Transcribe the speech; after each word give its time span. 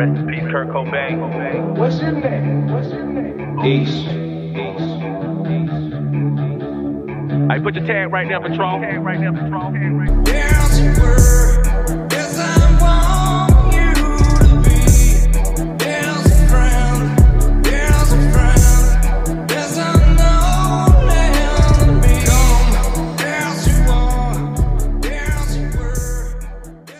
Rest 0.00 0.16
in 0.18 0.26
peace, 0.28 0.50
Kurt 0.50 0.68
Cobain. 0.68 1.76
What's 1.76 2.00
your 2.00 2.12
name? 2.12 2.72
What's 2.72 2.88
your 2.88 3.04
name? 3.04 3.60
Peace. 3.60 4.06
I 7.50 7.58
put 7.58 7.74
your 7.74 7.84
tag 7.84 8.10
right 8.10 8.26
there, 8.26 8.40
Patron. 8.40 8.80
Tag 8.80 9.04
right. 9.04 9.20
Tag 9.20 9.34
right 9.34 10.24
there. 10.24 10.48
There's 10.48 10.78
a 10.78 12.08
yes, 12.10 12.38
I 12.38 12.80
want 12.80 13.52
world. 13.60 13.90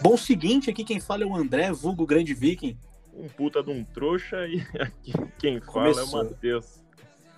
Bom, 0.03 0.19
seguinte, 0.19 0.69
aqui 0.69 0.85
quem 0.85 1.01
fala 1.01 1.23
é 1.23 1.27
o 1.27 1.35
André, 1.35 1.73
vulgo 1.73 2.05
Grande 2.05 2.34
Viking. 2.34 2.77
Um 3.20 3.29
puta 3.29 3.62
de 3.62 3.70
um 3.70 3.84
trouxa 3.84 4.47
e 4.47 4.60
aqui 4.80 5.12
quem 5.38 5.60
fala 5.60 5.91
é 5.91 5.95
Começou. 5.95 6.20
o 6.20 6.24
Matheus. 6.24 6.80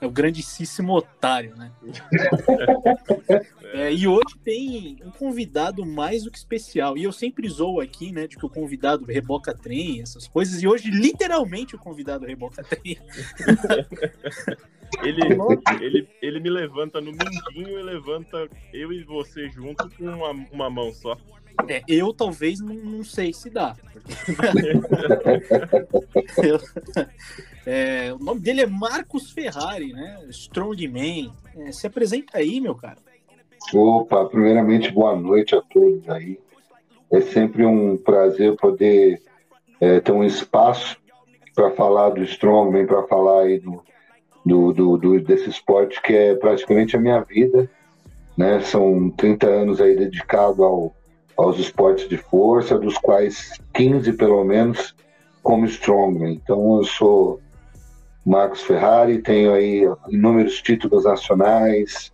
É 0.01 0.07
o 0.07 0.11
grandíssimo 0.11 0.95
otário, 0.95 1.55
né? 1.57 1.71
É, 3.75 3.91
e 3.91 4.07
hoje 4.07 4.37
tem 4.45 4.99
um 5.03 5.11
convidado 5.11 5.87
mais 5.87 6.25
do 6.25 6.31
que 6.31 6.37
especial. 6.37 6.99
E 6.99 7.05
eu 7.05 7.13
sempre 7.13 7.49
zoo 7.49 7.81
aqui, 7.81 8.13
né, 8.13 8.27
de 8.27 8.37
que 8.37 8.45
o 8.45 8.49
convidado 8.51 9.07
reboca 9.07 9.55
trem, 9.55 10.03
essas 10.03 10.29
coisas. 10.29 10.63
E 10.63 10.69
hoje, 10.69 10.91
literalmente, 10.91 11.75
o 11.75 11.79
convidado 11.79 12.27
reboca 12.27 12.63
trem. 12.63 12.99
Ele, 15.01 15.23
ele, 15.81 16.09
ele 16.21 16.41
me 16.41 16.51
levanta 16.51 17.01
no 17.01 17.13
mindinho 17.13 17.79
e 17.79 17.83
levanta 17.83 18.47
eu 18.75 18.93
e 18.93 19.03
você 19.03 19.49
junto 19.49 19.89
com 19.97 20.05
uma, 20.05 20.31
uma 20.53 20.69
mão 20.69 20.93
só. 20.93 21.17
É, 21.69 21.83
eu 21.89 22.13
talvez 22.13 22.61
não, 22.61 22.75
não 22.75 23.05
sei 23.05 23.33
se 23.33 23.49
dá. 23.51 23.75
Eu- 26.43 26.59
é, 27.65 28.13
o 28.13 28.19
nome 28.19 28.41
dele 28.41 28.63
é 28.63 28.67
Marcos 28.67 29.31
Ferrari, 29.31 29.93
né? 29.93 30.19
Strongman. 30.31 31.33
É, 31.57 31.71
se 31.73 31.87
apresenta 31.87 32.39
aí, 32.39 32.61
meu 32.61 32.75
cara. 32.75 32.99
Opa, 33.73 34.25
primeiramente, 34.27 34.91
boa 34.91 35.15
noite 35.15 35.55
a 35.55 35.63
todos 35.63 36.09
aí. 36.09 36.39
É 37.11 37.21
sempre 37.21 37.65
um 37.65 37.97
prazer 37.97 38.57
poder 38.57 39.23
é, 39.81 40.01
ter 40.01 40.13
um 40.13 40.25
espaço 40.25 40.97
para 41.55 41.71
falar 41.73 42.11
do 42.11 42.23
Strongman, 42.25 42.87
para 42.87 43.07
falar 43.07 43.43
aí 43.43 43.61
do, 43.61 43.83
do, 44.45 44.73
do, 44.73 44.97
do- 44.97 45.21
desse 45.21 45.49
esporte 45.51 46.01
que 46.03 46.13
é 46.15 46.35
praticamente 46.35 46.97
a 46.97 47.01
minha 47.01 47.21
vida. 47.21 47.71
Né? 48.37 48.61
São 48.63 49.11
30 49.11 49.47
anos 49.47 49.81
aí 49.81 49.95
dedicado 49.95 50.65
ao, 50.65 50.97
aos 51.43 51.59
esportes 51.59 52.09
de 52.09 52.17
força, 52.17 52.79
dos 52.79 52.97
quais 52.99 53.53
15 53.75 54.13
pelo 54.13 54.45
menos 54.45 54.95
como 55.43 55.67
Strongman. 55.67 56.35
Então 56.35 56.77
eu 56.77 56.85
sou 56.85 57.41
Marcos 58.25 58.63
Ferrari, 58.63 59.21
tenho 59.21 59.53
aí 59.53 59.83
inúmeros 60.09 60.63
títulos 60.63 61.05
nacionais, 61.05 62.13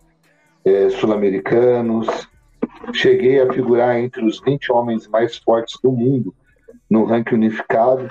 eh, 0.65 0.89
sul-americanos. 0.89 2.07
Cheguei 2.93 3.39
a 3.39 3.53
figurar 3.53 3.99
entre 3.99 4.25
os 4.25 4.41
20 4.41 4.71
homens 4.71 5.07
mais 5.07 5.37
fortes 5.37 5.79
do 5.81 5.91
mundo 5.91 6.33
no 6.89 7.05
ranking 7.05 7.35
unificado 7.35 8.09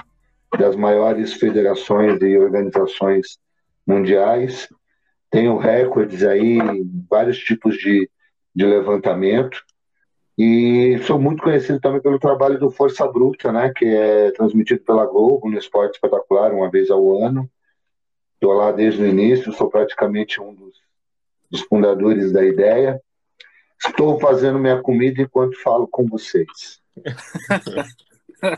das 0.56 0.76
maiores 0.76 1.34
federações 1.34 2.22
e 2.22 2.38
organizações 2.38 3.38
mundiais. 3.84 4.68
Tenho 5.30 5.58
recordes 5.58 6.22
aí, 6.22 6.58
em 6.58 7.04
vários 7.10 7.38
tipos 7.38 7.76
de, 7.76 8.08
de 8.54 8.64
levantamento. 8.64 9.60
E 10.38 11.00
sou 11.02 11.18
muito 11.18 11.42
conhecido 11.42 11.80
também 11.80 12.00
pelo 12.00 12.18
trabalho 12.18 12.60
do 12.60 12.70
Força 12.70 13.04
Bruta, 13.08 13.50
né, 13.50 13.72
que 13.74 13.84
é 13.84 14.30
transmitido 14.30 14.84
pela 14.84 15.04
Globo 15.04 15.50
no 15.50 15.58
Esporte 15.58 15.94
Espetacular, 15.94 16.54
uma 16.54 16.70
vez 16.70 16.90
ao 16.90 17.20
ano. 17.20 17.50
Estou 18.34 18.52
lá 18.52 18.70
desde 18.70 19.02
o 19.02 19.06
início, 19.06 19.52
sou 19.52 19.68
praticamente 19.68 20.40
um 20.40 20.54
dos, 20.54 20.76
dos 21.50 21.62
fundadores 21.62 22.30
da 22.30 22.44
ideia. 22.44 23.02
Estou 23.84 24.20
fazendo 24.20 24.60
minha 24.60 24.80
comida 24.80 25.20
enquanto 25.20 25.60
falo 25.60 25.88
com 25.88 26.06
vocês. 26.06 26.80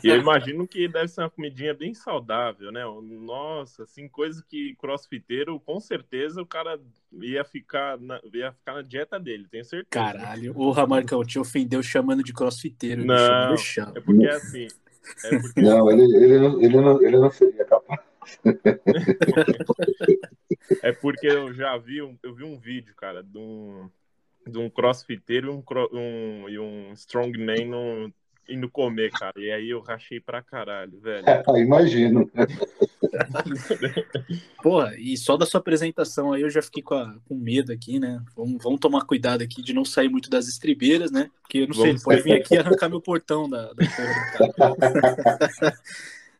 E 0.03 0.09
eu 0.09 0.17
imagino 0.21 0.67
que 0.67 0.89
deve 0.89 1.09
ser 1.09 1.23
uma 1.23 1.31
comidinha 1.31 1.75
bem 1.75 1.95
saudável, 1.95 2.71
né? 2.71 2.83
Nossa, 3.03 3.85
assim, 3.85 4.09
coisa 4.09 4.45
que 4.49 4.75
crossfiteiro, 4.77 5.59
com 5.61 5.81
certeza 5.81 6.41
o 6.43 6.47
cara 6.47 6.81
ia 7.21 7.45
ficar 7.45 7.99
na, 7.99 8.21
ia 8.33 8.53
ficar 8.53 8.75
na 8.75 8.83
dieta 8.83 9.19
dele, 9.19 9.47
tenho 9.51 9.65
certeza. 9.65 9.89
Caralho, 9.91 10.55
porra, 10.55 10.87
Marcão, 10.87 11.25
te 11.25 11.39
ofendeu 11.39 11.83
chamando 11.83 12.23
de 12.23 12.33
crossfiteiro. 12.33 13.05
Não. 13.05 13.55
É 13.95 14.01
porque 14.01 14.27
é 14.27 14.35
assim. 14.35 14.69
É 15.25 15.39
porque 15.39 15.61
Não, 15.63 15.91
ele, 15.91 16.03
ele, 16.03 16.39
não, 16.39 16.61
ele, 16.61 16.77
não, 16.81 17.03
ele 17.03 17.19
não 17.19 17.31
seria 17.31 17.65
capaz. 17.65 18.01
É 20.83 20.93
porque 20.93 21.27
eu 21.27 21.53
já 21.53 21.77
vi 21.77 22.01
um, 22.03 22.17
eu 22.23 22.35
vi 22.35 22.45
um 22.45 22.59
vídeo, 22.59 22.95
cara, 22.95 23.23
de 23.23 23.37
um, 23.37 23.91
de 24.47 24.59
um 24.59 24.71
crossfiteiro 24.71 25.49
e 25.49 25.51
um, 25.51 25.65
um, 25.93 26.49
e 26.49 26.59
um 26.59 26.93
strongman 26.93 27.67
no, 27.67 28.13
indo 28.51 28.69
comer, 28.69 29.11
cara. 29.11 29.33
E 29.39 29.51
aí 29.51 29.71
eu 29.71 29.81
rachei 29.81 30.21
pra 30.21 30.43
caralho, 30.43 31.01
velho. 31.01 31.25
Imagino. 31.57 32.31
Porra, 34.63 34.95
e 34.99 35.17
só 35.17 35.37
da 35.37 35.47
sua 35.47 35.61
apresentação 35.61 36.33
aí 36.33 36.43
eu 36.43 36.51
já 36.51 36.63
fiquei 36.63 36.83
com, 36.83 36.95
a- 36.95 37.17
com 37.27 37.35
medo 37.35 37.73
aqui, 37.73 37.99
né? 37.99 38.23
Vamos, 38.37 38.63
vamos 38.63 38.81
tomar 38.81 39.05
cuidado 39.05 39.43
aqui 39.43 39.63
de 39.63 39.73
não 39.73 39.85
sair 39.85 40.09
muito 40.09 40.29
das 40.29 40.49
estribeiras, 40.49 41.11
né? 41.11 41.31
Porque 41.43 41.59
eu 41.59 41.67
não 41.67 41.75
sei, 41.75 41.83
ele 41.85 41.91
Vamos. 41.93 42.03
pode 42.05 42.23
vir 42.23 42.33
aqui 42.33 42.55
e 42.55 42.59
arrancar 42.59 42.89
meu 42.89 43.01
portão 43.01 43.49
da, 43.49 43.73
da 43.73 43.87
porra 43.87 44.15
do 44.15 44.55
cara. 44.57 45.75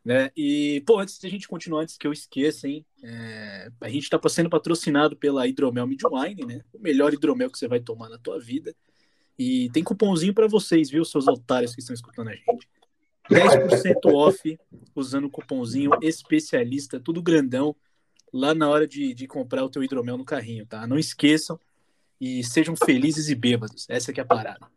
né? 0.03 0.31
E, 0.35 0.81
pô, 0.85 0.99
antes 0.99 1.19
de 1.19 1.27
a 1.27 1.29
gente 1.29 1.47
continuar, 1.47 1.81
antes 1.81 1.97
que 1.97 2.07
eu 2.07 2.13
esqueça, 2.13 2.67
hein? 2.67 2.85
é, 3.03 3.69
a 3.81 3.89
gente 3.89 4.09
tá 4.09 4.19
sendo 4.29 4.49
patrocinado 4.49 5.15
pela 5.15 5.47
Hidromel 5.47 5.87
Midwine, 5.87 6.45
né? 6.45 6.61
O 6.73 6.79
melhor 6.79 7.13
hidromel 7.13 7.49
que 7.49 7.57
você 7.57 7.67
vai 7.67 7.79
tomar 7.79 8.09
na 8.09 8.17
tua 8.17 8.39
vida. 8.39 8.73
E 9.41 9.71
tem 9.71 9.83
cupomzinho 9.83 10.35
pra 10.35 10.47
vocês, 10.47 10.91
viu, 10.91 11.03
seus 11.03 11.27
otários 11.27 11.73
que 11.73 11.79
estão 11.79 11.95
escutando 11.95 12.27
a 12.27 12.35
gente. 12.35 12.69
10% 13.27 14.13
off 14.13 14.59
usando 14.95 15.25
o 15.25 15.29
cupomzinho 15.31 15.89
especialista, 15.99 16.99
tudo 16.99 17.23
grandão, 17.23 17.75
lá 18.31 18.53
na 18.53 18.69
hora 18.69 18.87
de, 18.87 19.15
de 19.15 19.25
comprar 19.25 19.63
o 19.63 19.69
teu 19.69 19.83
hidromel 19.83 20.15
no 20.15 20.23
carrinho, 20.23 20.63
tá? 20.67 20.85
Não 20.85 20.95
esqueçam 20.95 21.59
e 22.19 22.43
sejam 22.43 22.75
felizes 22.75 23.29
e 23.29 23.35
bêbados. 23.35 23.87
Essa 23.89 24.13
que 24.13 24.19
é 24.19 24.23
a 24.23 24.27
parada. 24.27 24.67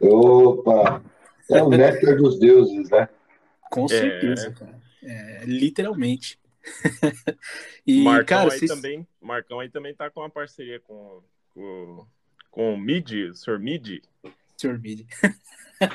Opa! 0.00 1.00
É 1.48 1.62
o 1.62 1.68
néctar 1.68 2.16
dos 2.16 2.40
deuses, 2.40 2.90
né? 2.90 3.08
Com 3.70 3.84
É. 3.84 3.88
certeza, 3.88 4.50
cara. 4.50 4.82
É, 5.00 5.44
literalmente. 5.46 6.40
e, 7.86 8.02
Marcão 8.02 8.38
cara, 8.38 8.52
aí 8.52 8.58
vocês... 8.58 8.68
também, 8.68 9.06
Marcão 9.20 9.60
aí 9.60 9.70
também 9.70 9.94
tá 9.94 10.10
com 10.10 10.20
uma 10.20 10.30
parceria 10.30 10.80
com 10.80 11.22
com, 11.54 12.04
com 12.50 12.74
o 12.74 12.78
Mid, 12.78 13.12
o 13.30 13.34
Sr. 13.34 13.58
Mid. 13.58 14.02
Sr. 14.56 14.78
Mid. 14.80 15.06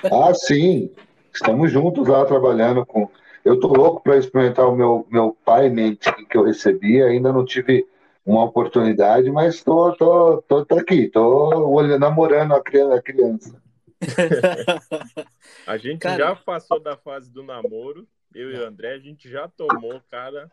Ah, 0.10 0.34
sim. 0.34 0.90
Estamos 1.34 1.70
juntos 1.70 2.08
lá 2.08 2.24
trabalhando 2.26 2.86
com. 2.86 3.10
Eu 3.44 3.60
tô 3.60 3.68
louco 3.68 4.02
para 4.02 4.16
experimentar 4.16 4.66
o 4.66 4.74
meu, 4.74 5.06
meu 5.12 5.36
payment 5.44 5.98
que 6.30 6.38
eu 6.38 6.46
recebi. 6.46 7.04
Ainda 7.04 7.34
não 7.34 7.44
tive 7.44 7.86
uma 8.26 8.46
oportunidade, 8.46 9.30
mas 9.30 9.62
tô, 9.62 9.92
tô, 9.98 10.42
tô, 10.44 10.66
tô 10.66 10.76
aqui. 10.78 11.10
Tô 11.10 11.68
olhando, 11.68 12.00
namorando 12.00 12.54
a 12.54 12.62
criança. 12.64 12.96
A 12.96 13.02
criança. 13.02 13.62
A 15.68 15.78
gente 15.78 16.00
Cara- 16.00 16.18
já 16.18 16.36
passou 16.36 16.80
da 16.80 16.96
fase 16.96 17.30
do 17.32 17.44
namoro, 17.44 18.08
eu 18.34 18.52
e 18.52 18.58
o 18.58 18.66
André, 18.68 18.94
a 18.94 19.00
gente 19.00 19.30
já 19.30 19.48
tomou, 19.50 20.02
cara. 20.10 20.50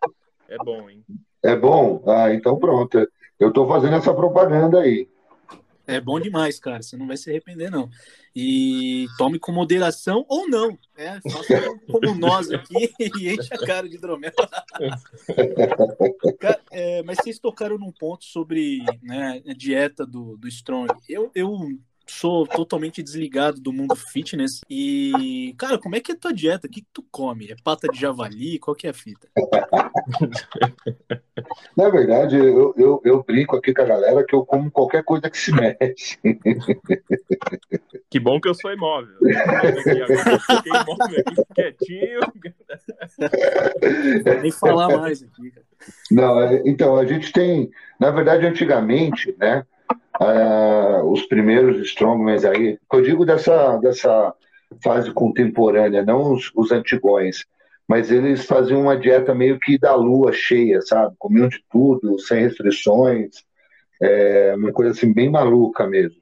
É 0.49 0.57
bom, 0.57 0.89
hein? 0.91 1.05
É 1.43 1.55
bom? 1.57 2.03
Ah, 2.07 2.33
então 2.35 2.59
pronto. 2.59 3.09
Eu 3.39 3.53
tô 3.53 3.67
fazendo 3.67 3.97
essa 3.97 4.13
propaganda 4.13 4.81
aí. 4.81 5.09
É 5.91 6.01
bom 6.01 6.21
demais, 6.21 6.61
cara. 6.61 6.83
Você 6.83 6.97
não 6.97 7.07
vai 7.07 7.17
se 7.17 7.29
arrepender, 7.29 7.69
não. 7.69 7.91
E 8.35 9.07
tome 9.19 9.41
com 9.41 9.51
moderação 9.51 10.25
ou 10.29 10.49
não. 10.49 10.79
É, 10.97 11.21
faça 11.29 11.79
como 11.91 12.15
nós 12.15 12.49
aqui 12.51 12.93
e 13.19 13.35
enche 13.35 13.53
a 13.53 13.59
cara 13.59 13.89
de 13.89 13.97
hidromel. 13.97 14.33
É, 16.71 17.03
mas 17.03 17.19
vocês 17.19 17.41
tocaram 17.41 17.77
num 17.77 17.91
ponto 17.91 18.25
sobre 18.25 18.85
né, 19.03 19.43
a 19.49 19.53
dieta 19.53 20.07
do, 20.07 20.37
do 20.37 20.47
Strong. 20.47 20.95
Eu, 21.09 21.33
eu 21.35 21.51
sou 22.11 22.47
totalmente 22.47 23.03
desligado 23.03 23.61
do 23.61 23.73
mundo 23.73 23.95
fitness. 23.95 24.61
E, 24.69 25.55
cara, 25.57 25.79
como 25.79 25.97
é 25.97 26.01
que 26.01 26.13
é 26.13 26.15
a 26.15 26.19
tua 26.19 26.33
dieta? 26.33 26.67
O 26.67 26.71
que, 26.71 26.81
que 26.83 26.89
tu 26.93 27.05
come? 27.11 27.51
É 27.51 27.57
pata 27.63 27.89
de 27.89 27.99
javali? 27.99 28.59
Qual 28.59 28.75
que 28.75 28.87
é 28.87 28.91
a 28.91 28.95
fita? 28.95 29.29
Na 31.77 31.89
verdade, 31.89 32.37
eu, 32.37 32.75
eu, 32.77 33.01
eu 33.05 33.23
brinco 33.23 33.57
aqui 33.57 33.73
com 33.73 33.83
a 33.83 33.87
galera 33.87 34.25
que 34.25 34.35
eu 34.35 34.45
como 34.45 34.71
qualquer 34.71 35.03
coisa 35.03 35.31
que 35.31 35.39
se 35.39 35.53
mexe. 35.53 36.19
Que 38.11 38.19
bom 38.19 38.41
que 38.41 38.49
eu 38.49 38.55
sou 38.55 38.73
imóvel. 38.73 39.15
Eu 39.21 40.49
fiquei 40.49 40.73
imóvel 40.73 41.25
aqui 41.27 41.45
quietinho. 41.55 42.21
Vou 44.25 44.41
nem 44.43 44.51
falar 44.51 44.99
mais 44.99 45.23
aqui, 45.23 45.51
cara. 45.51 45.67
Não, 46.11 46.41
é, 46.41 46.63
então, 46.67 46.97
a 46.97 47.07
gente 47.07 47.33
tem, 47.33 47.71
na 47.99 48.11
verdade, 48.11 48.47
antigamente, 48.47 49.35
né, 49.39 49.65
ah, 50.15 51.03
os 51.05 51.23
primeiros 51.27 51.81
strongmans 51.89 52.45
aí, 52.45 52.79
eu 52.93 53.03
digo 53.03 53.25
dessa, 53.25 53.77
dessa 53.79 54.35
fase 54.83 55.13
contemporânea, 55.13 56.05
não 56.05 56.33
os, 56.35 56.51
os 56.55 56.71
antigões, 56.71 57.45
mas 57.89 58.11
eles 58.11 58.45
faziam 58.45 58.83
uma 58.83 58.97
dieta 58.97 59.35
meio 59.35 59.59
que 59.59 59.79
da 59.79 59.95
lua 59.95 60.33
cheia, 60.33 60.81
sabe? 60.81 61.15
Comiam 61.19 61.49
de 61.49 61.63
tudo, 61.71 62.19
sem 62.21 62.43
restrições, 62.43 63.31
é, 64.01 64.55
uma 64.57 64.73
coisa 64.73 64.93
assim 64.93 65.13
bem 65.13 65.29
maluca 65.29 65.87
mesmo. 65.87 66.21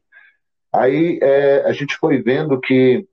Aí 0.73 1.19
é, 1.23 1.63
a 1.67 1.73
gente 1.73 1.97
foi 1.97 2.23
vendo 2.23 2.61
que 2.61 3.07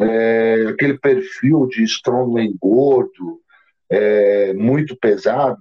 é, 0.00 0.66
aquele 0.68 0.98
perfil 0.98 1.66
de 1.66 1.82
strongman 1.84 2.54
gordo, 2.60 3.40
é, 3.90 4.52
muito 4.54 4.96
pesado, 4.96 5.60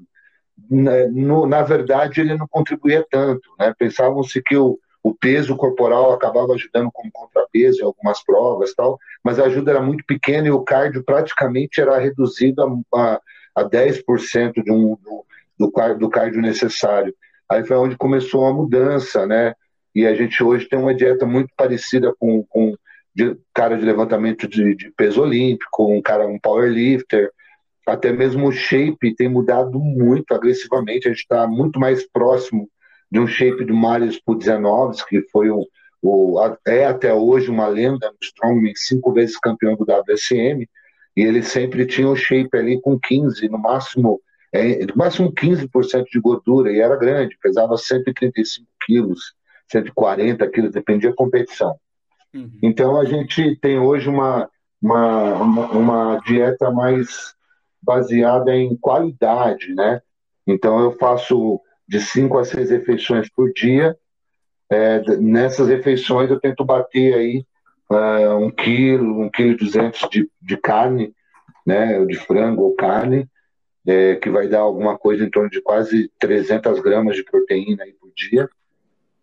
né, 0.70 1.08
no- 1.08 1.46
na 1.48 1.62
verdade 1.64 2.22
ele 2.22 2.38
não 2.38 2.48
contribuía 2.48 3.06
tanto. 3.10 3.50
Né? 3.60 3.74
Pensavam-se 3.78 4.42
que 4.42 4.56
o, 4.58 4.80
o 5.04 5.14
peso 5.14 5.56
corporal 5.56 6.12
acabava 6.14 6.54
ajudando 6.54 6.92
como 6.92 7.12
contrapeso 7.12 7.82
em 7.82 7.86
algumas 7.86 8.24
provas, 8.24 8.74
tal, 8.74 9.00
mas 9.24 9.40
a 9.40 9.46
ajuda 9.46 9.72
era 9.72 9.82
muito 9.82 10.04
pequena 10.06 10.48
e 10.48 10.52
o 10.52 10.64
cardio 10.64 11.04
praticamente 11.04 11.80
era 11.82 11.98
reduzido 11.98 12.62
a, 12.94 13.00
a, 13.00 13.22
a 13.56 13.64
10% 13.64 14.64
de 14.64 14.72
um, 14.72 14.98
do, 15.02 15.26
do, 15.58 15.94
do 15.98 16.10
cardio 16.10 16.42
necessário. 16.42 17.14
Aí 17.50 17.66
foi 17.66 17.78
onde 17.78 17.98
começou 17.98 18.46
a 18.46 18.54
mudança, 18.54 19.26
né? 19.26 19.54
E 19.96 20.06
a 20.06 20.14
gente 20.14 20.44
hoje 20.44 20.68
tem 20.70 20.78
uma 20.78 20.94
dieta 20.94 21.26
muito 21.26 21.50
parecida 21.58 22.14
com, 22.20 22.44
com 22.44 22.76
de, 23.14 23.36
cara 23.54 23.76
de 23.78 23.84
levantamento 23.86 24.48
de, 24.48 24.76
de 24.76 24.92
peso 24.92 25.22
olímpico, 25.22 25.92
um 25.92 26.02
cara, 26.02 26.28
um 26.28 26.40
powerlifter, 26.40 27.32
até 27.90 28.12
mesmo 28.12 28.48
o 28.48 28.52
shape 28.52 29.16
tem 29.16 29.30
mudado 29.30 29.80
muito 29.80 30.34
agressivamente. 30.34 31.08
A 31.08 31.12
gente 31.12 31.22
está 31.22 31.48
muito 31.48 31.80
mais 31.80 32.08
próximo 32.10 32.70
de 33.12 33.20
um 33.20 33.28
shape 33.28 33.66
do 33.66 33.74
Marius 33.74 34.20
Pudzianovs, 34.20 35.04
que 35.04 35.22
foi 35.30 35.50
o, 35.50 35.68
o, 36.02 36.40
é 36.66 36.86
até 36.86 37.14
hoje 37.14 37.50
uma 37.50 37.68
lenda 37.68 38.08
no 38.08 38.18
Strongman, 38.22 38.74
cinco 38.76 39.12
vezes 39.12 39.38
campeão 39.38 39.76
do 39.76 39.84
WSM, 39.84 40.68
e 41.16 41.22
ele 41.22 41.42
sempre 41.42 41.86
tinha 41.86 42.08
o 42.08 42.16
shape 42.16 42.56
ali 42.56 42.80
com 42.80 43.00
15, 43.00 43.50
no 43.50 43.58
máximo, 43.58 44.22
é, 44.54 44.86
no 44.86 44.96
máximo 44.96 45.34
15% 45.34 46.06
de 46.12 46.20
gordura, 46.20 46.72
e 46.72 46.80
era 46.80 46.96
grande, 46.96 47.38
pesava 47.42 47.76
135 47.78 48.68
quilos, 48.86 49.34
140 49.72 50.48
quilos, 50.50 50.72
dependia 50.72 51.10
da 51.10 51.16
competição. 51.16 51.76
Uhum. 52.34 52.52
Então 52.62 53.00
a 53.00 53.06
gente 53.06 53.56
tem 53.58 53.80
hoje 53.80 54.08
uma, 54.08 54.50
uma, 54.82 55.34
uma, 55.36 55.72
uma 55.72 56.20
dieta 56.26 56.72
mais 56.72 57.34
baseada 57.82 58.56
em 58.56 58.76
qualidade, 58.76 59.74
né? 59.74 60.02
Então 60.46 60.80
eu 60.80 60.92
faço 60.94 61.60
de 61.88 62.00
cinco 62.00 62.38
a 62.38 62.44
seis 62.46 62.70
refeições 62.70 63.30
por 63.30 63.52
dia. 63.54 63.96
É, 64.72 65.02
nessas 65.18 65.68
refeições 65.68 66.30
eu 66.30 66.40
tento 66.40 66.64
bater 66.64 67.14
aí 67.16 67.46
ah, 67.90 68.36
um 68.38 68.52
quilo, 68.52 69.22
um 69.22 69.30
quilo 69.30 69.52
e 69.52 69.58
duzentos 69.58 70.08
de, 70.10 70.30
de 70.42 70.58
carne, 70.58 71.14
né? 71.66 72.06
De 72.06 72.16
frango 72.16 72.64
ou 72.64 72.76
carne, 72.76 73.28
é, 73.88 74.16
que 74.16 74.30
vai 74.30 74.48
dar 74.48 74.60
alguma 74.60 74.98
coisa 74.98 75.24
em 75.24 75.30
torno 75.30 75.50
de 75.50 75.62
quase 75.62 76.12
300 76.20 76.80
gramas 76.80 77.16
de 77.16 77.24
proteína 77.24 77.84
aí 77.84 77.94
por 77.94 78.12
dia 78.16 78.50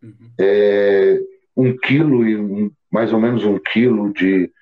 Uhum. 0.03 0.31
é, 0.39 1.19
um 1.57 1.77
quilo 1.77 2.27
e 2.27 2.37
um- 2.37 2.71
mais 2.91 3.13
ou 3.13 3.21
menos 3.21 3.45
um 3.45 3.59
quilo 3.59 4.13
de 4.13 4.53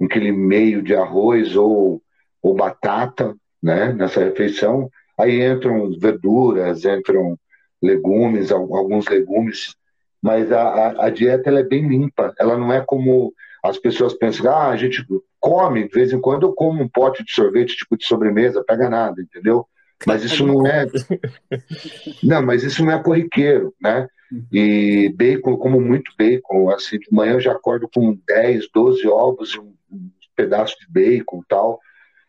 um 0.00 0.08
quilo 0.08 0.26
e 0.26 0.32
meio 0.32 0.82
de 0.82 0.94
arroz 0.94 1.54
ou, 1.56 2.02
ou 2.42 2.54
batata, 2.54 3.36
né, 3.62 3.92
nessa 3.92 4.20
refeição. 4.24 4.90
Aí 5.18 5.42
entram 5.44 5.90
verduras, 5.98 6.84
entram 6.84 7.38
legumes, 7.82 8.50
al- 8.52 8.74
alguns 8.74 9.06
legumes, 9.08 9.74
mas 10.22 10.50
a, 10.52 10.62
a, 10.62 11.06
a 11.06 11.10
dieta 11.10 11.50
é 11.50 11.62
bem 11.62 11.86
limpa. 11.88 12.32
Ela 12.38 12.56
não 12.56 12.72
é 12.72 12.80
como 12.80 13.32
as 13.62 13.78
pessoas 13.78 14.14
pensam, 14.14 14.50
ah, 14.50 14.68
a 14.70 14.76
gente 14.76 15.04
come, 15.38 15.86
de 15.88 15.94
vez 15.94 16.12
em 16.12 16.20
quando 16.20 16.46
eu 16.46 16.52
como 16.54 16.82
um 16.82 16.88
pote 16.88 17.24
de 17.24 17.32
sorvete, 17.32 17.76
tipo 17.76 17.96
de 17.96 18.06
sobremesa, 18.06 18.64
pega 18.64 18.88
nada, 18.88 19.20
entendeu? 19.20 19.66
Mas 20.06 20.24
isso 20.24 20.46
não 20.46 20.66
é. 20.66 20.86
Não, 22.22 22.42
mas 22.42 22.62
isso 22.62 22.84
não 22.84 22.92
é 22.92 23.02
corriqueiro, 23.02 23.74
né? 23.80 24.08
E 24.52 25.12
bacon, 25.16 25.50
eu 25.50 25.58
como 25.58 25.80
muito 25.80 26.12
bacon, 26.18 26.70
assim, 26.70 26.98
de 26.98 27.06
manhã 27.12 27.32
eu 27.34 27.40
já 27.40 27.52
acordo 27.52 27.88
com 27.92 28.16
10, 28.26 28.68
12 28.72 29.06
ovos 29.08 29.54
e 29.54 29.58
um, 29.58 29.74
um 29.90 30.08
pedaço 30.36 30.76
de 30.78 30.86
bacon 30.88 31.40
e 31.42 31.48
tal. 31.48 31.80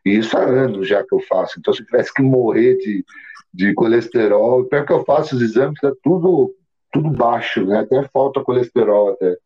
E 0.05 0.17
isso 0.17 0.35
há 0.37 0.41
anos 0.43 0.87
já 0.87 1.03
que 1.03 1.13
eu 1.13 1.19
faço. 1.21 1.59
Então, 1.59 1.73
se 1.73 1.81
eu 1.81 1.85
tivesse 1.85 2.13
que 2.13 2.21
morrer 2.21 2.77
de, 2.77 3.05
de 3.53 3.73
colesterol, 3.73 4.65
pior 4.65 4.85
que 4.85 4.93
eu 4.93 5.03
faço 5.05 5.35
os 5.35 5.41
exames, 5.41 5.79
tá 5.79 5.91
tudo, 6.03 6.53
tudo 6.91 7.09
baixo, 7.09 7.65
né? 7.65 7.79
Até 7.79 8.03
falta 8.09 8.43
colesterol 8.43 9.11
até. 9.13 9.37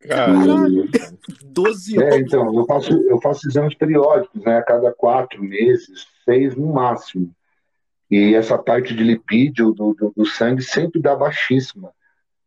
Caralho. 0.00 0.88
12 1.44 2.02
É, 2.02 2.06
ovos. 2.06 2.16
então, 2.16 2.54
eu 2.54 2.64
faço, 2.64 2.92
eu 2.92 3.20
faço 3.20 3.46
exames 3.48 3.74
periódicos, 3.74 4.42
né? 4.42 4.58
A 4.58 4.62
cada 4.62 4.92
quatro 4.92 5.42
meses, 5.42 6.06
seis 6.24 6.56
no 6.56 6.72
máximo. 6.72 7.30
E 8.10 8.34
essa 8.34 8.58
parte 8.58 8.94
de 8.94 9.04
lipídio 9.04 9.72
do, 9.72 9.94
do, 9.94 10.12
do 10.16 10.26
sangue 10.26 10.62
sempre 10.62 11.00
dá 11.00 11.14
baixíssima. 11.14 11.92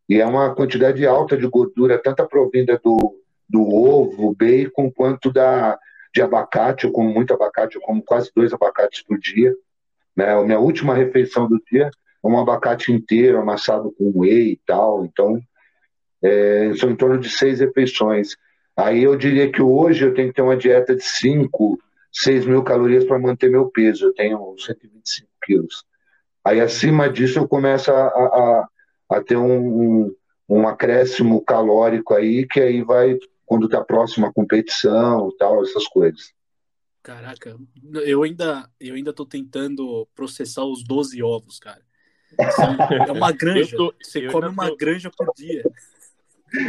E 0.10 0.20
é 0.20 0.26
uma 0.26 0.54
quantidade 0.54 1.06
alta 1.08 1.38
de 1.38 1.48
gordura, 1.48 1.98
tanto 1.98 2.28
provinda 2.28 2.80
do, 2.84 3.16
do 3.48 3.62
ovo, 3.64 4.36
bacon, 4.36 4.92
quanto 4.92 5.32
da, 5.32 5.80
de 6.14 6.22
abacate. 6.22 6.86
Eu 6.86 6.92
como 6.92 7.10
muito 7.14 7.34
abacate, 7.34 7.76
eu 7.76 7.82
como 7.82 8.02
quase 8.04 8.32
dois 8.36 8.54
abacates 8.54 9.02
por 9.04 9.18
dia. 9.18 9.54
Né? 10.16 10.30
A 10.30 10.42
minha 10.44 10.60
última 10.60 10.94
refeição 10.94 11.48
do 11.48 11.62
dia 11.70 11.90
é 12.24 12.28
um 12.28 12.40
abacate 12.40 12.92
inteiro, 12.92 13.40
amassado 13.40 13.92
com 13.98 14.20
whey 14.20 14.52
e 14.52 14.62
tal. 14.66 15.06
Então, 15.06 15.42
é, 16.22 16.72
são 16.76 16.90
em 16.90 16.96
torno 16.96 17.20
de 17.20 17.30
seis 17.30 17.60
refeições. 17.60 18.36
Aí 18.78 19.04
eu 19.04 19.16
diria 19.16 19.52
que 19.52 19.62
hoje 19.62 20.06
eu 20.06 20.14
tenho 20.14 20.30
que 20.30 20.36
ter 20.36 20.42
uma 20.42 20.58
dieta 20.58 20.96
de 20.96 21.04
5, 21.04 21.78
6 22.12 22.46
mil 22.46 22.64
calorias 22.64 23.04
para 23.04 23.20
manter 23.20 23.50
meu 23.50 23.70
peso. 23.70 24.08
Eu 24.08 24.14
tenho 24.14 24.56
125 24.58 25.28
quilos. 25.44 25.84
Aí 26.44 26.60
acima 26.60 27.10
disso 27.10 27.40
eu 27.40 27.48
começo 27.48 27.92
a, 27.92 28.08
a, 28.08 28.68
a 29.12 29.22
ter 29.22 29.38
um, 29.38 30.06
um, 30.06 30.16
um 30.50 30.68
acréscimo 30.68 31.44
calórico 31.44 32.14
aí, 32.14 32.48
que 32.48 32.60
aí 32.60 32.82
vai, 32.82 33.18
quando 33.46 33.66
está 33.66 33.84
próximo 33.84 34.26
à 34.26 34.34
competição 34.34 35.30
e 35.30 35.38
tal, 35.38 35.64
essas 35.64 35.88
coisas. 35.88 36.34
Caraca, 37.02 37.58
eu 38.06 38.24
ainda, 38.24 38.70
eu 38.80 38.96
ainda 38.96 39.12
tô 39.12 39.26
tentando 39.26 40.08
processar 40.16 40.64
os 40.64 40.84
12 40.84 41.22
ovos, 41.22 41.60
cara. 41.60 41.82
É 43.08 43.12
uma 43.12 43.32
granja. 43.36 43.76
Tô- 43.76 43.94
Você 44.02 44.28
come 44.28 44.48
uma 44.48 44.70
tô- 44.70 44.78
granja 44.78 45.12
por 45.12 45.28
dia. 45.36 45.64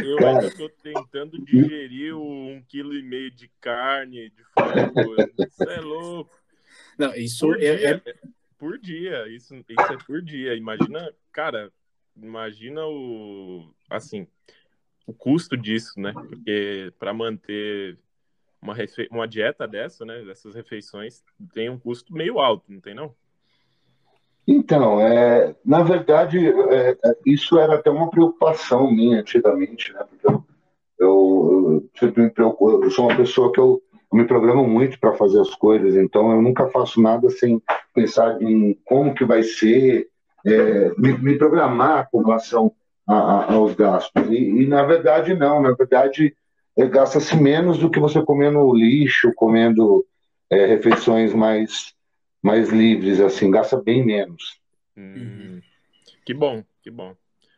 Eu 0.03 0.17
Cara. 0.17 0.39
ainda 0.39 0.51
tô 0.55 0.67
tentando 0.69 1.39
digerir 1.45 2.15
um 2.17 2.61
quilo 2.67 2.93
e 2.95 3.03
meio 3.03 3.29
de 3.31 3.47
carne, 3.61 4.29
de 4.31 4.43
frango. 4.53 5.15
Isso 5.47 5.63
é 5.69 5.79
louco. 5.79 6.31
Não, 6.97 7.13
isso 7.15 7.45
Por 7.47 7.61
é, 7.63 7.75
dia, 7.75 8.03
é- 8.05 8.13
por 8.57 8.77
dia. 8.79 9.27
Isso, 9.29 9.53
isso 9.55 9.93
é 9.93 9.97
por 10.05 10.21
dia. 10.23 10.55
Imagina, 10.55 11.13
cara, 11.31 11.71
imagina 12.17 12.85
o 12.85 13.71
assim, 13.89 14.27
o 15.05 15.13
custo 15.13 15.55
disso, 15.55 15.99
né? 15.99 16.13
Porque 16.13 16.91
para 16.97 17.13
manter 17.13 17.97
uma, 18.61 18.73
refe... 18.73 19.07
uma 19.11 19.27
dieta 19.27 19.67
dessa, 19.67 20.05
né? 20.05 20.21
Dessas 20.23 20.55
refeições, 20.55 21.23
tem 21.53 21.69
um 21.69 21.79
custo 21.79 22.13
meio 22.13 22.39
alto, 22.39 22.71
não 22.71 22.81
tem 22.81 22.95
não? 22.95 23.13
Então, 24.47 25.01
é, 25.01 25.55
na 25.65 25.81
verdade, 25.81 26.37
é, 26.47 26.91
é, 26.91 26.97
isso 27.25 27.57
era 27.57 27.75
até 27.75 27.89
uma 27.89 28.09
preocupação 28.09 28.91
minha 28.91 29.19
antigamente, 29.19 29.91
né? 29.93 30.05
Porque 30.07 30.27
eu, 30.27 30.45
eu, 30.99 31.89
sempre 31.99 32.23
me 32.23 32.29
preocupo, 32.29 32.83
eu 32.83 32.91
sou 32.91 33.07
uma 33.07 33.17
pessoa 33.17 33.51
que 33.51 33.59
eu, 33.59 33.81
eu 34.11 34.17
me 34.17 34.25
programo 34.25 34.67
muito 34.67 34.99
para 34.99 35.13
fazer 35.13 35.39
as 35.41 35.55
coisas, 35.55 35.95
então 35.95 36.31
eu 36.31 36.41
nunca 36.41 36.67
faço 36.69 37.01
nada 37.01 37.27
sem 37.29 37.61
pensar 37.93 38.39
em 38.41 38.77
como 38.85 39.15
que 39.15 39.25
vai 39.25 39.41
ser, 39.41 40.07
é, 40.45 40.91
me, 40.95 41.17
me 41.17 41.37
programar 41.37 42.07
com 42.11 42.21
relação 42.21 42.71
a- 43.07 43.13
a- 43.13 43.53
aos 43.53 43.75
gastos. 43.75 44.23
E, 44.29 44.35
e, 44.35 44.67
na 44.67 44.83
verdade, 44.83 45.33
não, 45.33 45.61
na 45.61 45.71
verdade, 45.73 46.35
é, 46.77 46.85
gasta-se 46.87 47.35
menos 47.35 47.77
do 47.77 47.89
que 47.89 47.99
você 47.99 48.21
comendo 48.21 48.73
lixo, 48.75 49.31
comendo 49.35 50.05
é, 50.49 50.65
refeições 50.65 51.33
mais 51.33 51.93
mais 52.41 52.69
livres, 52.69 53.19
assim, 53.19 53.49
gasta 53.49 53.81
bem 53.81 54.05
menos. 54.05 54.59
Hum, 54.95 55.59
Que 56.23 56.31
bom, 56.31 56.63
que 56.83 56.91
bom. 56.91 57.15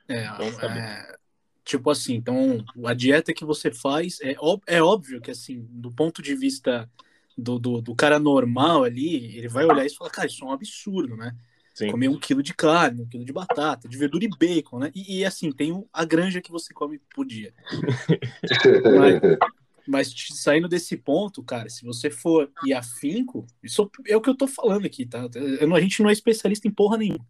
é, 0.08 0.26
Bom 0.38 0.50
saber. 0.52 0.80
é, 0.80 1.16
tipo 1.66 1.90
assim, 1.90 2.16
então 2.16 2.64
a 2.86 2.94
dieta 2.94 3.34
que 3.34 3.44
você 3.44 3.70
faz 3.70 4.20
é, 4.22 4.36
é 4.66 4.82
óbvio 4.82 5.20
que 5.20 5.30
assim, 5.30 5.68
do 5.70 5.92
ponto 5.92 6.22
de 6.22 6.34
vista 6.36 6.90
do, 7.38 7.60
do, 7.60 7.82
do 7.82 7.94
cara 7.94 8.18
normal 8.18 8.86
ali, 8.86 9.38
ele 9.38 9.50
vai 9.50 9.66
olhar 9.66 9.86
isso 9.86 9.96
e 9.96 9.98
falar, 9.98 10.10
cara, 10.12 10.28
isso 10.28 10.44
é 10.46 10.48
um 10.48 10.52
absurdo, 10.54 11.18
né? 11.18 11.36
Sim. 11.78 11.92
Comer 11.92 12.08
um 12.08 12.18
quilo 12.18 12.42
de 12.42 12.56
carne, 12.56 13.04
um 13.04 13.06
quilo 13.06 13.24
de 13.24 13.32
batata, 13.32 13.88
de 13.88 13.96
verdura 13.96 14.26
e 14.26 14.28
bacon, 14.28 14.80
né? 14.80 14.92
E, 14.96 15.20
e, 15.20 15.26
assim, 15.26 15.52
tem 15.52 15.86
a 15.94 16.04
granja 16.04 16.42
que 16.42 16.52
você 16.52 16.74
come 16.74 17.00
por 17.14 17.24
dia. 17.24 17.54
Mas 19.88 20.12
te- 20.12 20.36
saindo 20.36 20.68
desse 20.68 20.98
ponto, 20.98 21.44
cara, 21.44 21.70
se 21.70 21.86
você 21.86 22.10
for 22.10 22.52
ir 22.66 22.74
afinco, 22.74 23.46
isso 23.62 23.92
é 24.08 24.18
o 24.18 24.22
que 24.22 24.28
eu 24.28 24.36
tô 24.36 24.48
falando 24.48 24.88
aqui, 24.88 25.06
tá? 25.06 25.30
Eu 25.36 25.76
a 25.76 25.80
gente 25.80 26.02
não 26.02 26.10
é 26.10 26.14
especialista 26.14 26.68
em 26.68 26.72
porra 26.72 26.98
nenhuma. 26.98 27.24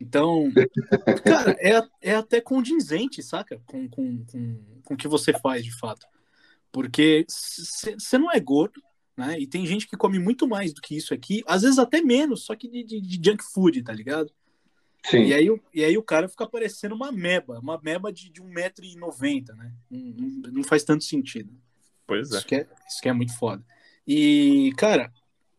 Então, 0.00 0.52
cara, 1.26 1.56
é, 1.58 1.82
é 2.00 2.14
até 2.14 2.40
condizente, 2.40 3.24
saca? 3.24 3.60
Com, 3.66 3.88
com, 3.88 4.24
com, 4.24 4.64
com 4.84 4.94
o 4.94 4.96
que 4.96 5.08
você 5.08 5.32
faz 5.32 5.64
de 5.64 5.76
fato. 5.76 6.06
Porque 6.70 7.26
você 7.28 8.18
não 8.18 8.30
é 8.30 8.38
gordo, 8.38 8.80
né? 9.16 9.38
E 9.38 9.46
tem 9.46 9.64
gente 9.66 9.86
que 9.88 9.96
come 9.96 10.18
muito 10.18 10.46
mais 10.48 10.72
do 10.72 10.80
que 10.80 10.96
isso 10.96 11.12
aqui, 11.14 11.42
às 11.46 11.62
vezes 11.62 11.78
até 11.78 12.00
menos, 12.02 12.44
só 12.44 12.54
que 12.54 12.68
de, 12.68 12.82
de- 12.84 13.00
de 13.00 13.30
junk 13.30 13.42
food, 13.52 13.82
tá 13.82 13.92
ligado? 13.92 14.30
Sim. 15.04 15.24
E 15.24 15.34
aí, 15.34 15.50
o- 15.50 15.60
e 15.72 15.84
aí 15.84 15.96
o 15.98 16.02
cara 16.02 16.28
fica 16.28 16.46
parecendo 16.46 16.94
uma 16.94 17.12
meba, 17.12 17.58
uma 17.60 17.78
meba 17.82 18.12
de, 18.12 18.30
de 18.30 18.42
1,90m, 18.42 19.54
né? 19.56 19.72
Não, 19.90 20.00
não- 20.00 20.52
não 20.52 20.64
faz 20.64 20.82
tanto 20.84 21.04
sentido. 21.04 21.52
Pois 22.06 22.32
é. 22.32 22.36
Isso 22.38 22.46
que 22.46 22.54
é, 22.56 22.66
isso 22.88 23.00
que 23.02 23.08
é 23.08 23.12
muito 23.12 23.36
foda. 23.38 23.62
E, 24.06 24.72
cara, 24.76 25.12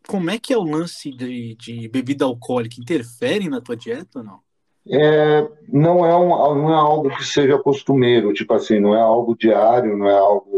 como 0.06 0.30
é 0.30 0.38
que 0.38 0.52
é 0.52 0.56
o 0.58 0.62
lance 0.62 1.10
de, 1.10 1.54
de 1.56 1.88
bebida 1.88 2.24
alcoólica? 2.24 2.80
Interfere 2.80 3.48
na 3.48 3.60
tua 3.60 3.76
dieta 3.76 4.20
ou 4.20 4.24
não? 4.24 4.40
É, 4.88 5.48
não, 5.68 6.06
é 6.06 6.16
um, 6.16 6.28
não 6.62 6.70
é 6.70 6.74
algo 6.76 7.10
que 7.16 7.24
seja 7.24 7.58
costumeiro, 7.58 8.32
tipo 8.32 8.54
assim, 8.54 8.78
não 8.78 8.94
é 8.94 9.00
algo 9.00 9.36
diário, 9.36 9.96
não 9.96 10.08
é 10.08 10.16
algo 10.16 10.55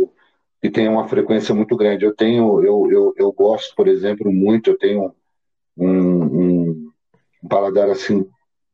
que 0.61 0.71
tenha 0.71 0.91
uma 0.91 1.09
frequência 1.09 1.55
muito 1.55 1.77
grande. 1.77 2.05
Eu 2.05 2.15
tenho, 2.15 2.63
eu, 2.65 2.91
eu, 2.91 3.15
eu 3.17 3.33
gosto, 3.33 3.75
por 3.77 3.89
exemplo, 3.89 4.33
muito, 4.33 4.71
eu 4.71 4.79
tenho 4.79 5.15
um, 5.77 5.89
um, 5.89 6.91
um 7.43 7.49
paladar 7.49 7.89
assim 7.91 8.27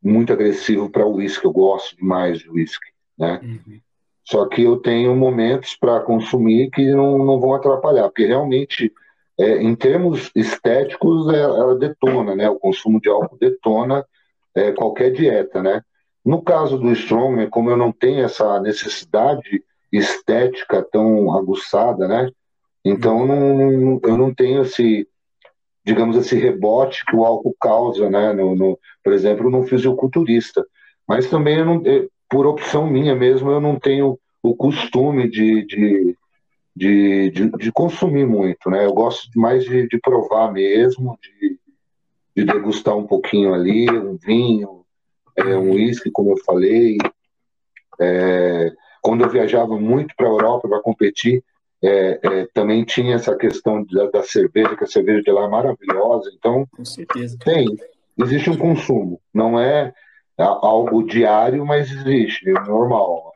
muito 0.02 0.32
agressivo 0.32 0.90
para 0.90 1.06
uísque, 1.06 1.46
eu 1.46 1.52
gosto 1.52 1.96
demais 1.96 2.38
de 2.40 2.50
uísque, 2.50 2.86
né? 3.18 3.42
Só 4.24 4.46
que 4.48 4.62
eu 4.62 4.78
tenho 4.78 5.14
momentos 5.14 5.76
para 5.76 6.00
consumir 6.00 6.70
que 6.70 6.92
não, 6.94 7.18
não 7.18 7.40
vão 7.40 7.54
atrapalhar, 7.54 8.04
porque 8.04 8.26
realmente, 8.26 8.92
é, 9.38 9.62
em 9.62 9.74
termos 9.76 10.30
estéticos, 10.34 11.28
é- 11.32 11.40
ela 11.42 11.76
detona, 11.76 12.34
né? 12.34 12.48
O 12.48 12.58
consumo 12.58 13.00
de 13.00 13.08
álcool 13.08 13.38
detona 13.38 14.04
é, 14.54 14.72
qualquer 14.72 15.12
dieta, 15.12 15.62
né? 15.62 15.82
No 16.24 16.42
caso 16.42 16.78
do 16.78 16.90
Strongman, 16.92 17.50
como 17.50 17.70
eu 17.70 17.76
não 17.76 17.92
tenho 17.92 18.24
essa 18.24 18.60
necessidade 18.60 19.62
estética 19.98 20.82
tão 20.90 21.34
aguçada, 21.36 22.08
né? 22.08 22.30
Então 22.84 23.20
eu 23.20 23.26
não, 23.26 24.00
eu 24.04 24.16
não 24.18 24.34
tenho 24.34 24.62
esse, 24.62 25.08
digamos, 25.84 26.16
esse 26.16 26.36
rebote 26.36 27.04
que 27.06 27.16
o 27.16 27.24
álcool 27.24 27.56
causa, 27.60 28.10
né? 28.10 28.32
No, 28.32 28.54
no- 28.54 28.78
por 29.02 29.12
exemplo, 29.12 29.50
no 29.50 29.64
fisiculturista. 29.64 30.64
Mas 31.08 31.28
também, 31.28 31.58
eu 31.58 31.64
não, 31.66 31.82
eh, 31.86 32.08
por 32.28 32.46
opção 32.46 32.86
minha 32.88 33.14
mesmo, 33.14 33.50
eu 33.50 33.60
não 33.60 33.78
tenho 33.78 34.18
o 34.42 34.54
costume 34.56 35.28
de, 35.30 35.64
de, 35.66 36.16
de, 36.76 37.30
de, 37.30 37.50
de 37.50 37.72
consumir 37.72 38.26
muito, 38.26 38.70
né? 38.70 38.84
Eu 38.86 38.92
gosto 38.94 39.28
mais 39.38 39.64
de, 39.64 39.86
de 39.88 39.98
provar 40.00 40.52
mesmo, 40.52 41.18
de, 41.22 41.58
de 42.36 42.44
degustar 42.44 42.96
um 42.96 43.06
pouquinho 43.06 43.54
ali, 43.54 43.90
um 43.90 44.16
vinho, 44.16 44.84
é, 45.36 45.56
um 45.56 45.72
uísque, 45.72 46.10
como 46.10 46.30
eu 46.32 46.36
falei. 46.44 46.96
É, 48.00 48.72
quando 49.04 49.22
eu 49.22 49.28
viajava 49.28 49.78
muito 49.78 50.14
para 50.16 50.26
a 50.26 50.30
Europa 50.30 50.66
para 50.66 50.80
competir, 50.80 51.44
é, 51.82 52.18
é, 52.22 52.46
também 52.54 52.82
tinha 52.86 53.16
essa 53.16 53.36
questão 53.36 53.84
da, 53.84 54.10
da 54.10 54.22
cerveja, 54.22 54.74
que 54.74 54.84
a 54.84 54.86
cerveja 54.86 55.22
de 55.22 55.30
lá 55.30 55.44
é 55.44 55.48
maravilhosa. 55.48 56.30
Então, 56.34 56.66
Com 56.74 56.84
certeza. 56.86 57.36
tem, 57.44 57.66
existe 58.18 58.48
um 58.48 58.56
consumo. 58.56 59.20
Não 59.32 59.60
é 59.60 59.92
a- 60.38 60.44
algo 60.44 61.02
diário, 61.02 61.66
mas 61.66 61.90
existe, 61.90 62.48
é 62.48 62.54
normal, 62.54 63.34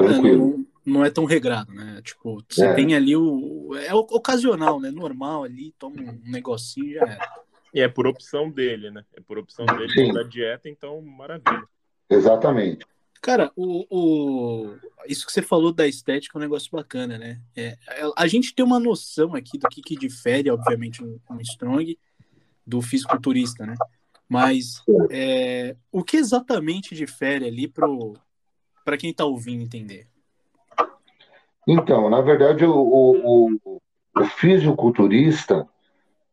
É, 0.00 0.04
tranquilo. 0.04 0.64
não, 0.86 0.94
não 0.94 1.04
é 1.04 1.10
tão 1.10 1.26
regrado, 1.26 1.70
né? 1.74 2.00
Tipo, 2.02 2.42
você 2.48 2.64
É. 2.68 2.72
tem 2.72 2.94
ali 2.96 3.14
o. 3.14 3.74
É 3.76 3.92
ocasional, 3.92 4.80
né? 4.80 4.90
Normal 4.90 5.44
ali, 5.44 5.74
toma 5.78 6.00
um 6.00 6.18
negocinho 6.30 6.86
e 6.86 6.94
já 6.94 7.02
era. 7.02 7.28
E 7.74 7.80
é 7.82 7.88
por 7.88 8.06
opção 8.06 8.48
dele, 8.50 8.90
né? 8.90 9.04
É 9.14 9.20
por 9.20 9.36
opção 9.36 9.66
dele 9.66 10.14
da 10.14 10.22
dieta, 10.22 10.66
então 10.70 11.02
maravilha. 11.02 11.64
Exatamente. 12.08 12.86
Cara, 13.20 13.50
o, 13.56 13.84
o- 13.90 14.76
isso 15.06 15.26
que 15.26 15.32
você 15.32 15.42
falou 15.42 15.72
da 15.72 15.86
estética 15.86 16.36
é 16.36 16.38
um 16.38 16.42
negócio 16.42 16.70
bacana, 16.70 17.18
né? 17.18 17.40
É, 17.56 17.76
a 18.16 18.26
gente 18.26 18.54
tem 18.54 18.64
uma 18.64 18.78
noção 18.78 19.34
aqui 19.34 19.58
do 19.58 19.68
que, 19.68 19.82
que 19.82 19.96
difere, 19.96 20.50
obviamente, 20.50 21.02
um, 21.02 21.18
um 21.30 21.40
strong 21.40 21.98
do 22.66 22.80
fisiculturista, 22.80 23.66
né? 23.66 23.74
Mas 24.28 24.82
é, 25.10 25.74
o 25.90 26.04
que 26.04 26.16
exatamente 26.18 26.94
difere 26.94 27.46
ali 27.46 27.66
para 27.68 28.96
quem 28.98 29.12
tá 29.12 29.24
ouvindo 29.24 29.62
entender? 29.62 30.06
Então, 31.66 32.08
na 32.08 32.20
verdade, 32.20 32.64
o, 32.64 32.72
o, 32.74 33.58
o, 33.64 33.82
o 34.16 34.24
fisiculturista, 34.24 35.66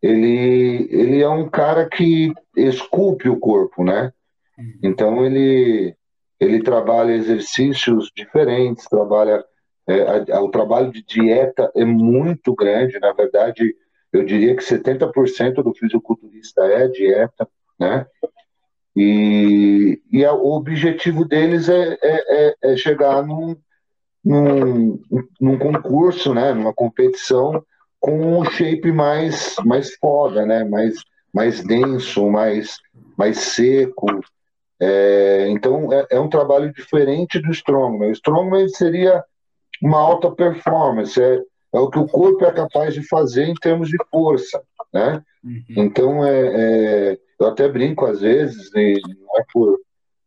ele, 0.02 0.88
ele 0.92 1.22
é 1.22 1.30
um 1.30 1.50
cara 1.50 1.88
que 1.90 2.34
esculpe 2.56 3.28
o 3.30 3.40
corpo, 3.40 3.84
né? 3.84 4.14
Então, 4.82 5.26
ele, 5.26 5.96
ele 6.40 6.62
trabalha 6.64 7.14
exercícios 7.14 8.12
diferentes, 8.16 8.86
trabalha... 8.90 9.44
é, 9.88 10.02
a- 10.02 10.38
a- 10.38 10.42
o 10.44 10.50
trabalho 10.50 10.92
de 10.92 11.04
dieta 11.04 11.72
é 11.76 11.86
muito 11.86 12.54
grande, 12.56 13.00
na 13.00 13.14
verdade, 13.14 13.76
eu 14.12 14.24
diria 14.26 14.56
que 14.56 14.64
70% 14.64 15.62
do 15.64 15.74
fisiculturista 15.74 16.64
é 16.66 16.88
dieta, 16.88 17.48
né? 17.80 18.06
E, 18.96 20.02
e 20.12 20.24
a- 20.26 20.34
o 20.34 20.56
objetivo 20.56 21.26
deles 21.26 21.68
é, 21.70 21.98
é, 22.02 22.48
é- 22.50 22.56
é 22.74 22.78
chegar 22.78 23.26
num, 23.26 23.56
num, 24.24 25.00
num 25.42 25.58
concurso, 25.60 26.34
né, 26.34 26.54
numa 26.54 26.74
competição 26.74 27.64
com 28.00 28.40
um 28.40 28.46
shape 28.46 28.92
mais, 28.92 29.56
mais 29.66 29.96
foda, 29.96 30.46
né, 30.46 30.64
mais, 30.64 30.96
mais 31.34 31.64
denso, 31.64 32.30
mais, 32.30 32.78
mais 33.18 33.38
seco. 33.40 34.08
É, 34.80 35.48
então 35.50 35.92
é, 35.92 36.06
é 36.12 36.20
um 36.20 36.30
trabalho 36.30 36.72
diferente 36.74 37.40
do 37.40 37.52
Strongman. 37.52 38.10
O 38.10 38.14
Strongman 38.14 38.68
seria 38.70 39.24
uma 39.82 40.00
alta 40.00 40.32
performance, 40.32 41.22
é, 41.22 41.42
é 41.74 41.80
o 41.80 41.90
que 41.90 42.00
o 42.00 42.08
corpo 42.08 42.46
é 42.46 42.52
capaz 42.52 42.94
de 42.94 43.08
fazer 43.08 43.44
em 43.44 43.54
termos 43.56 43.90
de 43.90 43.98
força, 44.10 44.62
né? 44.94 45.22
Então, 45.70 46.26
é, 46.26 47.12
é, 47.12 47.20
eu 47.40 47.48
até 47.48 47.68
brinco 47.68 48.06
às 48.06 48.22
vezes, 48.22 48.72
e 48.74 49.00
não 49.20 49.40
é 49.40 49.44
por, 49.54 49.80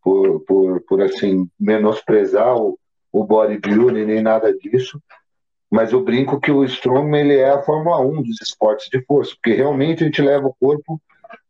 por, 0.03 0.41
por, 0.41 0.81
por 0.83 1.03
assim, 1.03 1.49
menosprezar 1.59 2.57
o, 2.57 2.79
o 3.13 3.25
bodybuilding 3.25 4.05
nem 4.05 4.23
nada 4.23 4.53
disso, 4.57 5.03
mas 5.71 5.93
eu 5.93 6.03
brinco 6.03 6.41
que 6.41 6.51
o 6.51 6.65
Strongman 6.65 7.21
ele 7.21 7.37
é 7.37 7.51
a 7.51 7.63
Fórmula 7.63 8.01
1 8.01 8.23
dos 8.23 8.41
esportes 8.41 8.89
de 8.91 9.03
força, 9.05 9.35
porque 9.35 9.57
realmente 9.57 10.03
a 10.03 10.07
gente 10.07 10.23
leva 10.23 10.47
o 10.47 10.55
corpo 10.59 11.01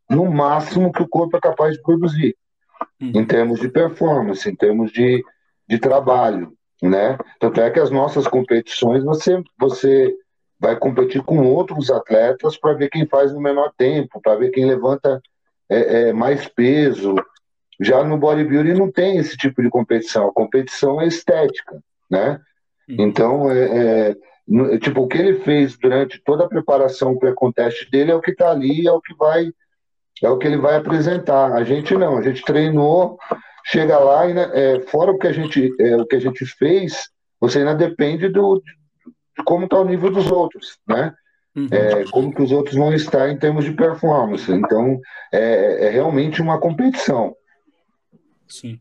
no 0.08 0.30
máximo 0.30 0.92
que 0.92 1.02
o 1.02 1.08
corpo 1.08 1.36
é 1.36 1.40
capaz 1.40 1.74
de 1.74 1.82
produzir, 1.82 2.36
em 3.00 3.24
termos 3.24 3.60
de 3.60 3.68
performance, 3.68 4.48
em 4.48 4.54
termos 4.54 4.90
de, 4.92 5.22
de 5.68 5.78
trabalho, 5.78 6.52
né? 6.82 7.18
Tanto 7.40 7.60
é 7.60 7.70
que 7.70 7.80
as 7.80 7.90
nossas 7.90 8.26
competições 8.26 9.04
você, 9.04 9.42
você 9.58 10.14
vai 10.60 10.76
competir 10.76 11.22
com 11.22 11.38
outros 11.46 11.90
atletas 11.90 12.56
para 12.56 12.74
ver 12.74 12.90
quem 12.90 13.06
faz 13.06 13.32
no 13.32 13.40
menor 13.40 13.72
tempo, 13.76 14.20
para 14.20 14.36
ver 14.36 14.50
quem 14.50 14.66
levanta 14.66 15.20
é, 15.68 16.08
é, 16.08 16.12
mais 16.12 16.46
peso. 16.48 17.14
Já 17.80 18.02
no 18.02 18.18
bodybuilding 18.18 18.74
não 18.74 18.90
tem 18.90 19.18
esse 19.18 19.36
tipo 19.36 19.62
de 19.62 19.70
competição. 19.70 20.28
A 20.28 20.32
competição 20.32 21.00
é 21.00 21.06
estética, 21.06 21.80
né? 22.10 22.40
Então, 22.88 23.50
é, 23.50 24.10
é, 24.10 24.16
no- 24.46 24.78
tipo, 24.78 25.02
o 25.02 25.08
que 25.08 25.18
ele 25.18 25.34
fez 25.40 25.76
durante 25.78 26.20
toda 26.24 26.44
a 26.44 26.48
preparação 26.48 27.16
pré-conteste 27.18 27.90
dele 27.90 28.10
é 28.10 28.14
o 28.14 28.20
que 28.20 28.32
está 28.32 28.50
ali, 28.50 28.86
é 28.86 28.92
o 28.92 29.00
que 29.00 29.14
vai, 29.14 29.52
é 30.22 30.28
o 30.28 30.38
que 30.38 30.46
ele 30.46 30.56
vai 30.56 30.76
apresentar. 30.76 31.52
A 31.52 31.64
gente 31.64 31.94
não, 31.94 32.18
a 32.18 32.22
gente 32.22 32.42
treinou, 32.42 33.18
chega 33.64 33.98
lá 33.98 34.28
e 34.28 34.34
né, 34.34 34.50
é, 34.52 34.80
fora 34.88 35.10
o 35.10 35.18
que 35.18 35.26
a 35.26 35.32
gente, 35.32 35.70
é, 35.80 35.96
o 35.96 36.06
que 36.06 36.16
a 36.16 36.20
gente 36.20 36.44
fez, 36.44 37.08
você 37.40 37.58
ainda 37.60 37.74
depende 37.74 38.28
do, 38.28 38.62
de 39.36 39.44
como 39.44 39.64
está 39.64 39.78
o 39.78 39.84
nível 39.84 40.10
dos 40.10 40.30
outros, 40.30 40.78
né? 40.86 41.14
É, 41.72 42.04
como 42.10 42.32
que 42.32 42.40
os 42.40 42.52
outros 42.52 42.76
vão 42.76 42.94
estar 42.94 43.28
em 43.28 43.36
termos 43.36 43.64
de 43.64 43.72
performance. 43.72 44.50
Então, 44.50 45.00
é, 45.32 45.86
é 45.86 45.90
realmente 45.90 46.40
uma 46.40 46.60
competição. 46.60 47.34
Sim. 48.46 48.80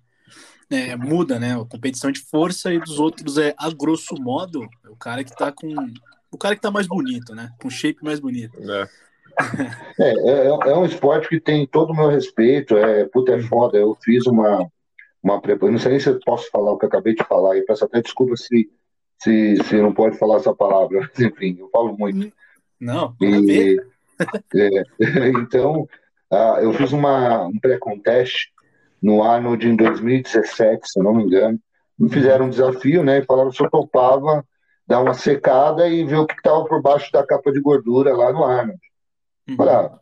É, 0.70 0.96
muda, 0.96 1.40
né? 1.40 1.60
A 1.60 1.66
competição 1.66 2.12
de 2.12 2.20
força 2.20 2.72
e 2.72 2.80
dos 2.80 3.00
outros 3.00 3.38
é, 3.38 3.56
a 3.58 3.72
grosso 3.72 4.16
modo, 4.16 4.68
é 4.86 4.90
o 4.90 4.96
cara 4.96 5.24
que 5.24 5.36
tá 5.36 5.52
com. 5.52 5.68
O 6.30 6.38
cara 6.38 6.56
que 6.56 6.62
tá 6.62 6.70
mais 6.70 6.86
bonito, 6.86 7.34
né? 7.34 7.50
Com 7.60 7.70
shape 7.70 8.04
mais 8.04 8.20
bonito. 8.20 8.60
É. 8.70 8.88
É, 10.00 10.12
é, 10.12 10.48
é 10.48 10.78
um 10.78 10.86
esporte 10.86 11.28
que 11.28 11.40
tem 11.40 11.66
todo 11.66 11.92
o 11.92 11.96
meu 11.96 12.08
respeito. 12.08 12.78
É, 12.78 13.06
puta, 13.06 13.34
é 13.34 13.40
foda. 13.42 13.80
Eu 13.80 13.98
fiz 14.04 14.28
uma, 14.28 14.68
uma 15.24 15.42
preparação. 15.42 15.72
Não 15.72 15.80
sei 15.80 15.92
nem 15.92 16.00
se 16.00 16.10
eu 16.10 16.20
posso 16.24 16.50
falar 16.52 16.72
o 16.72 16.78
que 16.78 16.86
eu 16.86 16.90
acabei 16.90 17.16
de 17.16 17.24
falar. 17.24 17.58
E 17.58 17.64
peço 17.64 17.84
até 17.84 18.00
desculpa 18.00 18.36
se, 18.38 18.70
se, 19.20 19.56
se 19.64 19.82
não 19.82 19.92
pode 19.92 20.16
falar 20.20 20.36
essa 20.36 20.54
palavra. 20.54 21.00
Mas, 21.00 21.20
enfim, 21.20 21.58
eu 21.60 21.68
falo 21.72 21.98
muito. 21.98 22.32
Não. 22.80 23.16
E, 23.20 23.78
é, 24.56 24.84
então, 25.30 25.88
eu 26.62 26.72
fiz 26.74 26.92
uma, 26.92 27.48
um 27.48 27.60
pré-conteste 27.60 28.52
no 29.02 29.24
Arnold 29.24 29.68
em 29.68 29.76
2017, 29.76 30.88
se 30.88 31.00
eu 31.00 31.04
não 31.04 31.16
me 31.16 31.24
engano. 31.24 31.60
Me 31.98 32.10
fizeram 32.10 32.46
um 32.46 32.50
desafio, 32.50 33.04
né? 33.04 33.20
E 33.20 33.26
falaram 33.26 33.52
se 33.52 33.64
eu 33.64 33.70
topava 33.70 34.46
dar 34.88 35.02
uma 35.02 35.14
secada 35.14 35.88
e 35.88 36.06
ver 36.06 36.18
o 36.18 36.26
que 36.28 36.36
estava 36.36 36.64
por 36.66 36.82
baixo 36.82 37.12
da 37.12 37.26
capa 37.26 37.52
de 37.52 37.60
gordura 37.60 38.16
lá 38.16 38.32
no 38.32 38.44
Arnold. 38.44 38.80
Ah, 39.60 40.00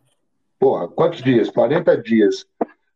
porra, 0.60 0.88
quantos 0.88 1.22
dias? 1.22 1.50
40 1.50 1.98
dias. 2.02 2.46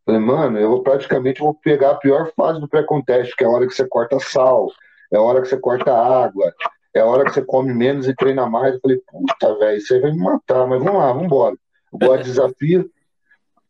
Falei, 0.04 0.20
mano, 0.20 0.58
eu 0.58 0.82
praticamente 0.82 1.40
vou 1.40 1.54
pegar 1.54 1.92
a 1.92 1.94
pior 1.96 2.32
fase 2.36 2.60
do 2.60 2.68
pré-conteste, 2.68 3.36
que 3.36 3.44
é 3.44 3.46
a 3.46 3.50
hora 3.50 3.66
que 3.66 3.74
você 3.74 3.86
corta 3.86 4.18
sal, 4.18 4.68
é 5.12 5.16
a 5.16 5.22
hora 5.22 5.40
que 5.42 5.48
você 5.48 5.58
corta 5.58 5.92
água, 5.92 6.52
é 6.94 7.00
a 7.00 7.06
hora 7.06 7.24
que 7.24 7.32
você 7.32 7.42
come 7.44 7.72
menos 7.72 8.08
e 8.08 8.14
treina 8.14 8.46
mais. 8.48 8.74
Eu 8.74 8.80
falei, 8.80 8.98
puta, 9.06 9.58
velho, 9.58 9.76
isso 9.76 9.94
aí 9.94 10.00
vai 10.00 10.10
me 10.12 10.18
matar, 10.18 10.66
mas 10.66 10.82
vamos 10.82 10.98
lá, 10.98 11.08
vamos 11.08 11.24
embora. 11.26 11.56
Eu 11.92 11.98
gosto 11.98 12.18
de 12.24 12.30
desafio. 12.30 12.90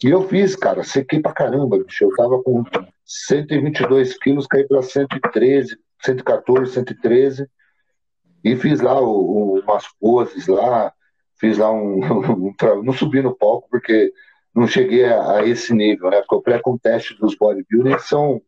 E 0.02 0.08
eu 0.08 0.26
fiz, 0.28 0.56
cara, 0.56 0.82
sequei 0.82 1.20
pra 1.20 1.32
caramba, 1.32 1.78
bicho. 1.78 2.04
Eu 2.04 2.14
tava 2.16 2.42
com 2.42 2.64
122 3.04 4.16
quilos, 4.18 4.46
caí 4.46 4.66
pra 4.66 4.80
113, 4.82 5.76
114, 6.02 6.72
113. 6.72 7.46
E 8.42 8.56
fiz 8.56 8.80
lá 8.80 8.99
o, 8.99 9.06
o- 9.56 9.60
umas 9.60 9.84
poses 10.00 10.46
lá, 10.46 10.90
fiz 11.40 11.59
lá 11.59 11.73
um, 11.73 11.99
um 12.49 12.54
tra- 12.54 12.82
Não 12.82 12.92
subi 12.92 13.23
no 13.23 13.35
palco 13.35 13.66
porque 13.70 14.12
não 14.54 14.66
cheguei 14.68 15.04
a, 15.04 15.38
a 15.38 15.47
esse 15.47 15.73
nível, 15.75 16.11
né? 16.11 16.18
Porque 16.20 16.35
o 16.37 16.42
pré-conteste 16.42 17.16
dos 17.18 17.35
bodybuilding 17.35 17.99
são 17.99 18.40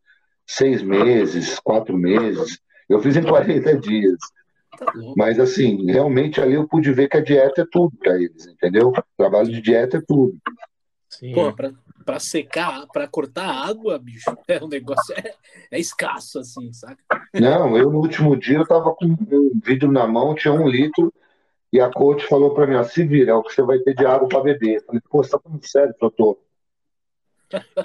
seis 0.47 0.83
meses, 0.83 1.59
quatro 1.61 1.97
meses. 1.97 2.61
Eu 2.89 3.01
fiz 3.01 3.17
em 3.17 3.23
40 3.23 3.77
dias. 3.79 4.19
Tá. 4.79 4.93
Mas 5.17 5.39
assim, 5.39 5.91
realmente 5.91 6.41
ali 6.41 6.55
eu 6.55 6.67
pude 6.67 6.93
ver 6.93 7.09
que 7.09 7.17
a 7.17 7.23
dieta 7.23 7.63
é 7.63 7.67
tudo 7.71 7.97
para 7.99 8.17
eles, 8.17 8.47
entendeu? 8.47 8.93
Trabalho 9.17 9.51
de 9.51 9.61
dieta 9.61 9.99
é 9.99 10.03
tudo. 10.07 10.37
Sim. 11.09 11.33
Pô, 11.33 11.53
pra, 11.53 11.73
pra 12.05 12.19
secar, 12.19 12.87
pra 12.89 13.07
cortar 13.07 13.47
água, 13.47 13.99
bicho, 13.99 14.31
é 14.49 14.63
um 14.63 14.69
negócio 14.69 15.15
é, 15.15 15.35
é 15.71 15.79
escasso, 15.79 16.39
assim, 16.39 16.73
saca? 16.73 16.97
Não, 17.35 17.77
eu 17.77 17.91
no 17.91 17.99
último 17.99 18.37
dia 18.37 18.59
eu 18.59 18.67
tava 18.67 18.95
com 18.95 19.05
um 19.07 19.61
vidro 19.63 19.93
na 19.93 20.07
mão, 20.07 20.35
tinha 20.35 20.53
um 20.53 20.67
litro, 20.67 21.13
e 21.73 21.81
a 21.81 21.91
coach 21.91 22.27
falou 22.27 22.55
para 22.55 22.67
mim, 22.67 22.75
ó, 22.75 22.85
se 22.85 23.05
vira, 23.05 23.31
é 23.31 23.35
o 23.35 23.43
que 23.43 23.55
você 23.55 23.63
vai 23.63 23.79
ter 23.79 23.95
de 23.95 24.05
água 24.05 24.29
para 24.29 24.43
beber. 24.43 24.77
Eu 24.77 24.83
falei, 24.85 25.01
pô, 25.09 25.23
você 25.23 25.31
tá 25.31 25.39
falando 25.39 25.67
sério, 25.67 25.95
doutor? 25.99 26.39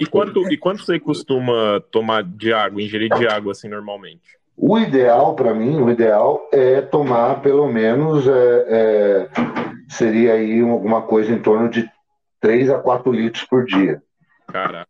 E 0.00 0.06
quanto, 0.06 0.50
e 0.50 0.56
quanto 0.56 0.84
você 0.84 0.98
costuma 0.98 1.80
tomar 1.90 2.22
de 2.22 2.52
água, 2.52 2.82
ingerir 2.82 3.10
de 3.14 3.26
água 3.26 3.52
assim 3.52 3.68
normalmente? 3.68 4.38
O 4.56 4.78
ideal 4.78 5.34
para 5.36 5.54
mim, 5.54 5.80
o 5.80 5.90
ideal 5.90 6.48
é 6.52 6.80
tomar 6.80 7.40
pelo 7.42 7.70
menos 7.70 8.26
é, 8.26 8.66
é, 8.68 9.28
seria 9.88 10.34
aí 10.34 10.60
alguma 10.60 11.02
coisa 11.02 11.32
em 11.32 11.40
torno 11.40 11.68
de 11.68 11.88
3 12.40 12.70
a 12.70 12.78
4 12.78 13.12
litros 13.12 13.44
por 13.44 13.64
dia. 13.64 14.02
Cara. 14.48 14.86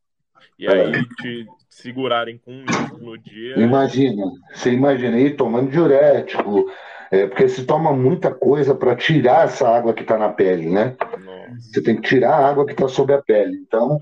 E 0.58 0.66
É. 0.66 0.70
aí 0.70 0.92
te 1.20 1.46
segurarem 1.68 2.38
com 2.38 2.52
um 2.52 2.60
litro 2.60 2.98
no 2.98 3.18
dia. 3.18 3.58
Imagina, 3.58 4.24
você 4.54 4.72
imagina 4.72 5.16
aí 5.16 5.34
tomando 5.36 5.70
diurético, 5.70 6.70
é, 7.10 7.26
porque 7.26 7.48
se 7.48 7.64
toma 7.64 7.92
muita 7.92 8.32
coisa 8.32 8.74
para 8.74 8.96
tirar 8.96 9.46
essa 9.46 9.68
água 9.68 9.94
que 9.94 10.02
está 10.02 10.18
na 10.18 10.28
pele, 10.28 10.70
né? 10.70 10.96
Você 11.58 11.82
tem 11.82 11.96
que 11.96 12.08
tirar 12.08 12.34
a 12.34 12.48
água 12.48 12.66
que 12.66 12.72
está 12.72 12.88
sob 12.88 13.12
a 13.12 13.22
pele. 13.22 13.56
Então, 13.56 13.98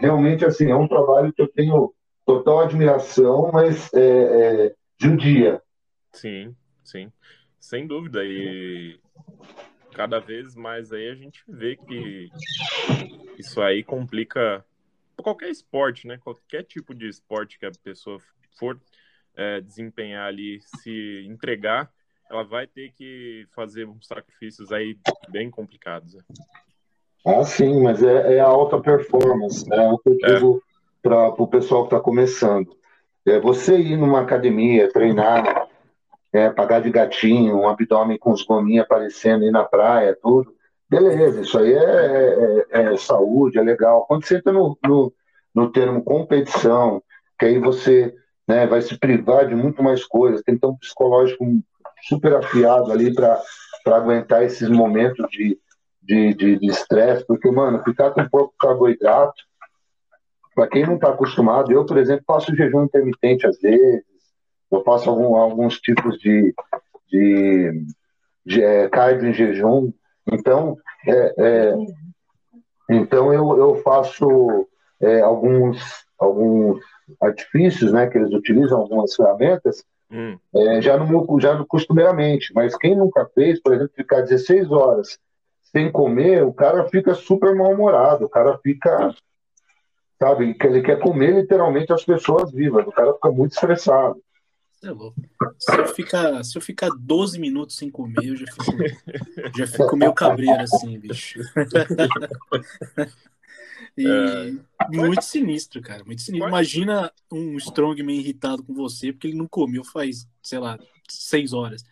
realmente 0.00 0.44
assim 0.44 0.70
é 0.70 0.76
um 0.76 0.88
trabalho 0.88 1.32
que 1.32 1.40
eu 1.40 1.48
tenho 1.48 1.94
total 2.26 2.60
admiração, 2.60 3.50
mas 3.52 3.92
é, 3.94 4.00
é, 4.00 4.74
de 4.98 5.08
um 5.08 5.16
dia. 5.16 5.62
Sim, 6.12 6.54
sim. 6.84 7.12
Sem 7.60 7.86
dúvida. 7.86 8.24
E 8.24 8.98
cada 9.92 10.18
vez 10.18 10.54
mais 10.54 10.92
aí 10.92 11.08
a 11.08 11.14
gente 11.14 11.42
vê 11.48 11.76
que 11.76 12.28
isso 13.38 13.62
aí 13.62 13.84
complica 13.84 14.64
qualquer 15.16 15.50
esporte, 15.50 16.06
né? 16.06 16.18
Qualquer 16.18 16.64
tipo 16.64 16.94
de 16.94 17.08
esporte 17.08 17.58
que 17.58 17.66
a 17.66 17.72
pessoa 17.82 18.18
for 18.58 18.80
é, 19.36 19.60
desempenhar 19.60 20.26
ali, 20.26 20.60
se 20.60 21.24
entregar, 21.28 21.90
ela 22.30 22.44
vai 22.44 22.66
ter 22.66 22.92
que 22.92 23.46
fazer 23.54 23.86
uns 23.86 24.06
sacrifícios 24.06 24.70
aí 24.72 24.96
bem 25.30 25.50
complicados. 25.50 26.14
né? 26.14 26.20
Ah, 27.26 27.44
sim, 27.44 27.82
mas 27.82 28.02
é, 28.02 28.36
é 28.36 28.40
a 28.40 28.46
alta 28.46 28.80
performance, 28.80 29.68
né? 29.68 29.84
É 29.84 29.88
o 29.92 29.98
que 29.98 30.08
eu 30.10 30.16
É. 30.22 30.34
digo 30.34 30.62
para 31.02 31.28
o 31.30 31.46
pessoal 31.48 31.82
que 31.82 31.94
está 31.94 32.00
começando. 32.00 32.76
É 33.26 33.38
você 33.40 33.76
ir 33.78 33.96
numa 33.96 34.20
academia, 34.20 34.90
treinar, 34.92 35.68
é, 36.32 36.50
pagar 36.50 36.80
de 36.80 36.90
gatinho, 36.90 37.56
um 37.56 37.68
abdômen 37.68 38.18
com 38.18 38.32
os 38.32 38.42
gominhos 38.44 38.84
aparecendo 38.84 39.44
aí 39.44 39.50
na 39.50 39.64
praia, 39.64 40.16
tudo. 40.22 40.54
Beleza, 40.88 41.42
isso 41.42 41.58
aí 41.58 41.72
é, 41.72 42.64
é- 42.70 42.92
é 42.92 42.96
saúde, 42.96 43.58
é 43.58 43.62
legal. 43.62 44.06
Quando 44.06 44.24
você 44.24 44.36
entra 44.38 44.52
no, 44.52 44.78
no, 44.84 45.12
no 45.54 45.70
termo 45.70 46.02
competição, 46.02 47.02
que 47.38 47.44
aí 47.46 47.58
você 47.58 48.14
né, 48.46 48.66
vai 48.66 48.80
se 48.80 48.98
privar 48.98 49.46
de 49.46 49.54
muito 49.54 49.82
mais 49.82 50.04
coisas, 50.04 50.42
tem 50.42 50.54
que 50.54 50.60
ter 50.62 50.66
um 50.66 50.76
psicológico 50.76 51.44
super 52.02 52.36
afiado 52.36 52.92
ali 52.92 53.14
para 53.14 53.40
aguentar 53.86 54.42
esses 54.42 54.68
momentos 54.68 55.26
de 55.30 55.58
de 56.02 56.32
de- 56.34 56.58
de 56.58 56.66
estresse, 56.68 57.24
porque, 57.26 57.50
mano, 57.50 57.82
ficar 57.84 58.10
com 58.12 58.26
pouco 58.28 58.54
carboidrato, 58.58 59.42
para 60.54 60.66
quem 60.68 60.86
não 60.86 60.94
está 60.94 61.10
acostumado, 61.10 61.70
eu, 61.70 61.84
por 61.84 61.98
exemplo, 61.98 62.24
faço 62.26 62.54
jejum 62.56 62.84
intermitente 62.84 63.46
às 63.46 63.58
vezes, 63.60 64.02
eu 64.70 64.82
faço 64.84 65.08
algum- 65.10 65.36
alguns 65.36 65.78
tipos 65.80 66.18
de, 66.18 66.54
de, 67.10 67.84
de 68.44 68.62
é, 68.62 68.88
cardio 68.88 69.28
em 69.28 69.34
jejum, 69.34 69.92
então, 70.32 70.76
é, 71.06 71.34
é, 71.38 71.74
então 72.90 73.32
eu, 73.32 73.56
eu 73.58 73.76
faço 73.82 74.66
é, 75.00 75.20
alguns, 75.20 75.78
alguns 76.18 76.80
artifícios, 77.20 77.92
né, 77.92 78.08
que 78.08 78.18
eles 78.18 78.32
utilizam, 78.32 78.80
algumas 78.80 79.14
ferramentas, 79.14 79.84
Hum, 80.10 80.38
é, 80.54 80.80
já 80.80 80.96
no 80.96 81.06
meu, 81.06 81.26
já 81.40 81.54
no 81.54 81.66
costumeiramente, 81.66 82.52
mas 82.54 82.76
quem 82.76 82.96
nunca 82.96 83.26
fez, 83.34 83.60
por 83.60 83.74
exemplo, 83.74 83.92
ficar 83.94 84.22
16 84.22 84.70
horas 84.70 85.18
sem 85.70 85.92
comer, 85.92 86.42
o 86.44 86.52
cara 86.52 86.88
fica 86.88 87.14
super 87.14 87.54
mal-humorado, 87.54 88.24
o 88.24 88.28
cara 88.28 88.58
fica, 88.58 89.14
sabe, 90.18 90.54
que 90.54 90.66
ele 90.66 90.80
quer 90.80 90.98
comer 90.98 91.34
literalmente 91.34 91.92
as 91.92 92.04
pessoas 92.04 92.50
vivas, 92.50 92.86
o 92.86 92.92
cara 92.92 93.12
fica 93.12 93.30
muito 93.30 93.52
estressado. 93.52 94.22
É 94.82 94.90
louco. 94.90 95.20
Se 95.58 95.76
eu 95.76 95.86
ficar, 95.88 96.44
se 96.44 96.56
eu 96.56 96.62
ficar 96.62 96.88
12 96.98 97.38
minutos 97.38 97.76
sem 97.76 97.90
comer, 97.90 98.28
eu 98.28 98.36
já 98.36 98.46
fico, 98.46 99.58
já 99.58 99.66
fico 99.66 99.96
meio 99.96 100.14
cabreiro 100.14 100.62
assim, 100.62 100.98
bicho. 100.98 101.40
E 103.96 104.58
muito 104.90 105.22
sinistro, 105.22 105.80
cara. 105.82 106.04
Muito 106.04 106.22
sinistro. 106.22 106.48
Imagina 106.48 107.12
um 107.32 107.56
strongman 107.56 108.18
irritado 108.18 108.62
com 108.62 108.72
você 108.74 109.12
porque 109.12 109.26
ele 109.28 109.36
não 109.36 109.46
comeu 109.48 109.84
faz, 109.84 110.26
sei 110.42 110.58
lá, 110.58 110.78
seis 111.08 111.52
horas. 111.52 111.84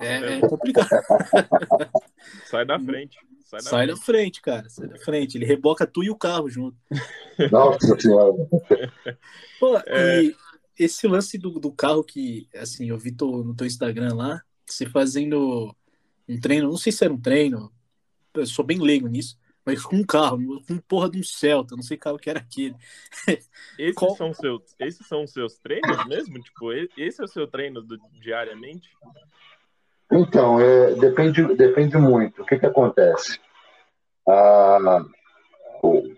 É, 0.00 0.38
é 0.38 0.40
complicado. 0.40 0.88
sai 2.46 2.64
da 2.66 2.78
frente. 2.78 3.18
Sai 3.44 3.60
da 3.62 3.70
Sai 3.70 3.86
da 3.86 3.92
frente. 3.96 4.04
frente, 4.04 4.40
cara. 4.42 4.68
Sai 4.68 4.88
da 4.88 4.98
frente. 4.98 5.36
Ele 5.38 5.44
reboca 5.44 5.86
tu 5.86 6.02
e 6.02 6.10
o 6.10 6.16
carro 6.16 6.48
junto. 6.48 6.76
Nossa 7.50 7.98
senhora. 8.00 8.34
Pô, 9.60 9.76
É. 9.86 10.22
e 10.24 10.36
esse 10.78 11.06
lance 11.06 11.36
do, 11.38 11.60
do 11.60 11.70
carro 11.70 12.02
que, 12.02 12.48
assim, 12.56 12.88
eu 12.88 12.98
vi 12.98 13.12
teu- 13.12 13.44
no 13.44 13.54
teu 13.54 13.66
Instagram 13.66 14.14
lá, 14.14 14.42
você 14.66 14.86
fazendo 14.86 15.74
um 16.28 16.40
treino, 16.40 16.68
não 16.70 16.76
sei 16.76 16.90
se 16.92 17.04
era 17.04 17.12
um 17.12 17.20
treino, 17.20 17.70
eu 18.34 18.46
sou 18.46 18.64
bem 18.64 18.78
leigo 18.80 19.06
nisso, 19.06 19.36
mas 19.64 19.82
com 19.82 19.96
um 19.96 20.04
carro, 20.04 20.62
com 20.66 20.78
porra 20.78 21.10
de 21.10 21.18
um 21.18 21.22
Celta, 21.22 21.76
não 21.76 21.82
sei 21.82 21.96
que 21.96 22.02
carro 22.02 22.18
que 22.18 22.28
era 22.30 22.40
aquele. 22.40 22.76
Esses, 23.78 23.94
Qual- 23.94 24.16
são 24.16 24.34
seus, 24.34 24.62
esses 24.78 25.06
são 25.06 25.24
os 25.24 25.32
seus 25.32 25.58
treinos 25.58 26.04
mesmo? 26.06 26.38
Tipo, 26.40 26.72
esse 26.72 27.20
é 27.20 27.24
o 27.24 27.28
seu 27.28 27.46
treino 27.46 27.80
do- 27.80 27.98
diariamente? 28.20 28.90
Então, 30.10 30.60
é, 30.60 30.94
depende, 30.94 31.42
depende 31.54 31.96
muito. 31.96 32.42
O 32.42 32.44
que, 32.44 32.58
que 32.58 32.66
acontece? 32.66 33.40
Ah, 34.28 35.02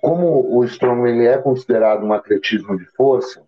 como 0.01 0.57
o 0.57 0.65
strong 0.65 1.09
ele 1.09 1.27
é 1.27 1.39
considerado 1.39 2.05
um 2.05 2.13
atletismo 2.13 2.77
de 2.77 2.85
força, 2.97 3.43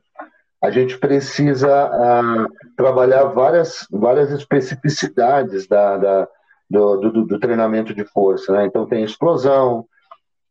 a 0.62 0.70
gente 0.70 0.96
precisa 0.98 1.68
ah, 1.92 2.46
trabalhar 2.76 3.24
várias, 3.24 3.86
várias 3.90 4.30
especificidades 4.30 5.66
da, 5.66 5.96
da- 5.98 6.28
do, 6.68 6.96
do- 6.96 7.24
do 7.26 7.38
treinamento 7.40 7.94
de 7.94 8.04
força. 8.04 8.52
né? 8.52 8.66
Então, 8.66 8.86
tem 8.86 9.04
explosão, 9.04 9.86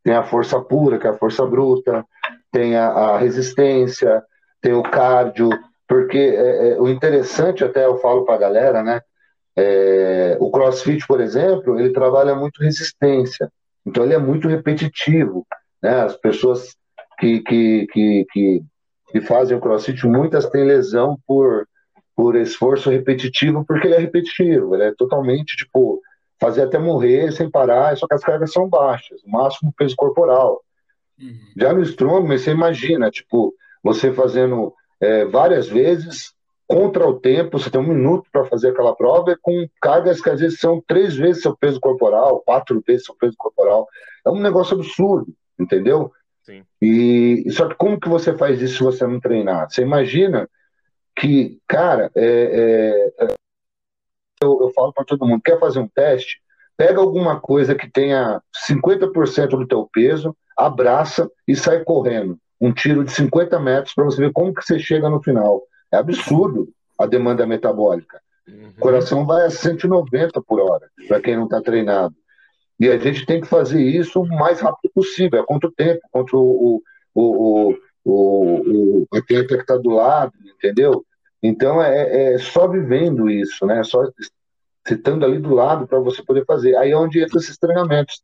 tem 0.04 0.14
a 0.14 0.24
força 0.24 0.60
pura, 0.62 0.98
que 1.00 1.08
é 1.08 1.10
a 1.10 1.18
força 1.18 1.46
bruta, 1.46 2.06
tem 2.52 2.76
a, 2.76 2.88
a 2.88 3.18
resistência, 3.18 4.24
tem 4.62 4.74
o 4.74 4.84
cardio, 4.84 5.50
porque 5.88 6.18
é, 6.18 6.70
é, 6.74 6.82
o 6.82 6.88
interessante, 6.88 7.64
até 7.64 7.86
eu 7.86 7.98
falo 7.98 8.24
para 8.26 8.36
a 8.36 8.40
galera, 8.40 8.82
né? 8.84 9.02
É, 9.58 10.38
o 10.40 10.52
CrossFit, 10.52 11.06
por 11.08 11.22
exemplo, 11.22 11.80
ele 11.80 11.92
trabalha 11.94 12.36
muito 12.36 12.62
resistência, 12.62 13.50
então 13.86 14.04
ele 14.04 14.14
é 14.14 14.18
muito 14.18 14.48
repetitivo. 14.48 15.46
Né? 15.82 16.02
As 16.02 16.16
pessoas 16.18 16.76
que, 17.20 17.40
que, 17.42 17.88
que, 17.92 18.26
que, 18.32 18.64
que 19.10 19.22
fazem 19.22 19.56
o 19.56 19.62
CrossFit, 19.62 20.06
muitas 20.06 20.46
têm 20.50 20.66
lesão 20.66 21.18
por, 21.26 21.66
por 22.16 22.36
esforço 22.36 22.90
repetitivo, 22.90 23.66
porque 23.66 23.88
ele 23.88 23.96
é 23.96 24.00
repetitivo, 24.00 24.74
ele 24.76 24.86
é 24.86 24.94
totalmente 24.96 25.58
tipo 25.58 26.02
fazer 26.40 26.64
até 26.64 26.78
morrer 26.78 27.32
sem 27.32 27.50
parar, 27.50 27.96
só 27.98 28.08
que 28.08 28.14
as 28.14 28.24
cargas 28.24 28.52
são 28.52 28.70
baixas, 28.70 29.22
o 29.24 29.30
máximo 29.30 29.74
peso 29.78 29.96
corporal. 29.96 30.62
Uhum. 31.20 31.38
Já 31.58 31.74
no 31.74 31.82
strongman, 31.82 32.38
você 32.38 32.52
imagina, 32.52 33.10
tipo, 33.10 33.54
você 33.84 34.12
fazendo 34.12 34.74
é, 35.00 35.26
várias 35.26 35.68
vezes 35.68 36.34
contra 36.68 37.08
o 37.08 37.20
tempo, 37.20 37.60
você 37.60 37.70
tem 37.70 37.80
um 37.80 37.88
minuto 37.88 38.28
para 38.32 38.46
fazer 38.46 38.70
aquela 38.70 38.96
prova, 38.96 39.32
e 39.32 39.38
com 39.38 39.68
cargas 39.82 40.20
que 40.20 40.30
às 40.30 40.40
vezes 40.40 40.60
são 40.60 40.82
três 40.86 41.16
vezes 41.16 41.42
seu 41.42 41.56
peso 41.56 41.80
corporal, 41.80 42.42
quatro 42.42 42.82
vezes 42.86 43.06
seu 43.06 43.16
peso 43.16 43.36
corporal. 43.38 43.88
É 44.26 44.30
um 44.30 44.40
negócio 44.40 44.76
absurdo, 44.76 45.34
entendeu? 45.60 46.12
Sim. 46.44 46.64
E 46.82 47.46
só 47.52 47.68
que 47.68 47.76
como 47.76 48.00
que 48.00 48.10
você 48.10 48.36
faz 48.36 48.62
isso 48.62 48.78
se 48.78 48.84
você 48.84 49.06
não 49.06 49.20
treinar? 49.20 49.70
Você 49.70 49.84
imagina 49.84 50.50
que, 51.16 51.60
cara, 51.68 52.12
é, 52.16 53.12
é, 53.20 53.36
eu, 54.42 54.60
eu 54.62 54.72
falo 54.74 54.94
para 54.94 55.06
todo 55.06 55.26
mundo, 55.26 55.42
quer 55.44 55.60
fazer 55.60 55.80
um 55.80 55.88
teste? 55.88 56.42
Pega 56.78 57.00
alguma 57.00 57.40
coisa 57.40 57.74
que 57.74 57.90
tenha 57.90 58.42
50% 58.68 59.50
do 59.50 59.68
teu 59.68 59.90
peso, 59.92 60.36
abraça 60.58 61.30
e 61.48 61.56
sai 61.56 61.84
correndo. 61.84 62.38
Um 62.60 62.74
tiro 62.74 63.04
de 63.04 63.12
50 63.12 63.60
metros 63.60 63.94
para 63.94 64.04
você 64.04 64.22
ver 64.22 64.34
como 64.34 64.54
que 64.54 64.64
você 64.64 64.78
chega 64.78 65.10
no 65.10 65.22
final. 65.22 65.62
É 65.92 65.98
absurdo 65.98 66.70
a 66.98 67.06
demanda 67.06 67.46
metabólica. 67.46 68.22
Uhum. 68.48 68.70
O 68.78 68.80
coração 68.80 69.26
vai 69.26 69.46
a 69.46 69.50
190 69.50 70.42
por 70.42 70.60
hora, 70.60 70.90
para 71.08 71.22
quem 71.22 71.36
não 71.36 71.46
está 71.46 71.62
treinado. 71.62 72.16
E 72.80 72.90
a 72.90 72.98
gente 72.98 73.26
tem 73.26 73.40
que 73.40 73.48
fazer 73.48 73.82
isso 73.82 74.22
o 74.22 74.28
mais 74.28 74.60
rápido 74.60 74.92
possível. 74.94 75.40
É 75.40 75.46
contra 75.46 75.70
o 75.70 75.72
tempo, 75.72 76.02
contra 76.12 76.38
o, 76.38 76.82
o, 77.14 77.70
o, 77.70 77.78
o, 78.06 79.06
o 79.12 79.18
atleta 79.18 79.56
que 79.56 79.62
está 79.64 79.78
do 79.78 79.90
lado, 79.92 80.34
entendeu? 80.58 81.06
Então 81.44 81.82
é, 81.84 82.36
é 82.36 82.38
só 82.40 82.68
vivendo 82.68 83.30
isso, 83.30 83.66
né? 83.66 83.84
Só 83.84 84.04
estando 84.90 85.26
ali 85.26 85.40
do 85.40 85.54
lado 85.54 85.88
para 85.88 86.00
você 86.00 86.24
poder 86.24 86.46
fazer. 86.46 86.76
Aí 86.78 86.92
é 86.92 86.98
onde 86.98 87.22
entra 87.22 87.40
esses 87.40 87.58
treinamentos. 87.58 88.22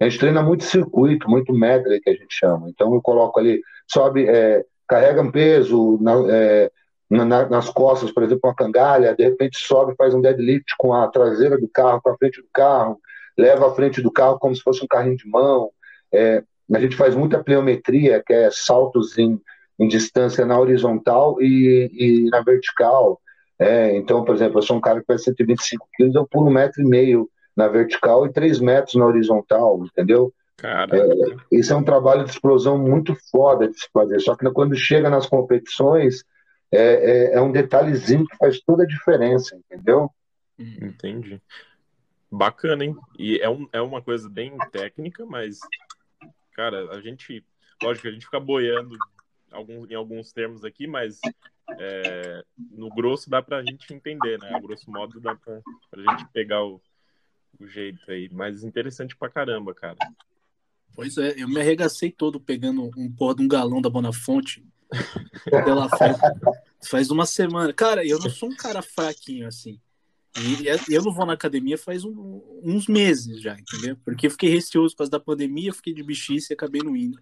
A 0.00 0.04
gente 0.08 0.18
treina 0.18 0.42
muito 0.42 0.64
circuito, 0.64 1.28
muito 1.28 1.52
medley 1.52 2.00
que 2.00 2.10
a 2.10 2.14
gente 2.14 2.34
chama. 2.34 2.68
Então 2.68 2.94
eu 2.94 3.02
coloco 3.02 3.38
ali, 3.38 3.60
sobe, 3.90 4.26
é, 4.28 4.64
carrega 4.88 5.22
um 5.22 5.30
peso 5.30 5.98
na, 6.00 6.12
é, 6.30 6.70
na- 7.10 7.48
nas 7.48 7.70
costas, 7.70 8.10
por 8.12 8.22
exemplo, 8.22 8.42
uma 8.48 8.54
cangalha, 8.54 9.14
de 9.14 9.24
repente 9.24 9.58
sobe, 9.58 9.94
faz 9.96 10.14
um 10.14 10.20
deadlift 10.20 10.74
com 10.78 10.92
a 10.92 11.08
traseira 11.08 11.58
do 11.58 11.68
carro, 11.68 12.00
com 12.02 12.10
a 12.10 12.16
frente 12.16 12.40
do 12.40 12.48
carro, 12.52 12.98
leva 13.38 13.68
a 13.68 13.74
frente 13.74 14.00
do 14.02 14.12
carro 14.12 14.38
como 14.38 14.54
se 14.54 14.62
fosse 14.62 14.84
um 14.84 14.88
carrinho 14.88 15.16
de 15.16 15.28
mão. 15.28 15.70
É, 16.12 16.42
a 16.72 16.80
gente 16.80 16.96
faz 16.96 17.14
muita 17.14 17.42
pleometria, 17.42 18.22
que 18.24 18.32
é 18.32 18.50
saltos 18.50 19.18
em, 19.18 19.40
em 19.78 19.88
distância 19.88 20.46
na 20.46 20.58
horizontal 20.58 21.40
e, 21.40 21.90
e 21.92 22.30
na 22.30 22.42
vertical. 22.42 23.20
É, 23.58 23.96
então, 23.96 24.24
por 24.24 24.34
exemplo, 24.34 24.58
eu 24.58 24.62
sou 24.62 24.76
um 24.76 24.80
cara 24.80 25.00
que 25.00 25.06
pesa 25.06 25.24
125 25.24 25.88
quilos, 25.94 26.14
eu 26.14 26.26
pulo 26.26 26.48
um 26.48 26.52
metro 26.52 26.82
e 26.82 26.84
meio 26.84 27.28
na 27.56 27.68
vertical 27.68 28.26
e 28.26 28.32
três 28.32 28.58
metros 28.58 28.94
na 28.94 29.06
horizontal, 29.06 29.84
entendeu? 29.84 30.32
Cara, 30.56 30.96
Isso 31.52 31.72
é 31.72 31.76
um 31.76 31.84
trabalho 31.84 32.24
de 32.24 32.30
explosão 32.30 32.78
muito 32.78 33.14
foda 33.30 33.68
de 33.68 33.78
se 33.78 33.88
fazer. 33.92 34.20
Só 34.20 34.34
que 34.34 34.50
quando 34.50 34.74
chega 34.74 35.10
nas 35.10 35.26
competições, 35.26 36.24
é, 36.72 36.78
é- 36.78 37.34
é 37.34 37.40
um 37.40 37.52
detalhezinho 37.52 38.26
que 38.26 38.36
faz 38.36 38.60
toda 38.60 38.82
a 38.84 38.86
diferença, 38.86 39.56
entendeu? 39.56 40.10
entendi. 40.58 41.40
Bacana, 42.30 42.84
hein? 42.84 42.96
E 43.16 43.38
é, 43.38 43.48
um, 43.48 43.68
é 43.72 43.80
uma 43.80 44.02
coisa 44.02 44.28
bem 44.28 44.56
técnica, 44.72 45.24
mas, 45.24 45.60
cara, 46.54 46.90
a 46.90 47.00
gente. 47.00 47.44
Lógico, 47.82 48.08
a 48.08 48.10
gente 48.10 48.24
fica 48.24 48.40
boiando 48.40 48.96
em 49.90 49.94
alguns 49.94 50.32
termos 50.32 50.64
aqui, 50.64 50.86
mas 50.86 51.20
é, 51.78 52.44
no 52.70 52.88
grosso 52.88 53.28
dá 53.28 53.42
pra 53.42 53.62
gente 53.62 53.92
entender, 53.92 54.38
né? 54.38 54.50
A 54.54 54.60
grosso 54.60 54.90
modo 54.90 55.20
dá 55.20 55.34
pra, 55.34 55.60
pra 55.90 56.02
gente 56.02 56.26
pegar 56.32 56.64
o, 56.64 56.80
o 57.60 57.66
jeito 57.66 58.10
aí. 58.10 58.28
Mas 58.32 58.64
interessante 58.64 59.16
pra 59.16 59.28
caramba, 59.28 59.74
cara. 59.74 59.96
Pois 60.94 61.18
é, 61.18 61.34
eu 61.36 61.48
me 61.48 61.60
arregacei 61.60 62.10
todo 62.10 62.40
pegando 62.40 62.90
um 62.96 63.12
porra 63.12 63.34
de 63.36 63.42
um 63.42 63.48
galão 63.48 63.82
da 63.82 63.90
Bonafonte. 63.90 64.64
Pela 65.50 65.88
faz, 65.88 66.16
faz 66.88 67.10
uma 67.10 67.26
semana. 67.26 67.72
Cara, 67.72 68.06
eu 68.06 68.18
não 68.18 68.30
sou 68.30 68.48
um 68.48 68.56
cara 68.56 68.80
fraquinho 68.80 69.48
assim. 69.48 69.80
E 70.36 70.68
é- 70.68 70.78
eu 70.90 71.02
não 71.02 71.12
vou 71.12 71.24
na 71.26 71.34
academia 71.34 71.78
faz 71.78 72.04
um- 72.04 72.40
uns 72.62 72.86
meses 72.88 73.40
já, 73.40 73.56
entendeu? 73.58 73.96
Porque 74.04 74.26
eu 74.26 74.30
fiquei 74.30 74.50
receoso 74.50 74.94
por 74.94 74.98
causa 74.98 75.10
da 75.10 75.20
pandemia, 75.20 75.70
eu 75.70 75.74
fiquei 75.74 75.94
de 75.94 76.02
bichice 76.02 76.52
e 76.52 76.54
acabei 76.54 76.82
não 76.82 76.96
indo. 76.96 77.18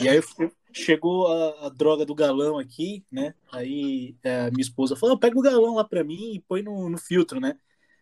E 0.00 0.08
aí 0.08 0.22
fui- 0.22 0.50
chegou 0.72 1.26
a, 1.26 1.66
a 1.66 1.68
droga 1.68 2.06
do 2.06 2.14
galão 2.14 2.58
aqui, 2.58 3.04
né? 3.10 3.34
Aí 3.52 4.14
é, 4.22 4.50
minha 4.50 4.62
esposa 4.62 4.96
falou: 4.96 5.18
pega 5.18 5.38
o 5.38 5.42
galão 5.42 5.74
lá 5.74 5.84
pra 5.84 6.04
mim 6.04 6.34
e 6.34 6.40
põe 6.40 6.62
no, 6.62 6.88
no 6.88 6.96
filtro, 6.98 7.40
né? 7.40 7.56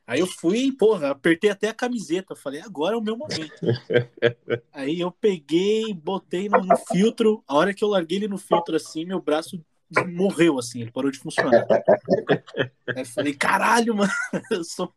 Aí 0.06 0.20
eu 0.20 0.26
fui, 0.26 0.70
porra, 0.70 1.10
apertei 1.10 1.50
até 1.50 1.68
a 1.68 1.74
camiseta. 1.74 2.36
Falei, 2.36 2.60
agora 2.60 2.94
é 2.94 2.98
o 2.98 3.02
meu 3.02 3.16
momento. 3.16 3.50
Aí 4.72 5.00
eu 5.00 5.10
peguei, 5.10 5.92
botei 5.92 6.48
no, 6.48 6.60
no 6.62 6.76
filtro. 6.76 7.42
A 7.48 7.56
hora 7.56 7.74
que 7.74 7.82
eu 7.82 7.88
larguei 7.88 8.18
ele 8.18 8.28
no 8.28 8.38
filtro 8.38 8.76
assim, 8.76 9.04
meu 9.04 9.20
braço 9.20 9.60
morreu 10.08 10.58
assim, 10.58 10.80
ele 10.82 10.90
parou 10.90 11.10
de 11.10 11.18
funcionar. 11.18 11.66
Aí 12.88 13.02
eu 13.02 13.06
falei, 13.06 13.34
caralho, 13.34 13.94
mano, 13.94 14.10
eu 14.50 14.64
sou... 14.64 14.92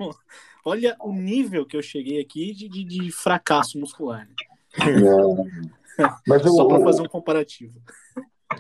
olha 0.64 0.96
o 1.00 1.12
nível 1.12 1.66
que 1.66 1.76
eu 1.76 1.82
cheguei 1.82 2.22
aqui 2.22 2.54
de, 2.54 2.70
de, 2.70 2.84
de 2.84 3.12
fracasso 3.12 3.80
muscular. 3.80 4.28
né? 4.28 4.36
Mas 6.28 6.46
o, 6.46 6.50
Só 6.50 6.66
para 6.66 6.84
fazer 6.84 7.02
um 7.02 7.08
comparativo. 7.08 7.82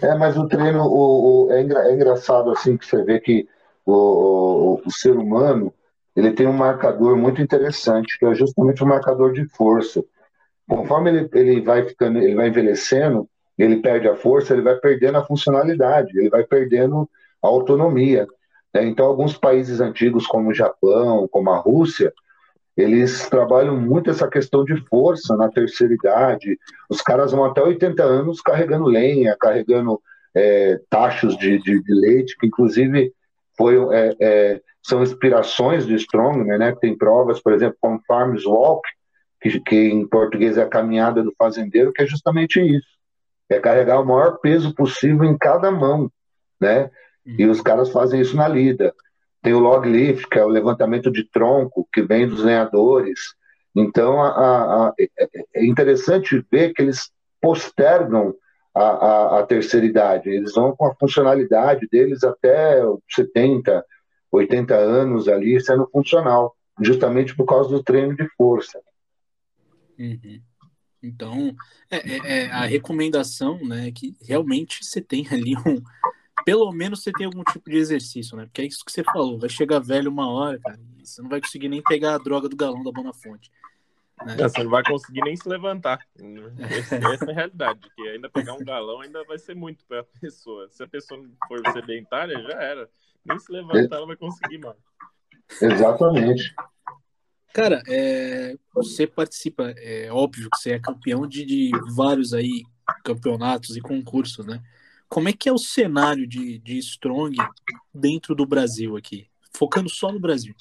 É, 0.01 0.15
mas 0.15 0.37
o 0.37 0.47
treino 0.47 0.83
o, 0.83 1.47
o- 1.47 1.51
é, 1.51 1.61
engra- 1.61 1.89
é 1.89 1.93
engraçado 1.93 2.51
assim 2.51 2.77
que 2.77 2.85
você 2.85 3.03
vê 3.03 3.19
que 3.19 3.47
o, 3.85 3.93
o, 3.93 4.81
o 4.85 4.91
ser 4.91 5.15
humano 5.17 5.73
ele 6.15 6.31
tem 6.31 6.47
um 6.47 6.53
marcador 6.53 7.15
muito 7.15 7.41
interessante, 7.41 8.17
que 8.17 8.25
é 8.25 8.33
justamente 8.35 8.83
o 8.83 8.87
marcador 8.87 9.31
de 9.31 9.47
força. 9.49 10.03
Conforme 10.67 11.09
ele, 11.09 11.29
ele 11.33 11.61
vai 11.61 11.85
ficando, 11.87 12.19
ele 12.19 12.35
vai 12.35 12.49
envelhecendo, 12.49 13.29
ele 13.63 13.77
perde 13.77 14.07
a 14.07 14.15
força, 14.15 14.53
ele 14.53 14.61
vai 14.61 14.75
perdendo 14.75 15.17
a 15.17 15.25
funcionalidade, 15.25 16.17
ele 16.17 16.29
vai 16.29 16.43
perdendo 16.43 17.09
a 17.41 17.47
autonomia. 17.47 18.27
né? 18.73 18.85
Então, 18.85 19.05
alguns 19.05 19.37
países 19.37 19.81
antigos, 19.81 20.25
como 20.25 20.49
o 20.49 20.53
Japão, 20.53 21.27
como 21.27 21.49
a 21.49 21.57
Rússia, 21.57 22.13
eles 22.77 23.27
trabalham 23.27 23.75
muito 23.75 24.09
essa 24.09 24.29
questão 24.29 24.63
de 24.63 24.77
força 24.87 25.35
na 25.35 25.49
terceira 25.49 25.93
idade. 25.93 26.57
Os 26.89 27.01
caras 27.01 27.33
vão 27.33 27.43
até 27.43 27.61
80 27.61 28.01
anos 28.01 28.41
carregando 28.41 28.85
lenha, 28.85 29.35
carregando 29.37 30.01
é, 30.33 30.79
tachos 30.89 31.37
de, 31.37 31.61
de, 31.61 31.83
de 31.83 31.93
leite, 31.93 32.37
que 32.39 32.47
inclusive 32.47 33.11
foi, 33.57 33.75
é, 33.93 34.15
é, 34.21 34.61
são 34.81 35.03
inspirações 35.03 35.85
do 35.85 35.93
Strongman, 35.93 36.57
né? 36.57 36.73
Tem 36.79 36.97
provas, 36.97 37.41
por 37.41 37.51
exemplo, 37.51 37.77
como 37.81 38.01
Farmers 38.07 38.45
Walk, 38.45 38.87
que, 39.41 39.59
que 39.59 39.75
em 39.75 40.07
português 40.07 40.57
é 40.57 40.63
a 40.63 40.69
caminhada 40.69 41.21
do 41.21 41.33
fazendeiro, 41.37 41.91
que 41.91 42.01
é 42.01 42.07
justamente 42.07 42.61
isso. 42.61 42.98
É 43.49 43.59
carregar 43.59 43.99
o 43.99 44.05
maior 44.05 44.37
peso 44.39 44.73
possível 44.75 45.23
em 45.25 45.37
cada 45.37 45.71
mão, 45.71 46.11
né? 46.61 46.89
E 47.39 47.45
os 47.45 47.61
caras 47.61 47.89
fazem 47.91 48.21
isso 48.21 48.35
na 48.35 48.47
lida. 48.47 48.93
Tem 49.41 49.53
o 49.53 49.59
log 49.59 49.87
lift, 49.87 50.27
que 50.27 50.37
é 50.39 50.43
o 50.43 50.49
levantamento 50.49 51.11
de 51.11 51.23
tronco, 51.29 51.87
que 51.93 52.01
vem 52.01 52.27
dos 52.27 52.43
lenhadores. 52.43 53.19
Então, 53.75 54.21
a- 54.21 54.29
a- 54.29 54.87
a- 54.87 54.93
é- 54.99 55.27
é 55.55 55.65
interessante 55.65 56.45
ver 56.51 56.73
que 56.73 56.81
eles 56.81 57.11
postergam 57.41 58.35
a 58.75 59.45
terceira 59.47 59.85
idade. 59.85 60.29
Eles 60.29 60.53
vão 60.53 60.75
com 60.75 60.85
a 60.85 60.95
funcionalidade 60.95 61.87
deles 61.91 62.23
até 62.23 62.81
70, 63.09 63.83
80 64.31 64.75
anos 64.75 65.27
ali 65.27 65.59
sendo 65.59 65.87
funcional, 65.91 66.55
justamente 66.79 67.35
por 67.35 67.45
causa 67.45 67.69
do 67.69 67.83
treino 67.83 68.15
de 68.15 68.27
força. 68.37 68.79
Uhum. 69.97 70.39
Então, 71.01 71.55
é, 71.89 71.97
é- 71.97 72.43
é 72.45 72.51
a 72.51 72.65
recomendação, 72.65 73.57
né, 73.65 73.87
é 73.87 73.91
que 73.91 74.15
realmente 74.21 74.83
você 74.83 75.01
tem 75.01 75.25
ali 75.31 75.55
um. 75.65 75.81
Pelo 76.45 76.71
menos 76.71 77.03
você 77.03 77.11
tem 77.11 77.25
algum 77.25 77.43
tipo 77.43 77.69
de 77.69 77.75
exercício, 77.77 78.35
né? 78.37 78.45
Porque 78.45 78.61
é 78.61 78.65
isso 78.65 78.83
que 78.85 78.91
você 78.91 79.03
falou. 79.03 79.37
Vai 79.37 79.49
chegar 79.49 79.79
velho 79.79 80.09
uma 80.09 80.29
hora, 80.31 80.57
cara, 80.59 80.79
e 80.97 81.05
você 81.05 81.21
não 81.21 81.29
vai 81.29 81.41
conseguir 81.41 81.67
nem 81.67 81.81
pegar 81.83 82.15
a 82.15 82.17
droga 82.17 82.47
do 82.47 82.55
galão 82.55 82.81
da 82.81 82.91
Bonafonte. 82.91 83.51
Né? 84.25 84.35
Não, 84.37 84.49
Você 84.49 84.63
não 84.63 84.71
vai 84.71 84.81
conseguir 84.83 85.21
nem 85.21 85.35
se 85.35 85.47
levantar. 85.47 85.99
Esse- 86.17 86.95
Essa 87.13 87.25
é 87.25 87.31
a 87.31 87.35
realidade. 87.35 87.79
Que 87.95 88.07
ainda 88.07 88.29
pegar 88.29 88.53
um 88.53 88.63
galão 88.63 89.01
ainda 89.01 89.23
vai 89.25 89.37
ser 89.37 89.53
muito 89.55 89.85
para 89.85 89.99
a 89.99 90.03
pessoa. 90.21 90.67
Se 90.71 90.81
a 90.81 90.87
pessoa 90.87 91.21
não 91.21 91.29
for 91.47 91.61
sedentária, 91.73 92.41
já 92.41 92.53
era. 92.61 92.89
Nem 93.25 93.37
se 93.37 93.51
levantar 93.51 93.97
ela 93.97 94.07
vai 94.07 94.15
conseguir 94.15 94.57
mais. 94.59 94.77
Exatamente. 95.61 96.53
Cara, 97.53 97.81
é, 97.87 98.55
você 98.73 99.07
participa, 99.07 99.73
é 99.77 100.11
óbvio 100.11 100.49
que 100.51 100.59
você 100.59 100.71
é 100.71 100.79
campeão 100.79 101.27
de, 101.27 101.43
de 101.45 101.71
vários 101.95 102.33
aí 102.33 102.63
campeonatos 103.03 103.75
e 103.75 103.81
concursos, 103.81 104.45
né? 104.45 104.61
Como 105.07 105.27
é 105.27 105.33
que 105.33 105.49
é 105.49 105.51
o 105.51 105.57
cenário 105.57 106.27
de, 106.27 106.59
de 106.59 106.77
Strong 106.77 107.35
dentro 107.93 108.35
do 108.35 108.45
Brasil 108.45 108.95
aqui? 108.95 109.27
Focando 109.51 109.89
só 109.89 110.11
no 110.11 110.19
Brasil. 110.19 110.53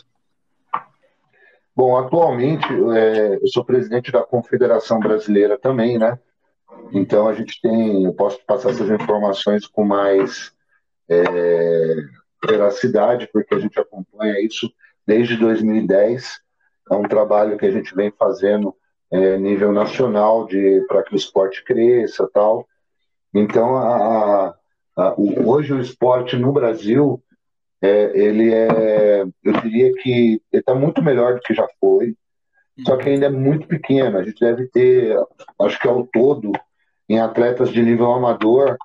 Bom, 1.76 1.96
atualmente 1.96 2.66
é, 2.96 3.36
eu 3.36 3.46
sou 3.48 3.64
presidente 3.64 4.10
da 4.10 4.22
Confederação 4.22 4.98
Brasileira 4.98 5.58
também, 5.58 5.98
né? 5.98 6.18
Então 6.92 7.28
a 7.28 7.34
gente 7.34 7.60
tem, 7.60 8.04
eu 8.04 8.14
posso 8.14 8.44
passar 8.46 8.70
essas 8.70 8.88
informações 8.90 9.66
com 9.66 9.84
mais 9.84 10.50
é, 11.08 11.94
veracidade, 12.44 13.28
porque 13.32 13.54
a 13.54 13.58
gente 13.58 13.78
acompanha 13.78 14.40
isso 14.40 14.72
desde 15.06 15.36
2010. 15.36 16.40
É 16.90 16.94
um 16.94 17.02
trabalho 17.02 17.58
que 17.58 17.66
a 17.66 17.70
gente 17.70 17.94
vem 17.94 18.10
fazendo 18.10 18.74
é, 19.10 19.36
nível 19.38 19.72
nacional 19.72 20.46
de 20.46 20.84
para 20.88 21.02
que 21.02 21.14
o 21.14 21.16
esporte 21.16 21.64
cresça, 21.64 22.28
tal. 22.32 22.66
Então 23.34 23.76
a, 23.76 24.54
a, 24.96 25.14
o, 25.16 25.48
hoje 25.48 25.72
o 25.72 25.80
esporte 25.80 26.36
no 26.36 26.52
Brasil 26.52 27.22
é, 27.80 28.18
ele 28.18 28.52
é, 28.52 29.24
eu 29.44 29.52
diria 29.62 29.92
que 29.94 30.42
está 30.52 30.74
muito 30.74 31.02
melhor 31.02 31.34
do 31.34 31.40
que 31.40 31.54
já 31.54 31.66
foi, 31.80 32.14
só 32.84 32.96
que 32.96 33.08
ainda 33.08 33.26
é 33.26 33.30
muito 33.30 33.66
pequeno. 33.68 34.18
A 34.18 34.22
gente 34.22 34.40
deve 34.40 34.66
ter, 34.68 35.16
acho 35.60 35.78
que 35.78 35.88
ao 35.88 36.06
todo, 36.06 36.52
em 37.08 37.20
atletas 37.20 37.70
de 37.70 37.82
nível 37.82 38.12
amador, 38.12 38.76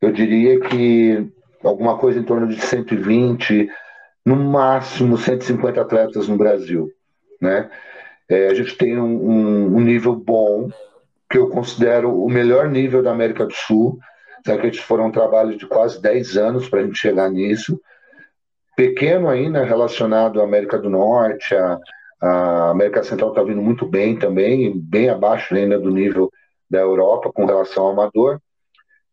eu 0.00 0.12
diria 0.12 0.60
que 0.60 1.30
alguma 1.62 1.98
coisa 1.98 2.20
em 2.20 2.24
torno 2.24 2.46
de 2.46 2.60
120, 2.60 3.68
no 4.24 4.36
máximo 4.36 5.18
150 5.18 5.80
atletas 5.80 6.28
no 6.28 6.36
Brasil, 6.36 6.88
né? 7.40 7.70
É, 8.28 8.48
a 8.48 8.54
gente 8.54 8.76
tem 8.76 8.98
um, 8.98 9.76
um- 9.76 9.80
nível 9.80 10.14
bom, 10.14 10.70
que 11.30 11.38
eu 11.38 11.48
considero 11.48 12.22
o 12.22 12.28
melhor 12.28 12.68
nível 12.68 13.02
da 13.02 13.10
América 13.10 13.46
do 13.46 13.54
Sul. 13.54 13.98
Sabe 14.44 14.60
que 14.60 14.66
a 14.66 14.70
gente 14.70 14.82
foram 14.82 15.06
um 15.06 15.12
trabalho 15.12 15.56
de 15.56 15.66
quase 15.66 16.00
10 16.00 16.36
anos 16.36 16.68
para 16.68 16.80
a 16.80 16.84
gente 16.84 16.98
chegar 16.98 17.30
nisso. 17.30 17.80
Pequeno 18.76 19.28
ainda 19.28 19.64
relacionado 19.64 20.40
à 20.40 20.44
América 20.44 20.78
do 20.78 20.88
Norte, 20.88 21.54
a, 21.54 21.78
a 22.20 22.70
América 22.70 23.02
Central 23.02 23.30
está 23.30 23.42
vindo 23.42 23.60
muito 23.60 23.86
bem 23.86 24.18
também, 24.18 24.78
bem 24.78 25.08
abaixo 25.08 25.54
ainda 25.54 25.78
do 25.78 25.90
nível 25.90 26.30
da 26.70 26.80
Europa 26.80 27.32
com 27.32 27.46
relação 27.46 27.84
ao 27.84 27.92
amador, 27.92 28.40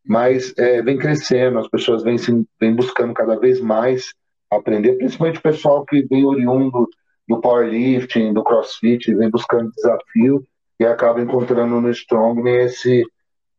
mas 0.05 0.53
é, 0.57 0.81
vem 0.81 0.97
crescendo, 0.97 1.57
as 1.59 1.67
pessoas 1.67 2.03
vêm, 2.03 2.17
vêm 2.59 2.75
buscando 2.75 3.13
cada 3.13 3.39
vez 3.39 3.59
mais 3.59 4.13
aprender, 4.51 4.97
principalmente 4.97 5.39
o 5.39 5.43
pessoal 5.43 5.85
que 5.85 6.05
vem 6.05 6.23
oriundo 6.25 6.87
do 7.27 7.39
powerlifting, 7.41 8.33
do 8.33 8.43
crossfit, 8.43 9.13
vem 9.15 9.29
buscando 9.29 9.71
desafio 9.71 10.45
e 10.79 10.85
acaba 10.85 11.21
encontrando 11.21 11.79
no 11.81 11.89
strongman 11.89 12.65
esse, 12.65 13.03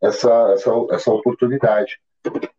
essa, 0.03 0.53
essa, 0.53 0.71
essa 0.91 1.11
oportunidade. 1.13 1.99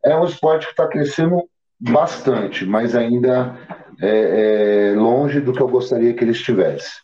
É 0.04 0.18
um 0.18 0.26
esporte 0.26 0.66
que 0.66 0.72
está 0.72 0.88
crescendo 0.88 1.44
bastante, 1.80 2.66
mas 2.66 2.96
ainda 2.96 3.58
é, 4.02 4.92
é 4.92 4.96
longe 4.96 5.40
do 5.40 5.54
que 5.54 5.62
eu 5.62 5.68
gostaria 5.68 6.14
que 6.14 6.24
ele 6.24 6.32
estivesse. 6.32 7.02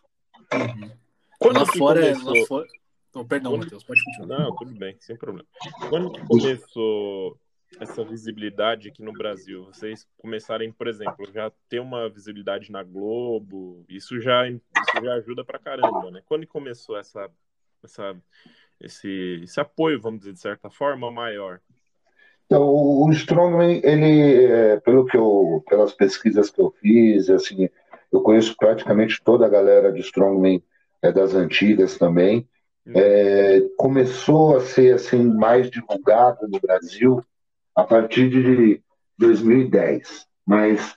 Quando 1.40 1.60
Lá 1.60 1.66
fora, 1.66 2.02
começou? 2.02 2.34
lá 2.40 2.46
fora. 2.48 2.68
Oh, 3.16 3.26
perdão, 3.26 3.52
Quando- 3.52 3.64
Matheus, 3.66 3.84
pode 3.84 4.02
continuar. 4.04 4.40
Não, 4.40 4.56
tudo 4.56 4.72
bem, 4.76 4.96
sem 5.00 5.16
problema. 5.16 5.48
Quando 5.90 6.12
que 6.12 6.26
começou 6.26 7.38
essa 7.80 8.04
visibilidade 8.04 8.90
aqui 8.90 9.02
no 9.02 9.14
Brasil? 9.14 9.66
Vocês 9.66 10.08
começarem, 10.18 10.72
por 10.72 10.88
exemplo, 10.88 11.26
já 11.34 11.52
ter 11.70 11.80
uma 11.80 12.10
visibilidade 12.10 12.72
na 12.72 12.84
Globo, 12.84 13.84
isso 13.90 14.20
já, 14.20 14.48
isso 14.48 15.04
já 15.04 15.14
ajuda 15.16 15.44
pra 15.44 15.60
caramba, 15.60 16.12
né? 16.12 16.22
Quando 16.26 16.48
começou 16.48 16.98
essa, 16.98 17.30
essa, 17.84 18.16
esse, 18.80 19.42
esse 19.44 19.60
apoio, 19.60 20.02
vamos 20.02 20.20
dizer, 20.20 20.34
de 20.34 20.40
certa 20.40 20.70
forma, 20.70 21.12
maior? 21.12 21.60
Então, 22.46 22.64
o 22.64 23.10
Strongman, 23.12 23.82
ele, 23.84 24.46
é, 24.46 24.80
pelo 24.80 25.06
que 25.06 25.18
eu, 25.18 25.64
pelas 25.68 25.94
pesquisas 25.94 26.50
que 26.50 26.62
eu 26.62 26.72
fiz, 26.80 27.30
assim, 27.30 27.70
eu 28.12 28.22
conheço 28.22 28.56
praticamente 28.56 29.22
toda 29.24 29.46
a 29.46 29.50
galera 29.50 29.92
de 29.92 30.02
Strongman 30.02 30.62
é, 31.02 31.12
das 31.12 31.34
antigas 31.34 31.98
também. 31.98 32.48
É, 32.86 33.62
começou 33.78 34.58
a 34.58 34.60
ser 34.60 34.96
assim 34.96 35.24
mais 35.24 35.70
divulgado 35.72 36.48
no 36.50 36.60
Brasil 36.60 37.24
a 37.76 37.84
partir 37.84 38.30
de 38.30 38.82
2010, 39.18 40.26
mas 40.46 40.96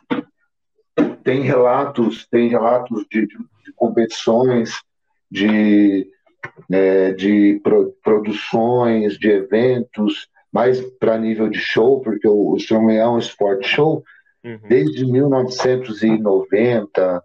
tem 1.25 1.43
relatos, 1.43 2.27
tem 2.31 2.49
relatos 2.49 3.05
de, 3.11 3.27
de- 3.27 3.37
de 3.65 3.73
competições, 3.75 4.81
de, 5.31 6.07
é, 6.71 7.13
de 7.13 7.61
pro- 7.63 7.93
produções, 8.03 9.19
de 9.19 9.29
eventos, 9.31 10.29
mais 10.53 10.81
para 10.99 11.19
nível 11.19 11.49
de 11.49 11.59
show, 11.59 12.01
porque 12.01 12.27
o, 12.29 12.53
o 12.53 12.57
Strongman 12.57 12.97
é 12.99 13.09
um 13.09 13.19
esporte 13.19 13.67
show, 13.69 14.03
Uhum. 14.45 14.61
desde 14.69 15.05
1990, 15.05 17.23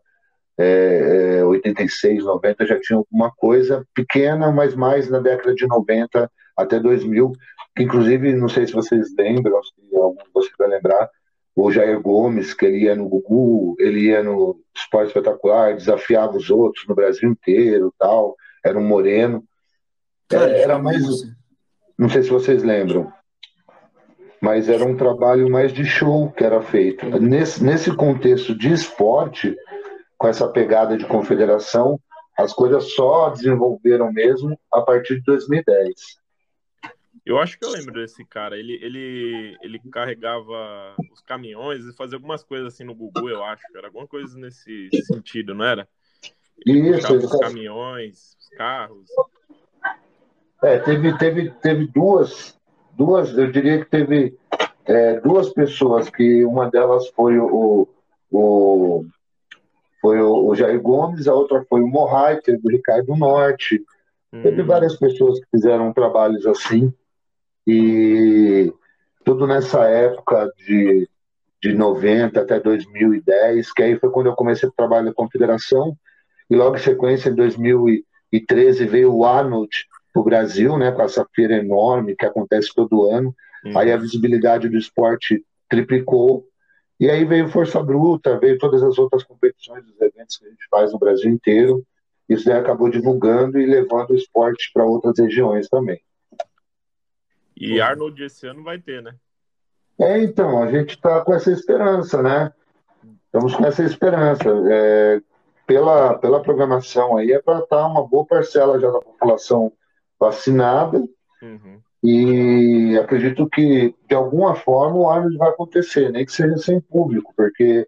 é, 0.58 1.38
é, 1.40 1.46
86, 1.46 2.24
90 2.24 2.66
já 2.66 2.80
tinha 2.80 2.98
alguma 2.98 3.32
coisa 3.32 3.86
pequena, 3.94 4.52
mas 4.52 4.74
mais 4.76 5.10
na 5.10 5.20
década 5.20 5.54
de 5.54 5.68
90 5.68 6.32
até 6.62 6.80
2000, 6.80 7.32
que 7.76 7.84
inclusive, 7.84 8.34
não 8.34 8.50
sei 8.50 8.68
se 8.68 8.74
vocês 8.74 9.14
lembram, 9.18 9.62
se 9.64 9.96
algum 9.96 10.16
de 10.24 10.30
vocês 10.34 10.54
vai 10.58 10.68
lembrar, 10.68 11.10
o 11.56 11.72
Jair 11.72 12.00
Gomes, 12.02 12.54
que 12.54 12.66
ele 12.66 12.84
ia 12.84 12.96
no 12.96 13.08
Gugu, 13.10 13.76
ele 13.80 14.08
ia 14.08 14.24
no 14.24 14.60
Esporte 14.76 15.08
Espetacular, 15.08 15.76
desafiava 15.76 16.38
os 16.38 16.50
outros 16.50 16.86
no 16.88 16.96
Brasil 16.96 17.30
inteiro 17.30 17.94
tal, 18.00 18.36
era 18.64 18.80
um 18.80 18.88
moreno. 18.88 19.44
Cara, 20.30 20.50
era 20.52 20.74
eu- 20.74 20.84
mais- 20.84 21.04
Não 21.98 22.10
sei 22.10 22.24
se 22.24 22.30
vocês 22.30 22.64
lembram, 22.64 23.12
mas 24.42 24.70
era 24.70 24.84
um 24.84 24.96
trabalho 24.98 25.50
mais 25.52 25.72
de 25.72 25.86
show 25.86 26.32
que 26.32 26.44
era 26.44 26.62
feito. 26.62 27.06
Nesse, 27.20 27.64
nesse 27.64 27.96
contexto 27.96 28.58
de 28.58 28.72
esporte, 28.74 29.56
com 30.18 30.28
essa 30.28 30.48
pegada 30.48 30.98
de 30.98 31.06
confederação, 31.06 32.00
as 32.38 32.54
coisas 32.54 32.94
só 32.94 33.30
desenvolveram 33.30 34.12
mesmo 34.12 34.58
a 34.74 34.82
partir 34.82 35.16
de 35.16 35.24
2010. 35.26 36.21
Eu 37.26 37.40
acho 37.40 37.58
que 37.58 37.66
eu 37.66 37.70
lembro 37.70 37.94
desse 37.94 38.26
cara. 38.26 38.58
Ele, 38.58 38.74
ele, 38.82 39.58
ele 39.62 39.80
carregava 39.92 40.96
os 41.12 41.22
caminhões 41.22 41.86
e 41.86 41.96
fazia 41.96 42.18
algumas 42.18 42.44
coisas 42.44 42.74
assim 42.74 42.84
no 42.84 42.96
Gugu, 42.96 43.30
eu 43.30 43.44
acho. 43.44 43.64
Era 43.76 43.88
alguma 43.88 44.08
coisa 44.08 44.38
nesse 44.38 44.90
sentido, 45.06 45.54
não 45.54 45.66
era? 45.66 45.88
Isso, 46.66 46.94
Puxava 46.94 47.16
ele 47.16 47.26
os 47.26 47.40
caminhões, 47.40 48.38
os 48.40 48.50
carros. 48.50 49.08
É, 50.64 50.78
teve, 50.80 51.18
teve, 51.18 51.50
teve 51.62 51.88
duas, 51.88 52.58
duas, 52.94 53.36
eu 53.36 53.52
diria 53.52 53.84
que 53.84 53.90
teve 53.90 54.38
é, 54.86 55.20
duas 55.20 55.52
pessoas, 55.54 56.10
que 56.10 56.46
uma 56.46 56.70
delas 56.70 57.08
foi 57.10 57.40
o, 57.40 57.88
o, 58.32 59.06
foi 60.00 60.22
o, 60.22 60.48
o 60.48 60.56
Jair 60.56 60.80
Gomes, 60.80 61.28
a 61.28 61.34
outra 61.34 61.66
foi 61.68 61.82
o 61.82 61.88
Morrai, 61.88 62.40
teve 62.42 62.62
o 62.64 62.70
Ricardo 62.70 63.16
Norte, 63.16 63.84
teve 64.44 64.62
Hum, 64.62 64.68
várias 64.68 64.96
pessoas 64.98 65.40
que 65.40 65.48
fizeram 65.50 65.92
trabalhos 65.94 66.46
assim, 66.46 66.94
e 67.74 68.74
tudo 69.24 69.48
nessa 69.48 69.86
época 69.86 70.52
de, 70.58 71.08
de 71.62 71.74
90 71.74 72.42
até 72.42 72.60
2010, 72.60 73.72
que 73.72 73.82
aí 73.82 73.98
foi 73.98 74.10
quando 74.12 74.28
eu 74.28 74.36
comecei 74.36 74.68
o 74.68 74.74
trabalho 74.74 75.06
da 75.06 75.14
Confederação, 75.14 75.96
e 76.50 76.56
logo 76.56 76.76
em 76.76 76.80
sequência, 76.80 77.30
em 77.30 77.36
2013, 77.36 78.86
veio 78.88 79.16
o 79.16 79.24
Arnold 79.24 79.70
para 80.12 80.20
o 80.20 80.26
Brasil, 80.26 80.78
né, 80.78 80.92
com 80.92 81.02
essa 81.02 81.26
feira 81.34 81.56
enorme 81.56 82.14
que 82.14 82.26
acontece 82.26 82.74
todo 82.76 83.10
ano. 83.10 83.34
hum. 83.66 83.78
Aí 83.78 83.90
a 83.90 83.96
visibilidade 83.96 84.68
do 84.68 84.78
esporte 84.78 85.42
triplicou. 85.70 86.46
E 87.00 87.10
aí 87.10 87.24
veio 87.24 87.48
Força 87.48 87.82
Bruta, 87.82 88.38
veio 88.38 88.58
todas 88.58 88.84
as 88.84 88.98
outras 89.00 89.24
competições, 89.24 89.86
os 89.86 90.02
eventos 90.02 90.38
que 90.38 90.46
a 90.46 90.50
gente 90.50 90.68
faz 90.70 90.92
no 90.92 91.00
Brasil 91.00 91.32
inteiro. 91.32 91.86
Isso 92.28 92.46
daí 92.46 92.60
acabou 92.60 92.90
divulgando 92.90 93.58
e 93.58 93.66
levando 93.66 94.10
o 94.10 94.16
esporte 94.16 94.70
para 94.74 94.84
outras 94.84 95.18
regiões 95.18 95.70
também. 95.70 96.02
E 97.62 97.80
Arnold 97.82 98.24
esse 98.24 98.48
ano 98.48 98.64
vai 98.64 98.80
ter, 98.80 99.02
né? 99.02 99.16
É, 100.00 100.24
então, 100.24 100.64
a 100.64 100.72
gente 100.72 100.96
está 100.96 101.22
com 101.22 101.34
essa 101.34 101.52
esperança, 101.52 102.22
né? 102.24 102.52
Estamos 103.26 103.56
com 103.56 103.66
essa 103.66 103.84
esperança. 103.84 104.50
É, 104.70 105.22
pela, 105.68 106.18
pela 106.18 106.42
programação 106.42 107.16
aí, 107.16 107.32
é 107.32 107.42
para 107.42 107.60
estar 107.60 107.86
uma 107.88 108.06
boa 108.06 108.26
parcela 108.26 108.80
já 108.80 108.90
da 108.90 109.00
população 109.00 109.72
vacinada. 110.20 110.98
Uhum. 111.42 111.80
E 112.04 112.98
acredito 112.98 113.48
que, 113.48 113.96
de 114.10 114.16
alguma 114.16 114.56
forma, 114.56 114.98
o 114.98 115.10
Arnold 115.10 115.38
vai 115.38 115.50
acontecer, 115.50 116.12
nem 116.12 116.26
que 116.26 116.32
seja 116.32 116.58
sem 116.58 116.82
público, 116.82 117.32
porque, 117.38 117.88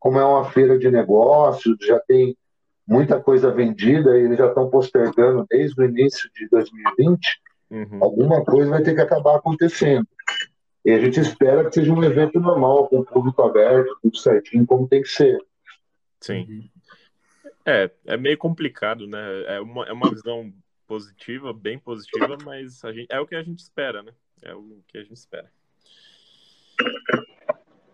como 0.00 0.18
é 0.18 0.24
uma 0.24 0.50
feira 0.50 0.78
de 0.78 0.90
negócios, 0.90 1.76
já 1.80 1.98
tem 2.00 2.36
muita 2.86 3.20
coisa 3.20 3.50
vendida 3.50 4.18
e 4.18 4.24
eles 4.24 4.36
já 4.36 4.48
estão 4.48 4.68
postergando 4.68 5.46
desde 5.48 5.80
o 5.80 5.84
início 5.84 6.28
de 6.34 6.48
2020, 6.48 7.40
Uhum. 7.72 8.04
alguma 8.04 8.44
coisa 8.44 8.70
vai 8.70 8.82
ter 8.82 8.94
que 8.94 9.00
acabar 9.00 9.36
acontecendo. 9.36 10.06
E 10.84 10.90
a 10.90 11.00
gente 11.00 11.18
espera 11.20 11.64
que 11.64 11.74
seja 11.74 11.92
um 11.92 12.04
evento 12.04 12.38
normal, 12.38 12.86
com 12.88 12.98
o 12.98 13.04
público 13.04 13.40
aberto, 13.42 13.96
tudo 14.02 14.16
certinho, 14.18 14.66
como 14.66 14.86
tem 14.86 15.00
que 15.00 15.08
ser. 15.08 15.38
Sim. 16.20 16.44
Uhum. 16.48 16.68
É, 17.64 17.90
é 18.06 18.16
meio 18.16 18.36
complicado, 18.36 19.06
né? 19.06 19.44
É 19.46 19.60
uma, 19.60 19.86
é 19.86 19.92
uma 19.92 20.10
visão 20.10 20.52
positiva, 20.86 21.52
bem 21.54 21.78
positiva, 21.78 22.36
mas 22.44 22.84
a 22.84 22.92
gente, 22.92 23.06
é 23.08 23.18
o 23.18 23.26
que 23.26 23.36
a 23.36 23.42
gente 23.42 23.60
espera, 23.60 24.02
né? 24.02 24.12
É 24.42 24.54
o 24.54 24.82
que 24.88 24.98
a 24.98 25.02
gente 25.02 25.16
espera. 25.16 25.50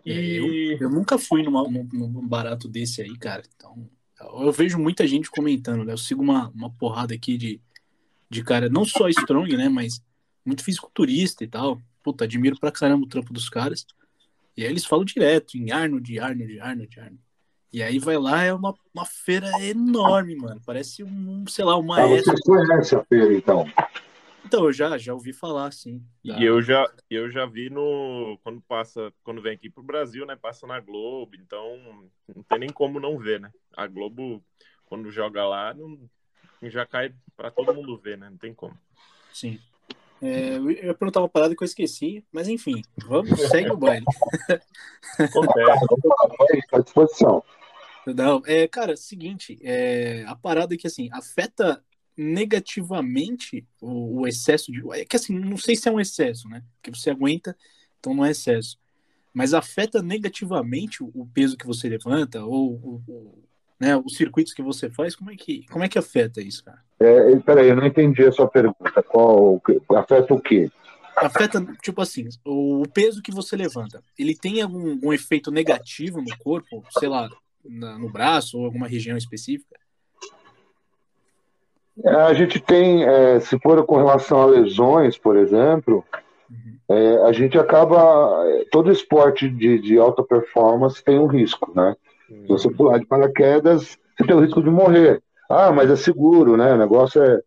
É, 0.04 0.10
E 0.10 0.78
Eu 0.80 0.90
nunca 0.90 1.18
fui 1.18 1.42
numa, 1.42 1.62
num, 1.64 1.84
num 1.92 2.26
barato 2.26 2.66
desse 2.66 3.02
aí, 3.02 3.16
cara. 3.16 3.42
Então, 3.54 3.88
eu 4.20 4.50
vejo 4.50 4.78
muita 4.78 5.06
gente 5.06 5.30
comentando, 5.30 5.84
né? 5.84 5.92
Eu 5.92 5.98
sigo 5.98 6.22
uma, 6.22 6.48
uma 6.48 6.70
porrada 6.70 7.14
aqui 7.14 7.36
de, 7.36 7.60
de 8.30 8.42
cara, 8.42 8.68
não 8.68 8.84
só 8.84 9.08
strong, 9.08 9.56
né? 9.56 9.68
Mas 9.68 10.02
muito 10.44 10.64
fisiculturista 10.64 11.44
e 11.44 11.48
tal. 11.48 11.80
Puta, 12.02 12.24
admiro 12.24 12.58
pra 12.58 12.72
caramba 12.72 13.04
o 13.04 13.08
trampo 13.08 13.32
dos 13.32 13.48
caras. 13.48 13.86
E 14.56 14.64
aí 14.64 14.70
eles 14.70 14.84
falam 14.84 15.04
direto 15.04 15.56
em 15.56 15.70
Arnold, 15.70 16.18
Arnold, 16.18 16.60
Arnold, 16.60 17.00
Arnold. 17.00 17.22
E 17.72 17.82
aí 17.82 17.98
vai 17.98 18.16
lá, 18.16 18.42
é 18.42 18.52
uma, 18.52 18.74
uma 18.94 19.04
feira 19.04 19.46
enorme, 19.62 20.34
mano. 20.34 20.60
Parece 20.64 21.04
um, 21.04 21.46
sei 21.46 21.64
lá, 21.64 21.76
uma 21.76 21.98
Ah, 21.98 22.08
S. 22.08 22.24
vocês 22.24 22.40
conhecem 22.40 22.98
a 22.98 23.04
feira, 23.04 23.34
então? 23.34 23.66
Então, 24.44 24.64
eu 24.64 24.72
já, 24.72 24.96
já 24.96 25.12
ouvi 25.12 25.34
falar, 25.34 25.70
sim. 25.72 26.02
E 26.24 26.42
eu 26.42 26.62
já, 26.62 26.90
eu 27.10 27.30
já 27.30 27.44
vi 27.44 27.68
no. 27.68 28.38
Quando 28.42 28.62
passa, 28.62 29.12
quando 29.22 29.42
vem 29.42 29.52
aqui 29.52 29.68
pro 29.68 29.82
Brasil, 29.82 30.24
né? 30.24 30.34
Passa 30.36 30.66
na 30.66 30.80
Globo, 30.80 31.36
então 31.36 32.10
não 32.34 32.42
tem 32.44 32.60
nem 32.60 32.70
como 32.70 32.98
não 32.98 33.18
ver, 33.18 33.38
né? 33.38 33.50
A 33.76 33.86
Globo, 33.86 34.42
quando 34.86 35.10
joga 35.10 35.46
lá, 35.46 35.74
não, 35.74 35.98
já 36.62 36.85
cai 36.87 37.14
pra 37.37 37.51
todo 37.51 37.75
mundo 37.75 37.97
ver, 37.99 38.18
né? 38.18 38.29
Não 38.31 38.37
tem 38.37 38.53
como. 38.55 38.77
Sim. 39.33 39.61
É, 40.21 40.57
eu 40.57 40.71
ia 40.71 40.94
perguntar 40.94 41.21
uma 41.21 41.29
parada 41.29 41.55
que 41.55 41.62
eu 41.62 41.66
esqueci, 41.66 42.25
mas 42.33 42.49
enfim, 42.49 42.83
vamos, 43.07 43.40
segue 43.51 43.71
o 43.71 43.77
baile. 43.77 44.05
Tá 46.71 46.79
à 46.79 46.81
disposição. 46.81 47.42
Não, 48.07 48.42
é, 48.47 48.66
cara, 48.66 48.97
seguinte, 48.97 49.59
é, 49.62 50.25
a 50.27 50.35
parada 50.35 50.75
é 50.75 50.77
que 50.79 50.87
assim, 50.87 51.09
afeta 51.12 51.85
negativamente 52.16 53.64
o, 53.81 54.21
o 54.23 54.27
excesso 54.27 54.73
de. 54.73 54.83
É 54.92 55.05
que 55.05 55.14
assim, 55.16 55.38
não 55.38 55.57
sei 55.57 55.77
se 55.77 55.88
é 55.88 55.92
um 55.92 56.01
excesso, 56.01 56.49
né? 56.49 56.64
Porque 56.75 56.90
você 56.90 57.11
aguenta, 57.11 57.57
então 58.01 58.14
não 58.14 58.25
é 58.25 58.31
excesso. 58.31 58.79
Mas 59.33 59.55
afeta 59.55 60.03
negativamente 60.03 61.03
o, 61.03 61.11
o 61.14 61.27
peso 61.27 61.57
que 61.57 61.66
você 61.66 61.88
levanta, 61.88 62.44
ou 62.44 62.75
o- 62.75 63.44
né, 63.80 63.96
os 63.96 64.16
circuitos 64.16 64.52
que 64.52 64.62
você 64.62 64.90
faz, 64.90 65.14
como 65.14 65.30
é 65.30 65.36
que, 65.36 65.64
como 65.70 65.84
é 65.84 65.88
que 65.88 65.98
afeta 65.98 66.40
isso, 66.40 66.64
cara? 66.64 66.78
É, 67.00 67.36
peraí, 67.36 67.68
eu 67.68 67.76
não 67.76 67.86
entendi 67.86 68.24
a 68.24 68.32
sua 68.32 68.48
pergunta. 68.48 69.02
Qual, 69.02 69.62
afeta 69.96 70.34
o 70.34 70.40
quê? 70.40 70.70
Afeta, 71.16 71.64
tipo 71.82 72.00
assim, 72.00 72.28
o, 72.44 72.84
peso 72.92 73.22
que 73.22 73.32
você 73.32 73.56
levanta, 73.56 74.02
ele 74.18 74.36
tem 74.36 74.62
algum, 74.62 74.92
algum 74.92 75.12
efeito 75.12 75.50
negativo 75.50 76.20
no 76.20 76.36
corpo, 76.38 76.84
sei 76.98 77.08
lá, 77.08 77.28
na- 77.64 77.98
no 77.98 78.10
braço 78.10 78.58
ou 78.58 78.64
alguma 78.64 78.86
região 78.86 79.16
específica? 79.16 79.76
É, 82.04 82.10
A 82.10 82.34
gente 82.34 82.60
tem, 82.60 83.04
é, 83.04 83.40
se 83.40 83.58
for 83.58 83.84
com 83.84 83.96
relação 83.96 84.40
a 84.40 84.46
lesões, 84.46 85.18
por 85.18 85.36
exemplo, 85.36 86.04
é, 86.88 87.16
a 87.24 87.32
gente 87.32 87.58
acaba. 87.58 88.44
é, 88.46 88.64
Todo 88.70 88.92
esporte 88.92 89.48
de, 89.48 89.78
de 89.80 89.98
alta 89.98 90.22
performance 90.22 91.02
tem 91.02 91.18
um 91.18 91.26
risco, 91.26 91.72
né? 91.74 91.96
Se 92.28 92.46
você 92.46 92.70
pular 92.70 92.98
de 92.98 93.06
paraquedas, 93.06 93.98
você 94.16 94.26
tem 94.26 94.36
o 94.36 94.40
risco 94.40 94.62
de 94.62 94.70
morrer. 94.70 95.22
Ah, 95.48 95.72
mas 95.72 95.90
é 95.90 95.96
seguro, 95.96 96.56
né? 96.56 96.74
O 96.74 96.78
negócio 96.78 97.22
é, 97.22 97.40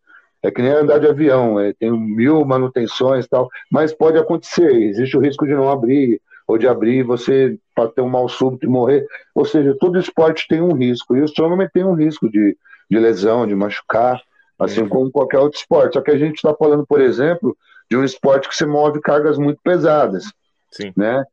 é 0.44 0.52
que 0.52 0.62
nem 0.62 0.72
andar 0.72 1.00
de 1.00 1.08
avião, 1.08 1.60
é, 1.60 1.74
tem 1.74 1.92
mil 1.92 2.44
manutenções 2.44 3.26
e 3.26 3.30
tal, 3.30 3.48
mas 3.72 3.94
pode 3.94 4.18
acontecer, 4.18 4.72
existe 4.72 5.16
o 5.16 5.22
risco 5.22 5.46
de 5.46 5.54
não 5.54 5.70
abrir, 5.70 6.20
ou 6.48 6.58
de 6.58 6.68
abrir 6.68 7.00
e 7.00 7.04
você 7.04 7.58
ter 7.96 8.02
um 8.02 8.10
mal 8.10 8.28
súbito 8.28 8.66
e 8.66 8.70
morrer. 8.70 9.06
Ou 9.36 9.46
seja, 9.46 9.76
todo 9.80 10.00
esporte 10.00 10.48
tem 10.48 10.62
um 10.62 10.74
risco, 10.74 11.16
e 11.16 11.22
o 11.22 11.26
strongman 11.26 11.70
tem 11.72 11.84
um 11.84 11.94
risco 11.94 12.30
de, 12.30 12.58
de 12.90 13.00
lesão, 13.00 13.46
de 13.46 13.56
machucar, 13.56 14.22
assim 14.60 14.88
como 14.88 15.12
qualquer 15.12 15.40
outro 15.40 15.60
esporte. 15.60 15.94
Só 15.94 16.02
que 16.02 16.12
a 16.12 16.18
gente 16.18 16.36
está 16.36 16.54
falando, 16.54 16.86
por 16.86 17.02
exemplo, 17.02 17.56
de 17.90 17.98
um 17.98 18.04
esporte 18.04 18.50
que 18.50 18.56
você 18.56 18.66
move 18.66 19.02
cargas 19.02 19.38
muito 19.38 19.60
pesadas 19.64 20.26
Sim. 20.72 20.94
né? 20.96 21.24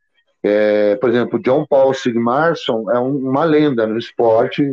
É, 0.42 0.94
por 0.96 1.10
exemplo, 1.10 1.38
John 1.40 1.66
Paul 1.66 1.92
Sigmarsson 1.92 2.90
é 2.90 2.98
um- 2.98 3.28
uma 3.28 3.44
lenda 3.44 3.86
no 3.86 3.98
esporte, 3.98 4.70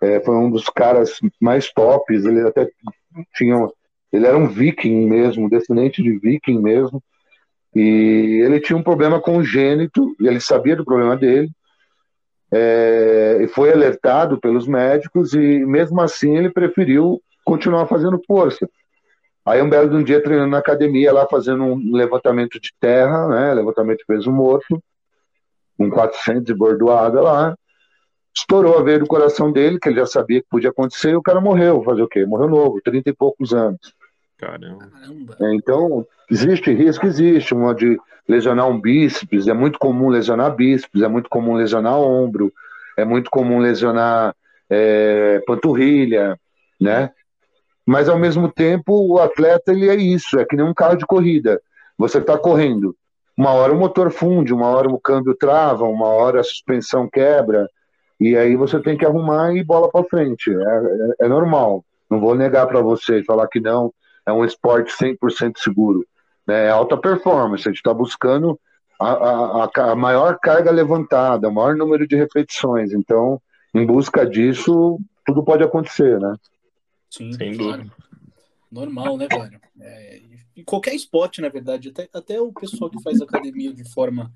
é, 0.00 0.20
foi 0.20 0.34
um 0.34 0.50
dos 0.50 0.64
caras 0.64 1.18
mais 1.40 1.72
tops, 1.72 2.24
ele 2.24 2.40
até 2.46 2.68
tinha, 3.34 3.68
ele 4.12 4.26
era 4.26 4.36
um 4.36 4.46
viking 4.46 5.06
mesmo, 5.06 5.48
descendente 5.48 6.02
de 6.02 6.18
viking 6.18 6.58
mesmo, 6.58 7.02
e 7.74 8.42
ele 8.44 8.60
tinha 8.60 8.76
um 8.76 8.82
problema 8.82 9.20
congênito, 9.20 10.14
e 10.20 10.26
ele 10.26 10.40
sabia 10.40 10.76
do 10.76 10.84
problema 10.84 11.16
dele, 11.16 11.50
é, 12.52 13.38
e 13.42 13.48
foi 13.48 13.72
alertado 13.72 14.38
pelos 14.40 14.66
médicos, 14.66 15.34
e 15.34 15.64
mesmo 15.64 16.00
assim 16.00 16.36
ele 16.36 16.50
preferiu 16.50 17.22
continuar 17.44 17.86
fazendo 17.86 18.20
força. 18.26 18.68
Aí 19.46 19.62
um 19.62 19.70
belo 19.70 19.88
de 19.88 19.96
um 19.96 20.04
dia 20.04 20.22
treinando 20.22 20.50
na 20.50 20.58
academia, 20.58 21.12
lá 21.12 21.26
fazendo 21.26 21.64
um 21.64 21.96
levantamento 21.96 22.60
de 22.60 22.70
terra, 22.78 23.28
né, 23.28 23.54
levantamento 23.54 23.98
de 23.98 24.06
peso 24.06 24.30
morto, 24.30 24.82
com 25.80 25.88
400 25.88 26.44
de 26.44 26.52
bordoada 26.52 27.22
lá, 27.22 27.56
estourou 28.36 28.78
a 28.78 28.82
veia 28.82 28.98
do 28.98 29.06
coração 29.06 29.50
dele, 29.50 29.78
que 29.80 29.88
ele 29.88 29.98
já 29.98 30.04
sabia 30.04 30.42
que 30.42 30.48
podia 30.50 30.68
acontecer, 30.68 31.12
e 31.12 31.16
o 31.16 31.22
cara 31.22 31.40
morreu, 31.40 31.82
fazer 31.82 32.02
o 32.02 32.08
quê? 32.08 32.26
Morreu 32.26 32.50
novo, 32.50 32.82
30 32.84 33.08
e 33.08 33.14
poucos 33.14 33.54
anos. 33.54 33.94
Caramba. 34.36 34.90
Então, 35.54 36.06
existe 36.30 36.70
risco? 36.70 37.06
Existe. 37.06 37.54
Uma 37.54 37.74
de 37.74 37.98
lesionar 38.28 38.68
um 38.68 38.78
bíceps, 38.78 39.48
é 39.48 39.54
muito 39.54 39.78
comum 39.78 40.10
lesionar 40.10 40.54
bíceps, 40.54 41.00
é 41.00 41.08
muito 41.08 41.30
comum 41.30 41.54
lesionar 41.54 41.98
ombro, 41.98 42.52
é 42.94 43.04
muito 43.06 43.30
comum 43.30 43.58
lesionar 43.58 44.36
é, 44.68 45.42
panturrilha, 45.46 46.38
né? 46.78 47.10
Mas, 47.86 48.06
ao 48.06 48.18
mesmo 48.18 48.52
tempo, 48.52 48.92
o 49.14 49.18
atleta, 49.18 49.72
ele 49.72 49.88
é 49.88 49.94
isso, 49.94 50.38
é 50.38 50.44
que 50.44 50.56
nem 50.56 50.66
um 50.66 50.74
carro 50.74 50.96
de 50.96 51.06
corrida. 51.06 51.58
Você 51.96 52.18
está 52.18 52.36
correndo, 52.36 52.94
uma 53.40 53.52
hora 53.52 53.72
o 53.72 53.78
motor 53.78 54.10
funde, 54.10 54.52
uma 54.52 54.66
hora 54.66 54.86
o 54.88 55.00
câmbio 55.00 55.34
trava, 55.34 55.84
uma 55.84 56.06
hora 56.08 56.40
a 56.40 56.44
suspensão 56.44 57.08
quebra, 57.08 57.66
e 58.20 58.36
aí 58.36 58.54
você 58.54 58.78
tem 58.80 58.98
que 58.98 59.06
arrumar 59.06 59.54
e 59.56 59.64
bola 59.64 59.90
para 59.90 60.04
frente. 60.04 60.50
É, 60.50 60.54
é- 61.22 61.24
é 61.24 61.28
normal. 61.28 61.82
Não 62.10 62.20
vou 62.20 62.34
negar 62.34 62.66
para 62.66 62.82
você, 62.82 63.22
falar 63.24 63.48
que 63.48 63.58
não, 63.58 63.94
é 64.26 64.32
um 64.32 64.44
esporte 64.44 64.92
100% 64.92 65.58
seguro. 65.58 66.04
né? 66.46 66.66
É 66.66 66.70
alta 66.70 66.96
performance, 66.98 67.62
a 67.66 67.70
gente 67.70 67.78
está 67.78 67.94
buscando 67.94 68.58
a, 69.00 69.64
a- 69.64 69.70
a 69.92 69.96
maior 69.96 70.38
carga 70.38 70.70
levantada, 70.70 71.48
o 71.48 71.52
maior 71.54 71.74
número 71.76 72.06
de 72.06 72.16
repetições. 72.16 72.92
Então, 72.92 73.40
em 73.72 73.86
busca 73.86 74.26
disso, 74.26 74.98
tudo 75.24 75.42
pode 75.42 75.62
acontecer, 75.64 76.18
né? 76.20 76.34
Sim, 77.08 77.32
Sem 77.32 77.56
claro. 77.56 77.84
Normal, 78.70 79.16
né, 79.16 79.26
velho? 79.28 79.60
É, 79.80 80.20
em 80.56 80.64
qualquer 80.64 80.94
esporte, 80.94 81.40
na 81.40 81.48
verdade, 81.48 81.88
até, 81.88 82.08
até 82.12 82.40
o 82.40 82.52
pessoal 82.52 82.90
que 82.90 83.02
faz 83.02 83.20
academia 83.20 83.72
de 83.72 83.84
forma 83.92 84.32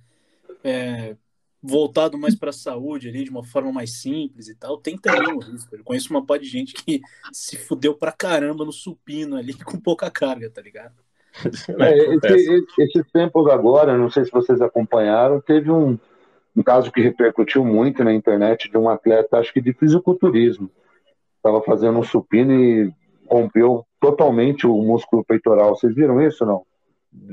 é, 0.62 1.16
voltado 1.62 2.18
mais 2.18 2.34
para 2.34 2.50
a 2.50 2.52
saúde 2.52 3.08
ali, 3.08 3.24
de 3.24 3.30
uma 3.30 3.44
forma 3.44 3.72
mais 3.72 4.00
simples 4.00 4.48
e 4.48 4.54
tal, 4.54 4.76
tem 4.78 4.96
também 4.98 5.32
o 5.32 5.38
risco. 5.38 5.74
Eu 5.74 5.84
conheço 5.84 6.10
uma 6.10 6.24
par 6.24 6.38
de 6.38 6.46
gente 6.46 6.74
que 6.74 7.00
se 7.32 7.56
fudeu 7.56 7.94
pra 7.94 8.12
caramba 8.12 8.64
no 8.64 8.72
supino 8.72 9.36
ali 9.36 9.54
com 9.54 9.78
pouca 9.78 10.10
carga, 10.10 10.50
tá 10.50 10.60
ligado? 10.60 10.94
É, 11.80 12.14
esse- 12.34 12.64
esses 12.78 13.10
tempos 13.10 13.48
agora, 13.48 13.98
não 13.98 14.08
sei 14.10 14.24
se 14.24 14.30
vocês 14.30 14.60
acompanharam, 14.62 15.40
teve 15.40 15.70
um, 15.70 15.98
um 16.54 16.62
caso 16.62 16.92
que 16.92 17.00
repercutiu 17.00 17.64
muito 17.64 18.04
na 18.04 18.14
internet 18.14 18.70
de 18.70 18.78
um 18.78 18.88
atleta, 18.88 19.38
acho 19.38 19.52
que 19.52 19.60
de 19.60 19.72
fisiculturismo. 19.72 20.70
Estava 21.36 21.60
fazendo 21.62 21.98
um 21.98 22.04
supino 22.04 22.52
e 22.52 22.94
rompeu 23.26 23.84
totalmente 24.00 24.66
o 24.66 24.82
músculo 24.82 25.24
peitoral. 25.24 25.76
Vocês 25.76 25.94
viram 25.94 26.20
isso 26.20 26.44
ou 26.44 26.50
não? 26.50 26.62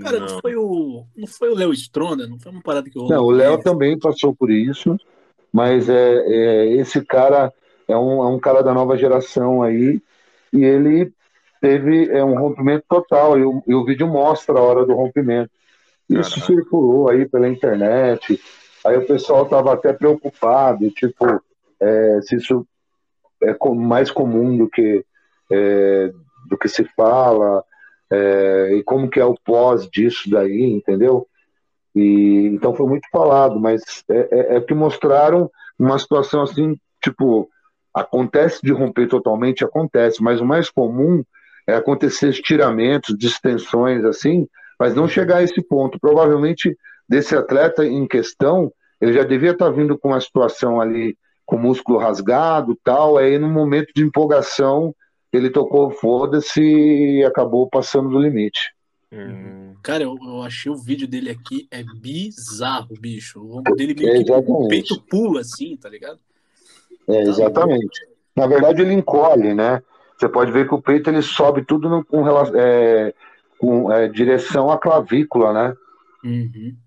Cara, 0.04 0.20
não, 0.20 0.28
Não. 0.28 0.40
foi 0.42 0.56
o. 0.56 1.06
Não 1.16 1.28
foi 1.28 1.50
o 1.50 1.56
Léo 1.56 1.74
Stronda, 1.74 2.28
não 2.28 2.40
foi 2.40 2.52
uma 2.52 2.62
parada 2.62 2.90
que 2.90 2.98
rolou. 2.98 3.14
Não, 3.14 3.24
o 3.24 3.32
Léo 3.32 3.62
também 3.62 3.98
passou 3.98 4.36
por 4.36 4.52
isso, 4.52 4.96
mas 5.52 5.90
é, 5.90 6.18
é, 6.28 6.72
esse 6.74 7.04
cara 7.04 7.52
é 7.88 7.98
um, 7.98 8.24
é 8.24 8.28
um 8.28 8.40
cara 8.40 8.62
da 8.62 8.74
nova 8.74 8.96
geração 8.96 9.64
aí, 9.64 10.00
e 10.54 10.64
ele 10.64 11.12
teve 11.60 12.10
é, 12.10 12.24
um 12.24 12.38
rompimento 12.40 12.86
total, 12.88 13.38
e 13.38 13.44
o, 13.44 13.64
e 13.68 13.74
o 13.74 13.84
vídeo 13.84 14.08
mostra 14.08 14.58
a 14.58 14.62
hora 14.62 14.86
do 14.86 14.94
rompimento. 14.94 15.52
Isso 16.10 16.36
Caraca. 16.36 16.46
circulou 16.46 17.10
aí 17.10 17.28
pela 17.28 17.50
internet, 17.50 18.40
aí 18.86 18.98
o 18.98 19.08
pessoal 19.08 19.44
estava 19.44 19.74
até 19.74 19.94
preocupado, 19.94 20.90
tipo, 20.92 21.26
é, 21.80 22.20
se 22.22 22.36
isso 22.36 22.66
é 23.44 23.56
mais 23.74 24.12
comum 24.12 24.56
do 24.58 24.70
que, 24.70 25.04
é, 25.52 26.12
do 26.50 26.58
que 26.58 26.68
se 26.68 26.84
fala, 26.96 27.64
é, 28.12 28.76
e 28.76 28.84
como 28.84 29.10
que 29.10 29.20
é 29.20 29.26
o 29.26 29.38
pós 29.46 29.90
disso 29.90 30.30
daí, 30.30 30.64
entendeu? 30.64 31.28
E, 31.96 32.48
então 32.54 32.74
foi 32.74 32.88
muito 32.88 33.08
falado, 33.12 33.60
mas 33.60 33.82
é, 34.10 34.28
é, 34.32 34.58
é 34.58 34.62
que 34.62 34.74
mostraram 34.74 35.50
uma 35.78 35.98
situação 35.98 36.44
assim, 36.44 36.78
tipo, 37.04 37.50
acontece 37.94 38.60
de 38.64 38.72
romper 38.72 39.08
totalmente, 39.08 39.64
acontece, 39.64 40.22
mas 40.22 40.40
o 40.40 40.46
mais 40.46 40.70
comum 40.70 41.24
é 41.68 41.76
acontecer 41.76 42.30
estiramentos, 42.30 43.18
distensões 43.18 44.04
assim, 44.06 44.48
mas 44.80 44.96
não 44.96 45.08
chegar 45.08 45.38
a 45.38 45.44
esse 45.44 45.62
ponto. 45.62 46.00
Provavelmente 46.00 46.76
desse 47.08 47.36
atleta 47.36 47.86
em 47.86 48.08
questão, 48.08 48.72
ele 49.00 49.14
já 49.14 49.24
devia 49.24 49.52
estar 49.52 49.70
vindo 49.70 49.98
com 49.98 50.10
uma 50.10 50.22
situação 50.22 50.80
ali 50.80 51.18
com 51.46 51.56
o 51.58 51.60
músculo 51.60 51.98
rasgado, 51.98 52.78
tal, 52.84 53.18
aí 53.18 53.38
no 53.38 53.50
momento 53.50 53.92
de 53.94 54.04
empolgação 54.04 54.96
ele 55.32 55.50
tocou 55.50 55.92
foda-se 55.92 56.62
e 56.62 57.24
acabou 57.24 57.70
passando 57.70 58.10
do 58.10 58.20
limite. 58.20 58.74
Hum, 59.14 59.74
Cara, 59.84 60.04
eu, 60.04 60.18
eu 60.22 60.42
achei 60.42 60.72
o 60.72 60.76
vídeo 60.78 61.08
dele 61.08 61.30
aqui, 61.30 61.68
é 61.72 61.84
bizarro, 61.84 62.96
bicho. 63.00 63.40
O 63.40 63.58
ombro 63.58 63.76
dele 63.76 63.94
É, 63.94 64.14
meio 64.14 64.14
que 64.14 64.22
o 64.22 64.24
exatamente. 64.34 64.68
peito 64.70 65.02
pula 65.02 65.42
assim, 65.42 65.76
tá 65.76 65.90
ligado? 65.90 66.20
É, 67.08 67.22
exatamente. 67.24 68.00
Na 68.36 68.48
verdade, 68.48 68.82
ele 68.82 68.94
encolhe, 68.94 69.54
né? 69.54 69.82
Você 70.18 70.30
pode 70.30 70.52
ver 70.52 70.68
que 70.68 70.74
o 70.76 70.82
peito 70.82 71.10
ele 71.10 71.22
sobe 71.22 71.66
tudo 71.66 71.90
no- 71.90 72.06
com, 72.06 72.26
é, 72.56 73.14
com 73.58 73.92
é, 73.92 74.08
direção 74.08 74.70
à 74.70 74.78
clavícula, 74.78 75.52
né? 75.52 75.76
Uhum. 76.24 76.78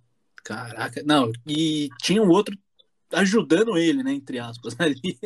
Caraca, 0.45 1.03
não, 1.05 1.33
e 1.47 1.89
tinha 2.03 2.23
um 2.23 2.29
outro 2.29 2.57
ajudando 3.15 3.77
ele, 3.77 4.03
né, 4.03 4.13
entre 4.13 4.39
aspas, 4.39 4.75
ali, 4.81 5.19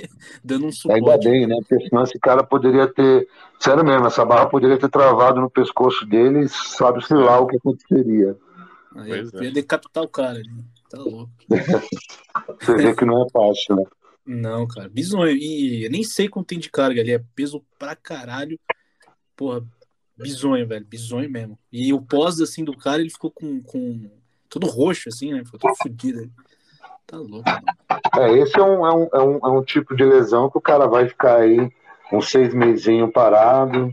dando 0.45 0.67
um 0.67 0.73
suporte. 0.73 1.05
Ainda 1.05 1.19
bem, 1.19 1.47
né? 1.47 1.57
Porque 1.67 1.89
senão 1.89 2.03
esse 2.03 2.19
cara 2.19 2.43
poderia 2.43 2.87
ter. 2.87 3.29
Sério 3.59 3.85
mesmo, 3.85 4.07
essa 4.07 4.25
barra 4.25 4.47
poderia 4.47 4.79
ter 4.79 4.89
travado 4.89 5.41
no 5.41 5.51
pescoço 5.51 6.07
dele 6.07 6.45
e 6.45 6.49
sabe-se 6.49 7.13
lá 7.15 7.41
o 7.41 7.47
que 7.47 7.57
aconteceria. 7.57 8.37
Aí 8.95 9.09
Pois 9.09 9.33
eu 9.33 9.41
é. 9.41 9.45
ia 9.45 9.53
decapitar 9.53 10.05
o 10.05 10.09
cara 10.09 10.39
ali. 10.39 10.65
Tá 10.89 10.99
louco. 10.99 11.31
Você 12.61 12.75
vê 12.77 12.95
que 12.95 13.05
não 13.05 13.25
é 13.25 13.31
fácil, 13.31 13.77
né? 13.77 13.85
Não, 14.25 14.67
cara, 14.67 14.89
bizonho. 14.89 15.37
E 15.37 15.85
eu 15.85 15.91
nem 15.91 16.05
sei 16.05 16.29
quanto 16.29 16.49
tem 16.49 16.59
de 16.59 16.71
carga 16.71 17.01
ali, 17.01 17.13
é 17.13 17.23
peso 17.35 17.65
pra 17.79 17.97
caralho. 17.97 18.59
Porra, 19.37 19.65
bizonho, 20.17 20.67
velho, 20.67 20.85
bizonho 20.85 21.31
mesmo. 21.31 21.59
E 21.73 21.93
o 21.93 22.01
pós, 22.01 22.41
assim, 22.41 22.65
do 22.65 22.77
cara, 22.77 23.01
ele 23.01 23.11
ficou 23.11 23.31
com, 23.31 23.63
com 23.63 24.11
todo 24.49 24.67
roxo, 24.67 25.09
assim, 25.09 25.33
né? 25.33 25.45
Ficou 25.45 25.61
todo 25.61 25.77
fodido. 25.77 26.31
Tá 27.09 27.17
louco. 27.17 27.43
É, 28.19 28.33
esse 28.33 28.59
é 28.59 28.63
um, 28.63 28.87
é, 28.87 28.95
um, 28.95 29.09
é, 29.15 29.21
um, 29.23 29.39
é 29.39 29.49
um 29.49 29.63
tipo 29.63 29.97
de 29.97 30.05
lesão 30.05 30.51
que 30.51 30.59
o 30.59 30.61
cara 30.61 30.87
vai 30.87 31.09
ficar 31.09 31.39
aí 31.39 31.73
uns 32.13 32.31
seis 32.31 32.53
mesinhos 32.53 33.11
parado, 33.11 33.91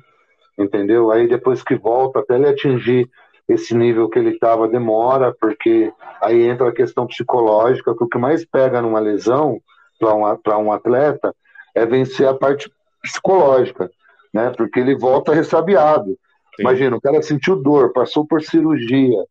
entendeu? 0.57 1.09
Aí 1.11 1.26
depois 1.26 1.63
que 1.63 1.76
volta, 1.76 2.20
até 2.20 2.36
ele 2.36 2.49
atingir 2.49 3.09
esse 3.47 3.74
nível 3.74 4.09
que 4.09 4.20
ele 4.20 4.32
estava, 4.32 4.68
demora, 4.68 5.34
porque 5.39 5.93
aí 6.22 6.43
entra 6.43 6.68
a 6.68 6.74
questão 6.74 7.07
psicológica, 7.07 7.95
que 7.95 8.03
o 8.03 8.07
que 8.07 8.18
mais 8.18 8.43
pega 8.43 8.82
numa 8.82 8.99
lesão 8.99 9.61
para 9.97 10.13
um, 10.13 10.66
um 10.66 10.72
atleta 10.74 11.34
é 11.74 11.86
vencer 11.86 12.28
a 12.28 12.34
parte 12.34 12.70
psicológica, 13.01 13.89
né? 14.34 14.51
Porque 14.57 14.78
ele 14.78 14.93
volta 14.93 15.34
ressabiado. 15.34 16.07
Sim. 16.07 16.63
Imagina, 16.63 16.97
o 16.97 17.01
cara 17.01 17.22
sentiu 17.22 17.55
dor, 17.55 17.93
passou 17.93 18.28
por 18.28 18.41
cirurgia, 18.41 19.24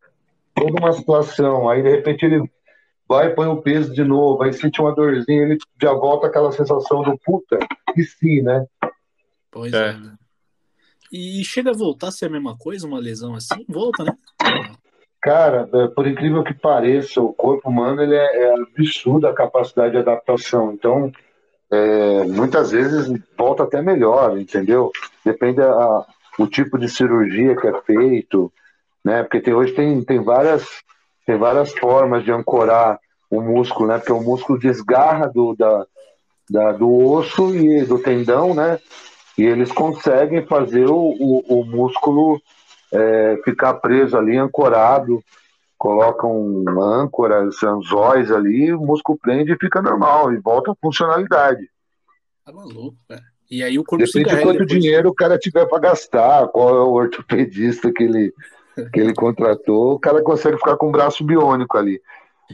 toda 0.55 0.81
uma 0.81 0.93
situação, 0.95 1.69
aí 1.69 1.83
de 1.83 1.91
repente 1.91 2.25
ele 2.25 2.51
vai 3.09 3.35
põe 3.35 3.47
o 3.47 3.61
peso 3.61 3.93
de 3.93 4.03
novo, 4.03 4.43
aí 4.43 4.53
sente 4.53 4.81
uma 4.81 4.95
dorzinha, 4.95 5.43
ele 5.43 5.59
já 5.81 5.93
volta 5.93 6.27
aquela 6.27 6.53
sensação 6.53 7.03
do 7.03 7.19
puta, 7.19 7.59
e 7.97 8.03
sim, 8.03 8.43
né? 8.43 8.67
Pois 9.51 9.73
É. 9.73 9.91
é. 9.91 9.93
né? 9.93 10.15
E 11.13 11.45
chega 11.45 11.71
a 11.71 11.77
voltar 11.77 12.09
a 12.09 12.11
ser 12.11 12.27
a 12.27 12.31
mesma 12.31 12.57
coisa, 12.57 12.87
uma 12.89 12.99
lesão 12.99 13.35
assim? 13.35 13.65
Volta, 13.69 14.03
né? 14.03 14.17
Cara, 15.23 15.69
é, 15.73 15.87
por 15.87 16.07
incrível 16.07 16.43
que 16.43 16.53
pareça, 16.53 17.21
o 17.21 17.33
corpo 17.33 17.71
humano 17.71 18.03
ele 18.03 18.17
é, 18.17 18.43
é 18.43 18.55
absurdo 18.55 19.27
a 19.27 19.33
capacidade 19.33 19.93
de 19.93 19.99
adaptação. 19.99 20.73
Então, 20.73 21.13
é, 21.71 22.25
muitas 22.25 22.73
vezes 22.73 23.09
volta 23.39 23.63
até 23.63 23.81
melhor, 23.81 24.39
entendeu? 24.39 24.91
Depende 25.25 25.63
a, 25.63 26.05
o 26.39 26.47
tipo 26.47 26.79
de 26.79 26.89
cirurgia 26.89 27.57
que 27.57 27.67
é 27.67 27.81
feito, 27.83 28.53
né? 29.05 29.23
Porque 29.23 29.41
tem, 29.41 29.55
hoje 29.55 29.73
tem, 29.73 30.03
tem 30.03 30.23
várias 30.23 30.67
tem 31.25 31.37
várias 31.39 31.73
formas 31.79 32.25
de 32.25 32.31
ancorar 32.33 32.99
o 33.31 33.41
músculo, 33.41 33.89
né? 33.89 33.99
Porque 33.99 34.13
o 34.13 34.21
músculo 34.23 34.59
desgarra 34.59 35.29
do, 35.29 35.55
da, 35.57 35.87
da- 36.51 36.73
do 36.73 36.89
osso 37.13 37.55
e 37.55 37.85
do 37.85 37.99
tendão, 37.99 38.55
né? 38.55 38.79
E 39.37 39.43
eles 39.43 39.73
conseguem 39.73 40.47
fazer 40.47 40.87
o, 40.87 40.97
o, 40.97 41.61
o 41.61 41.65
músculo 41.65 42.41
é, 42.93 43.41
ficar 43.45 43.75
preso 43.75 44.17
ali, 44.17 44.37
ancorado, 44.37 45.21
colocam 45.77 46.63
âncoras, 46.81 47.61
anzóis 47.63 48.31
ali, 48.31 48.73
o 48.73 48.81
músculo 48.81 49.19
prende 49.21 49.53
e 49.53 49.59
fica 49.59 49.83
normal, 49.83 50.33
e 50.33 50.37
volta 50.39 50.71
à 50.71 50.75
funcionalidade. 50.81 51.69
Tá 52.45 52.53
maluco, 52.53 52.97
cara. 53.09 53.23
E 53.51 53.63
aí 53.63 53.79
o 53.79 53.85
corpo 53.85 54.07
se 54.07 54.13
Depende 54.13 54.25
de 54.25 54.31
carrega 54.31 54.47
quanto 54.53 54.67
depois. 54.67 54.83
dinheiro 54.83 55.09
o 55.09 55.15
cara 55.15 55.39
tiver 55.39 55.67
para 55.67 55.79
gastar, 55.81 56.49
qual 56.49 56.69
é 56.71 56.81
o 56.81 56.93
ortopedista 56.93 57.93
que 57.93 58.05
ele, 58.05 58.33
que 58.93 59.01
ele 59.01 59.15
contratou, 59.15 59.95
o 59.95 59.99
cara 59.99 60.23
consegue 60.23 60.57
ficar 60.57 60.77
com 60.77 60.89
o 60.89 60.93
braço 60.93 61.25
biônico 61.25 61.77
ali. 61.77 62.01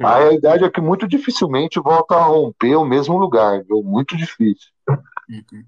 A 0.01 0.19
realidade 0.19 0.65
é 0.65 0.71
que 0.71 0.81
muito 0.81 1.09
dificilmente 1.09 1.81
volta 1.81 2.15
a 2.15 2.23
romper 2.23 2.77
o 2.77 2.85
mesmo 2.85 3.19
lugar, 3.19 3.65
viu? 3.65 3.83
Muito 3.83 4.17
difícil. 4.17 4.71
Uhum. 5.29 5.65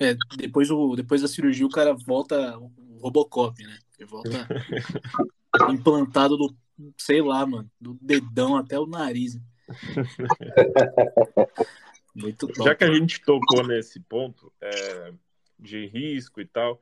É, 0.00 0.14
depois, 0.36 0.70
o, 0.70 0.94
depois 0.94 1.22
da 1.22 1.28
cirurgia 1.28 1.66
o 1.66 1.70
cara 1.70 1.92
volta 1.92 2.56
o 2.56 2.70
Robocop, 3.00 3.60
né? 3.64 3.78
Ele 3.98 4.08
volta 4.08 4.30
implantado 5.70 6.36
do, 6.36 6.54
sei 6.96 7.20
lá, 7.20 7.44
mano, 7.44 7.68
do 7.80 7.98
dedão 8.00 8.56
até 8.56 8.78
o 8.78 8.86
nariz. 8.86 9.36
Muito 12.14 12.46
top. 12.46 12.64
Já 12.64 12.74
que 12.74 12.84
a 12.84 12.92
gente 12.92 13.20
tocou 13.22 13.66
nesse 13.66 14.00
ponto 14.00 14.52
é, 14.60 15.12
de 15.58 15.86
risco 15.86 16.40
e 16.40 16.46
tal, 16.46 16.80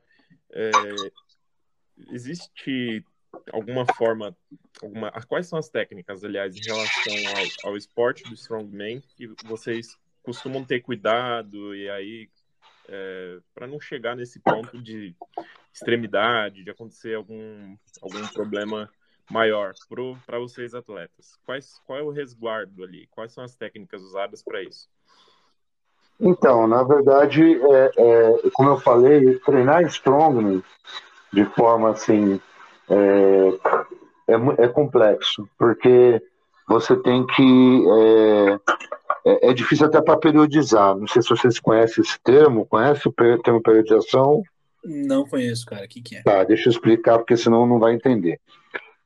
é, 0.51 0.71
existe 2.11 3.03
alguma 3.51 3.85
forma, 3.95 4.35
alguma, 4.81 5.11
quais 5.27 5.47
são 5.47 5.59
as 5.59 5.69
técnicas, 5.69 6.23
aliás, 6.23 6.55
em 6.55 6.61
relação 6.61 7.13
ao, 7.63 7.71
ao 7.71 7.77
esporte 7.77 8.23
do 8.23 8.33
strongman 8.33 9.01
que 9.15 9.27
vocês 9.45 9.97
costumam 10.23 10.63
ter 10.63 10.81
cuidado 10.81 11.75
e 11.75 11.89
aí 11.89 12.29
para 13.53 13.67
não 13.67 13.79
chegar 13.79 14.15
nesse 14.15 14.39
ponto 14.39 14.81
de 14.81 15.13
extremidade, 15.73 16.63
de 16.63 16.71
acontecer 16.71 17.15
algum 17.15 17.75
algum 18.01 18.25
problema 18.29 18.89
maior 19.29 19.73
para 20.25 20.39
vocês 20.39 20.73
atletas? 20.73 21.37
Quais, 21.45 21.79
qual 21.85 21.99
é 21.99 22.01
o 22.01 22.11
resguardo 22.11 22.83
ali? 22.83 23.07
Quais 23.11 23.33
são 23.33 23.43
as 23.43 23.55
técnicas 23.55 24.01
usadas 24.01 24.41
para 24.41 24.63
isso? 24.63 24.87
Então, 26.19 26.65
na 26.65 26.81
verdade, 26.83 27.43
é, 27.43 27.91
é, 27.97 28.49
como 28.53 28.69
eu 28.69 28.79
falei, 28.79 29.37
treinar 29.39 29.83
strongman 29.85 30.63
de 31.31 31.45
forma 31.45 31.91
assim 31.91 32.39
é, 32.89 33.49
é, 34.27 34.63
é 34.65 34.67
complexo, 34.67 35.47
porque 35.57 36.21
você 36.67 36.95
tem 36.97 37.25
que. 37.27 37.85
É, 37.89 38.59
é, 39.25 39.49
é 39.49 39.53
difícil 39.53 39.85
até 39.85 40.01
para 40.01 40.17
periodizar. 40.17 40.95
Não 40.95 41.07
sei 41.07 41.21
se 41.21 41.29
vocês 41.29 41.59
conhecem 41.59 42.03
esse 42.03 42.19
termo, 42.21 42.65
conhece 42.65 43.07
o 43.07 43.11
termo 43.11 43.61
periodização? 43.61 44.43
Não 44.83 45.25
conheço, 45.25 45.65
cara. 45.65 45.85
O 45.85 45.87
que, 45.87 46.01
que 46.01 46.17
é? 46.17 46.21
Tá, 46.21 46.43
deixa 46.43 46.69
eu 46.69 46.71
explicar, 46.71 47.17
porque 47.17 47.35
senão 47.35 47.65
não 47.65 47.79
vai 47.79 47.93
entender. 47.93 48.39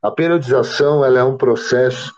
A 0.02 0.12
periodização 0.12 1.04
ela 1.06 1.20
é 1.20 1.24
um 1.24 1.38
processo 1.38 2.14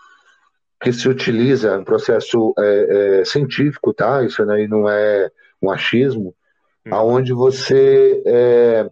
que 0.80 0.92
se 0.92 1.08
utiliza, 1.08 1.78
um 1.78 1.84
processo 1.84 2.54
é, 2.58 3.20
é, 3.20 3.24
científico, 3.24 3.92
tá? 3.94 4.22
Isso 4.22 4.42
aí 4.50 4.68
não 4.68 4.88
é 4.88 5.30
um 5.62 5.70
achismo, 5.70 6.34
Hum. 6.86 6.94
aonde 6.94 7.32
você 7.32 8.22
é, 8.26 8.90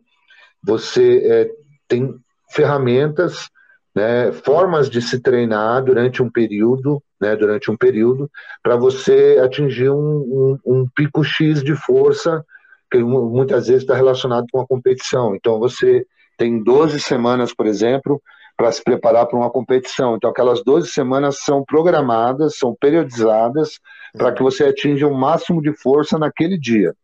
você 0.63 1.19
é, 1.25 1.51
tem 1.89 2.15
ferramentas, 2.51 3.49
né, 3.95 4.33
formas 4.33 4.89
de 4.89 5.03
se 5.03 5.21
treinar 5.21 5.83
durante 5.85 6.23
um 6.23 6.31
período, 6.31 7.03
né, 7.21 7.37
durante 7.37 7.71
um 7.71 7.77
período, 7.77 8.31
para 8.63 8.77
você 8.77 9.39
atingir 9.43 9.91
um, 9.91 9.97
um, 9.97 10.59
um 10.65 10.89
pico 10.95 11.23
X 11.23 11.63
de 11.63 11.75
força 11.75 12.45
que 12.91 12.99
mu- 12.99 13.31
muitas 13.31 13.67
vezes 13.67 13.83
está 13.83 13.95
relacionado 13.95 14.47
com 14.51 14.61
a 14.61 14.67
competição. 14.67 15.35
Então 15.35 15.59
você 15.59 16.07
tem 16.37 16.63
12 16.63 17.01
semanas, 17.01 17.55
por 17.55 17.67
exemplo, 17.67 18.21
para 18.57 18.71
se 18.73 18.83
preparar 18.83 19.27
para 19.27 19.39
uma 19.39 19.51
competição. 19.51 20.17
Então 20.17 20.31
aquelas 20.31 20.63
12 20.63 20.89
semanas 20.89 21.39
são 21.41 21.65
programadas, 21.65 22.57
são 22.59 22.75
periodizadas 22.79 23.79
para 24.13 24.33
que 24.33 24.43
você 24.43 24.65
atinja 24.65 25.07
o 25.07 25.15
máximo 25.15 25.63
de 25.63 25.73
força 25.73 26.19
naquele 26.19 26.59
dia, 26.59 26.95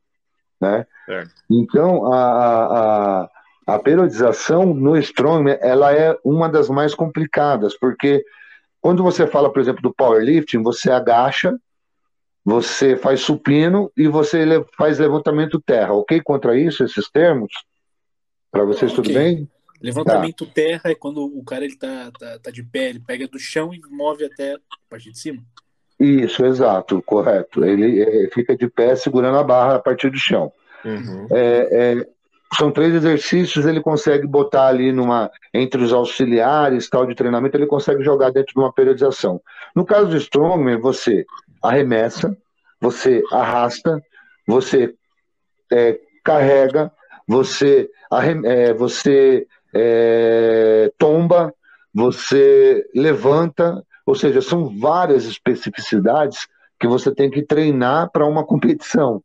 né? 0.61 0.87
Certo. 1.07 1.31
Então 1.51 2.13
a, 2.13 2.19
a, 3.23 3.29
a- 3.75 3.79
periodização 3.79 4.75
no 4.75 4.97
strongman 4.97 5.59
ela 5.61 5.93
é 5.93 6.17
uma 6.25 6.49
das 6.49 6.69
mais 6.69 6.95
complicadas, 6.95 7.77
porque 7.79 8.25
quando 8.81 9.03
você 9.03 9.27
fala, 9.27 9.53
por 9.53 9.61
exemplo, 9.61 9.83
do 9.83 9.95
powerlifting, 9.95 10.63
você 10.63 10.91
agacha, 10.91 11.57
você 12.45 12.97
faz 12.97 13.21
supino 13.21 13.91
e 13.97 14.09
você 14.09 14.45
faz 14.77 14.99
levantamento 14.99 15.61
terra, 15.61 15.93
ok? 15.93 16.21
Contra 16.23 16.59
isso, 16.59 16.85
esses 16.85 17.11
termos? 17.11 17.51
Para 18.51 18.65
vocês, 18.65 18.93
tudo 18.93 19.11
Ok. 19.11 19.15
bem? 19.15 19.49
Levantamento 19.81 20.47
terra 20.47 20.91
é 20.91 20.95
quando 20.95 21.25
o 21.25 21.45
cara 21.45 21.65
ele 21.65 21.77
tá, 21.77 22.11
tá, 22.19 22.39
tá 22.39 22.51
de 22.51 22.63
pé, 22.63 22.89
ele 22.89 23.01
pega 23.01 23.29
do 23.29 23.39
chão 23.39 23.73
e 23.73 23.81
move 23.91 24.25
até 24.25 24.55
a 24.55 24.59
parte 24.91 25.13
de 25.13 25.19
cima. 25.19 25.43
Isso, 26.01 26.45
exato, 26.45 27.03
correto. 27.03 27.65
Ele 27.65 28.01
eh, 28.01 28.31
fica 28.33 28.57
de 28.57 28.69
pé 28.69 28.97
segurando 28.97 29.39
a 29.39 29.43
barra 29.45 29.77
a 29.77 29.79
partir 29.79 30.11
do 30.11 30.19
chão. 30.19 30.53
Uhum. 30.85 31.27
É, 31.31 31.69
é, 32.01 32.09
são 32.55 32.71
três 32.71 32.95
exercícios, 32.95 33.67
ele 33.67 33.81
consegue 33.81 34.27
botar 34.27 34.69
ali 34.69 34.91
numa 34.93 35.31
entre 35.53 35.83
os 35.83 35.93
auxiliares 35.93 36.89
tal 36.89 37.07
de 37.07 37.15
treinamento, 37.15 37.57
ele 37.57 37.67
consegue 37.67 38.03
jogar 38.03 38.31
dentro 38.31 38.55
de 38.55 38.61
uma 38.61 38.73
periodização. 38.73 39.41
No 39.75 39.85
caso 39.85 40.09
do 40.09 40.17
strongman, 40.17 40.81
você 40.81 41.27
arremessa, 41.63 42.37
você 42.81 43.23
arrasta, 43.31 44.03
você 44.47 44.95
é, 45.71 45.99
carrega, 46.25 46.91
você 47.27 47.91
é, 48.45 48.73
você 48.73 49.47
é, 49.75 50.91
tomba, 50.97 51.53
você 51.93 52.87
levanta, 52.95 53.85
ou 54.07 54.15
seja, 54.15 54.41
são 54.41 54.79
várias 54.79 55.27
especificidades 55.27 56.49
que 56.81 56.87
você 56.87 57.15
tem 57.15 57.31
que 57.31 57.43
treinar 57.43 58.11
para 58.11 58.25
uma 58.25 58.45
competição. 58.45 59.23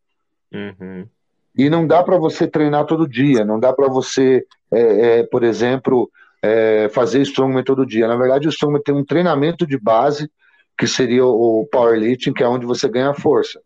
Uhum. 0.52 1.08
E 1.56 1.70
não 1.70 1.86
dá 1.86 2.04
para 2.04 2.18
você 2.18 2.48
treinar 2.48 2.86
todo 2.86 3.08
dia, 3.08 3.46
não 3.46 3.60
dá 3.60 3.72
para 3.72 3.88
você, 3.88 4.46
é, 4.72 5.20
é, 5.20 5.24
por 5.24 5.44
exemplo, 5.44 6.10
é, 6.42 6.90
fazer 6.90 7.22
strongman 7.22 7.64
todo 7.64 7.86
dia. 7.86 8.08
Na 8.08 8.18
verdade, 8.18 8.48
o 8.48 8.50
strongman 8.50 8.82
tem 8.82 8.96
um 8.96 9.06
treinamento 9.06 9.66
de 9.66 9.78
base, 9.78 10.30
que 10.78 10.88
seria 10.88 11.26
o 11.26 11.68
powerlifting, 11.72 12.34
que 12.34 12.44
é 12.44 12.48
onde 12.48 12.66
você 12.66 12.90
ganha 12.90 13.14
força, 13.14 13.62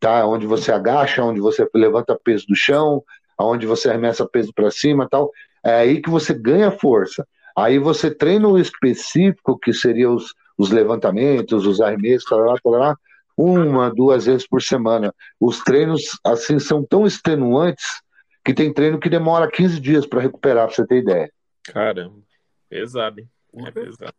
tá? 0.00 0.26
Onde 0.26 0.46
você 0.46 0.72
agacha, 0.72 1.22
onde 1.22 1.40
você 1.40 1.68
levanta 1.74 2.18
peso 2.22 2.46
do 2.46 2.54
chão, 2.54 3.02
onde 3.38 3.66
você 3.66 3.90
arremessa 3.90 4.26
peso 4.26 4.52
para 4.54 4.70
cima, 4.70 5.06
tal. 5.08 5.30
É 5.62 5.74
aí 5.74 6.00
que 6.00 6.08
você 6.08 6.32
ganha 6.32 6.70
força. 6.70 7.26
Aí 7.56 7.78
você 7.78 8.10
treina 8.10 8.48
o 8.48 8.58
específico, 8.58 9.58
que 9.58 9.72
seria 9.72 10.10
os, 10.10 10.34
os 10.56 10.70
levantamentos, 10.70 11.66
os 11.66 11.80
arremessos, 11.80 12.28
tal, 12.28 12.44
tal, 12.44 12.72
tal, 12.72 12.96
uma, 13.36 13.92
duas 13.92 14.26
vezes 14.26 14.46
por 14.48 14.62
semana. 14.62 15.14
Os 15.38 15.60
treinos, 15.60 16.02
assim, 16.24 16.58
são 16.58 16.84
tão 16.84 17.06
extenuantes 17.06 18.00
que 18.44 18.54
tem 18.54 18.72
treino 18.72 18.98
que 18.98 19.10
demora 19.10 19.50
15 19.50 19.80
dias 19.80 20.06
para 20.06 20.20
recuperar, 20.20 20.66
para 20.66 20.74
você 20.74 20.86
ter 20.86 20.98
ideia. 20.98 21.32
Caramba, 21.64 22.22
pesado, 22.68 23.20
hein? 23.20 23.28
É 23.54 23.70
pesado. 23.70 24.14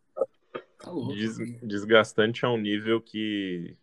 Tá 0.78 0.90
louco. 0.90 1.14
Des- 1.14 1.38
desgastante 1.62 2.44
a 2.44 2.50
um 2.50 2.58
nível 2.58 3.00
que 3.00 3.76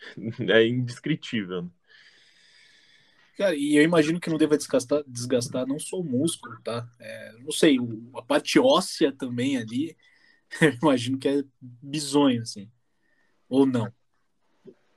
é 0.48 0.66
indescritível. 0.66 1.70
Cara, 3.36 3.54
e 3.54 3.76
eu 3.76 3.82
imagino 3.82 4.20
que 4.20 4.28
não 4.28 4.36
deva 4.36 4.56
desgastar, 4.56 5.02
desgastar 5.06 5.66
não 5.66 5.78
só 5.78 5.98
o 5.98 6.04
músculo, 6.04 6.60
tá? 6.62 6.86
É, 6.98 7.32
não 7.40 7.50
sei, 7.50 7.78
a 8.14 8.22
parte 8.22 8.58
óssea 8.58 9.12
também 9.12 9.56
ali, 9.56 9.96
eu 10.60 10.72
imagino 10.82 11.18
que 11.18 11.28
é 11.28 11.42
bizonho, 11.60 12.42
assim. 12.42 12.70
Ou 13.48 13.64
não. 13.64 13.90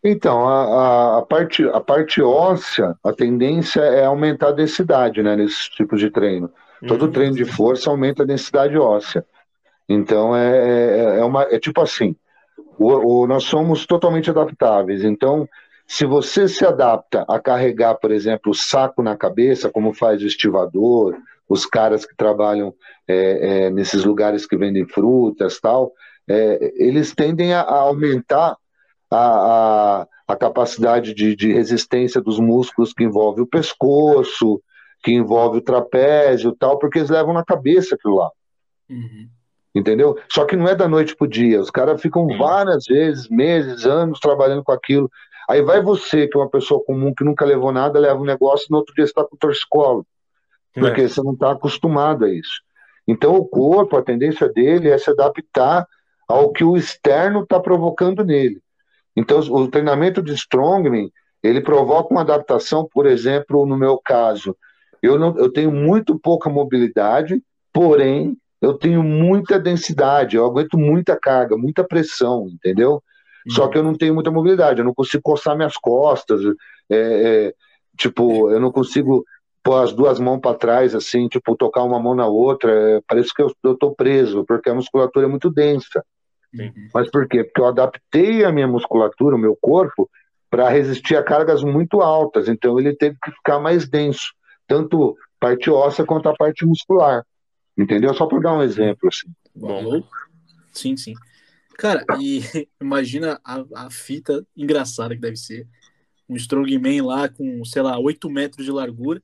Então, 0.03 0.47
a, 0.47 1.15
a- 1.15 1.19
a 1.19 1.21
parte, 1.25 1.63
a 1.69 1.79
parte 1.79 2.21
óssea, 2.21 2.95
a 3.03 3.13
tendência 3.13 3.81
é 3.81 4.05
aumentar 4.05 4.49
a 4.49 4.51
densidade, 4.51 5.23
né, 5.23 5.35
nesses 5.35 5.69
tipos 5.69 5.99
de 5.99 6.09
treino. 6.09 6.51
Todo 6.85 7.07
Uhum. 7.07 7.11
treino 7.11 7.35
de 7.35 7.45
força 7.45 7.89
aumenta 7.89 8.23
a 8.23 8.25
densidade 8.25 8.77
óssea. 8.77 9.25
Então, 9.89 10.35
é, 10.35 11.17
é, 11.17 11.19
é 11.19 11.25
uma, 11.25 11.43
é 11.43 11.59
tipo 11.59 11.81
assim, 11.81 12.15
o, 12.77 13.23
o- 13.23 13.27
nós 13.27 13.43
somos 13.45 13.85
totalmente 13.85 14.29
adaptáveis. 14.29 15.03
Então, 15.03 15.47
se 15.87 16.05
você 16.05 16.47
se 16.47 16.65
adapta 16.65 17.25
a 17.29 17.39
carregar, 17.39 17.95
por 17.95 18.11
exemplo, 18.11 18.51
o 18.51 18.55
saco 18.55 19.03
na 19.03 19.17
cabeça, 19.17 19.69
como 19.71 19.93
faz 19.93 20.21
o 20.23 20.27
estivador, 20.27 21.15
os 21.49 21.65
caras 21.65 22.05
que 22.05 22.15
trabalham 22.15 22.73
é, 23.07 23.65
é, 23.67 23.69
nesses 23.71 24.05
lugares 24.05 24.45
que 24.47 24.57
vendem 24.57 24.87
frutas 24.87 25.59
tal, 25.59 25.93
é, 26.27 26.71
eles 26.75 27.13
tendem 27.13 27.53
a, 27.53 27.61
a 27.61 27.75
aumentar 27.81 28.57
a, 29.15 30.01
a, 30.01 30.07
a 30.27 30.35
capacidade 30.35 31.13
de, 31.13 31.35
de 31.35 31.53
resistência 31.53 32.21
dos 32.21 32.39
músculos 32.39 32.93
que 32.93 33.03
envolve 33.03 33.41
o 33.41 33.47
pescoço, 33.47 34.61
que 35.03 35.11
envolve 35.11 35.59
o 35.59 35.61
trapézio 35.61 36.51
e 36.51 36.55
tal, 36.55 36.79
porque 36.79 36.99
eles 36.99 37.09
levam 37.09 37.33
na 37.33 37.43
cabeça 37.43 37.95
aquilo 37.95 38.15
lá. 38.15 38.31
Uhum. 38.89 39.27
Entendeu? 39.75 40.17
Só 40.31 40.45
que 40.45 40.55
não 40.55 40.67
é 40.67 40.75
da 40.75 40.87
noite 40.87 41.15
pro 41.15 41.27
dia. 41.27 41.59
Os 41.59 41.71
caras 41.71 42.01
ficam 42.01 42.27
Sim. 42.27 42.37
várias 42.37 42.85
vezes, 42.85 43.27
meses, 43.27 43.85
anos 43.85 44.19
trabalhando 44.19 44.63
com 44.63 44.71
aquilo. 44.71 45.09
Aí 45.49 45.61
vai 45.61 45.81
você, 45.81 46.27
que 46.27 46.37
é 46.37 46.41
uma 46.41 46.49
pessoa 46.49 46.83
comum 46.83 47.13
que 47.13 47.23
nunca 47.23 47.43
levou 47.43 47.71
nada, 47.71 47.99
leva 47.99 48.19
um 48.19 48.25
negócio 48.25 48.67
e 48.69 48.71
no 48.71 48.77
outro 48.77 48.93
dia 48.95 49.05
você 49.05 49.11
está 49.11 49.23
com 49.23 49.35
torcicolo, 49.35 50.05
porque 50.73 51.01
É. 51.01 51.07
você 51.07 51.21
não 51.21 51.33
está 51.33 51.51
acostumado 51.51 52.23
a 52.25 52.29
isso. 52.29 52.61
Então 53.07 53.35
o 53.35 53.45
corpo, 53.45 53.97
a 53.97 54.01
tendência 54.03 54.47
dele 54.47 54.89
é 54.89 54.97
se 54.97 55.09
adaptar 55.09 55.85
ao 56.27 56.51
que 56.51 56.63
o 56.63 56.77
externo 56.77 57.43
está 57.43 57.59
provocando 57.59 58.23
nele. 58.23 58.61
Então 59.15 59.39
o 59.39 59.67
treinamento 59.67 60.21
de 60.21 60.33
strongman, 60.33 61.11
ele 61.41 61.61
provoca 61.61 62.13
uma 62.13 62.21
adaptação, 62.21 62.87
por 62.91 63.05
exemplo, 63.05 63.65
no 63.65 63.77
meu 63.77 63.99
caso, 64.03 64.55
eu, 65.01 65.19
não, 65.19 65.37
eu 65.37 65.51
tenho 65.51 65.71
muito 65.71 66.17
pouca 66.17 66.49
mobilidade, 66.49 67.41
porém 67.71 68.37
eu 68.61 68.73
tenho 68.73 69.03
muita 69.03 69.59
densidade, 69.59 70.37
eu 70.37 70.45
aguento 70.45 70.77
muita 70.77 71.19
carga, 71.19 71.57
muita 71.57 71.83
pressão, 71.83 72.47
entendeu? 72.47 73.03
Só 73.49 73.67
que 73.67 73.77
eu 73.77 73.83
não 73.83 73.93
tenho 73.93 74.13
muita 74.13 74.31
mobilidade, 74.31 74.79
eu 74.79 74.85
não 74.85 74.93
consigo 74.93 75.21
coçar 75.21 75.55
minhas 75.57 75.75
costas, 75.75 76.39
é, 76.89 76.95
é, 77.47 77.53
tipo, 77.97 78.49
eu 78.49 78.59
não 78.59 78.71
consigo 78.71 79.25
pôr 79.61 79.83
as 79.83 79.91
duas 79.91 80.19
mãos 80.19 80.39
para 80.39 80.57
trás, 80.57 80.95
assim, 80.95 81.27
tipo, 81.27 81.55
tocar 81.55 81.83
uma 81.83 81.99
mão 81.99 82.15
na 82.15 82.25
outra, 82.25 82.71
é, 82.71 83.01
parece 83.05 83.33
que 83.33 83.41
eu, 83.41 83.53
eu 83.63 83.75
tô 83.75 83.93
preso, 83.93 84.45
porque 84.45 84.69
a 84.69 84.75
musculatura 84.75 85.25
é 85.25 85.29
muito 85.29 85.49
densa. 85.49 86.03
Uhum. 86.53 86.89
Mas 86.93 87.09
por 87.09 87.27
quê? 87.27 87.43
Porque 87.43 87.61
eu 87.61 87.67
adaptei 87.67 88.43
a 88.45 88.51
minha 88.51 88.67
musculatura, 88.67 89.35
o 89.35 89.39
meu 89.39 89.57
corpo, 89.59 90.09
para 90.49 90.69
resistir 90.69 91.15
a 91.15 91.23
cargas 91.23 91.63
muito 91.63 92.01
altas, 92.01 92.47
então 92.47 92.79
ele 92.79 92.95
teve 92.95 93.17
que 93.23 93.31
ficar 93.31 93.59
mais 93.59 93.89
denso, 93.89 94.33
tanto 94.67 95.17
parte 95.39 95.69
óssea 95.69 96.05
quanto 96.05 96.29
a 96.29 96.35
parte 96.35 96.65
muscular. 96.65 97.25
Entendeu? 97.77 98.13
Só 98.13 98.27
por 98.27 98.41
dar 98.41 98.53
um 98.53 98.61
exemplo, 98.61 99.09
assim. 99.09 99.33
Bom, 99.55 99.81
Louco? 99.81 100.09
Sim, 100.71 100.95
sim. 100.95 101.15
Cara, 101.77 102.05
e 102.19 102.41
imagina 102.79 103.41
a, 103.43 103.63
a 103.75 103.89
fita 103.89 104.45
engraçada 104.55 105.15
que 105.15 105.21
deve 105.21 105.37
ser. 105.37 105.67
Um 106.29 106.35
strongman 106.35 107.01
lá 107.01 107.27
com, 107.27 107.65
sei 107.65 107.81
lá, 107.81 107.99
8 107.99 108.29
metros 108.29 108.65
de 108.65 108.71
largura. 108.71 109.21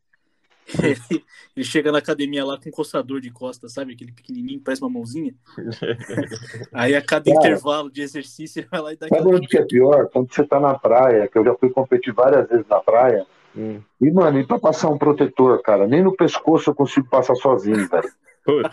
Ele, 0.81 0.95
ele 1.55 1.65
chega 1.65 1.91
na 1.91 1.97
academia 1.97 2.45
lá 2.45 2.57
com 2.59 2.69
um 2.69 2.71
coçador 2.71 3.19
de 3.19 3.31
costas, 3.31 3.73
sabe? 3.73 3.93
Aquele 3.93 4.11
pequenininho, 4.11 4.61
parece 4.63 4.81
uma 4.81 4.89
mãozinha. 4.89 5.33
Aí 6.73 6.95
a 6.95 7.01
cada 7.01 7.25
Cara. 7.25 7.37
intervalo 7.37 7.91
de 7.91 8.01
exercício 8.01 8.59
ele 8.59 8.67
vai 8.69 8.81
lá 8.81 8.93
e 8.93 8.97
dá 8.97 9.07
Sabe 9.07 9.21
aquela... 9.21 9.35
onde 9.37 9.47
que 9.47 9.57
é 9.57 9.65
pior? 9.65 10.09
Quando 10.11 10.33
você 10.33 10.43
tá 10.43 10.59
na 10.59 10.77
praia, 10.77 11.27
que 11.27 11.37
eu 11.37 11.43
já 11.43 11.55
fui 11.55 11.69
competir 11.69 12.13
várias 12.13 12.47
vezes 12.47 12.67
na 12.67 12.79
praia, 12.79 13.25
Hum. 13.57 13.81
e, 13.99 14.11
mano, 14.11 14.39
e 14.39 14.45
pra 14.45 14.59
passar 14.59 14.89
um 14.89 14.97
protetor, 14.97 15.59
cara, 15.63 15.87
nem 15.87 16.03
no 16.03 16.15
pescoço 16.15 16.69
eu 16.69 16.75
consigo 16.75 17.09
passar 17.09 17.33
sozinho, 17.35 17.89
velho. 17.89 18.09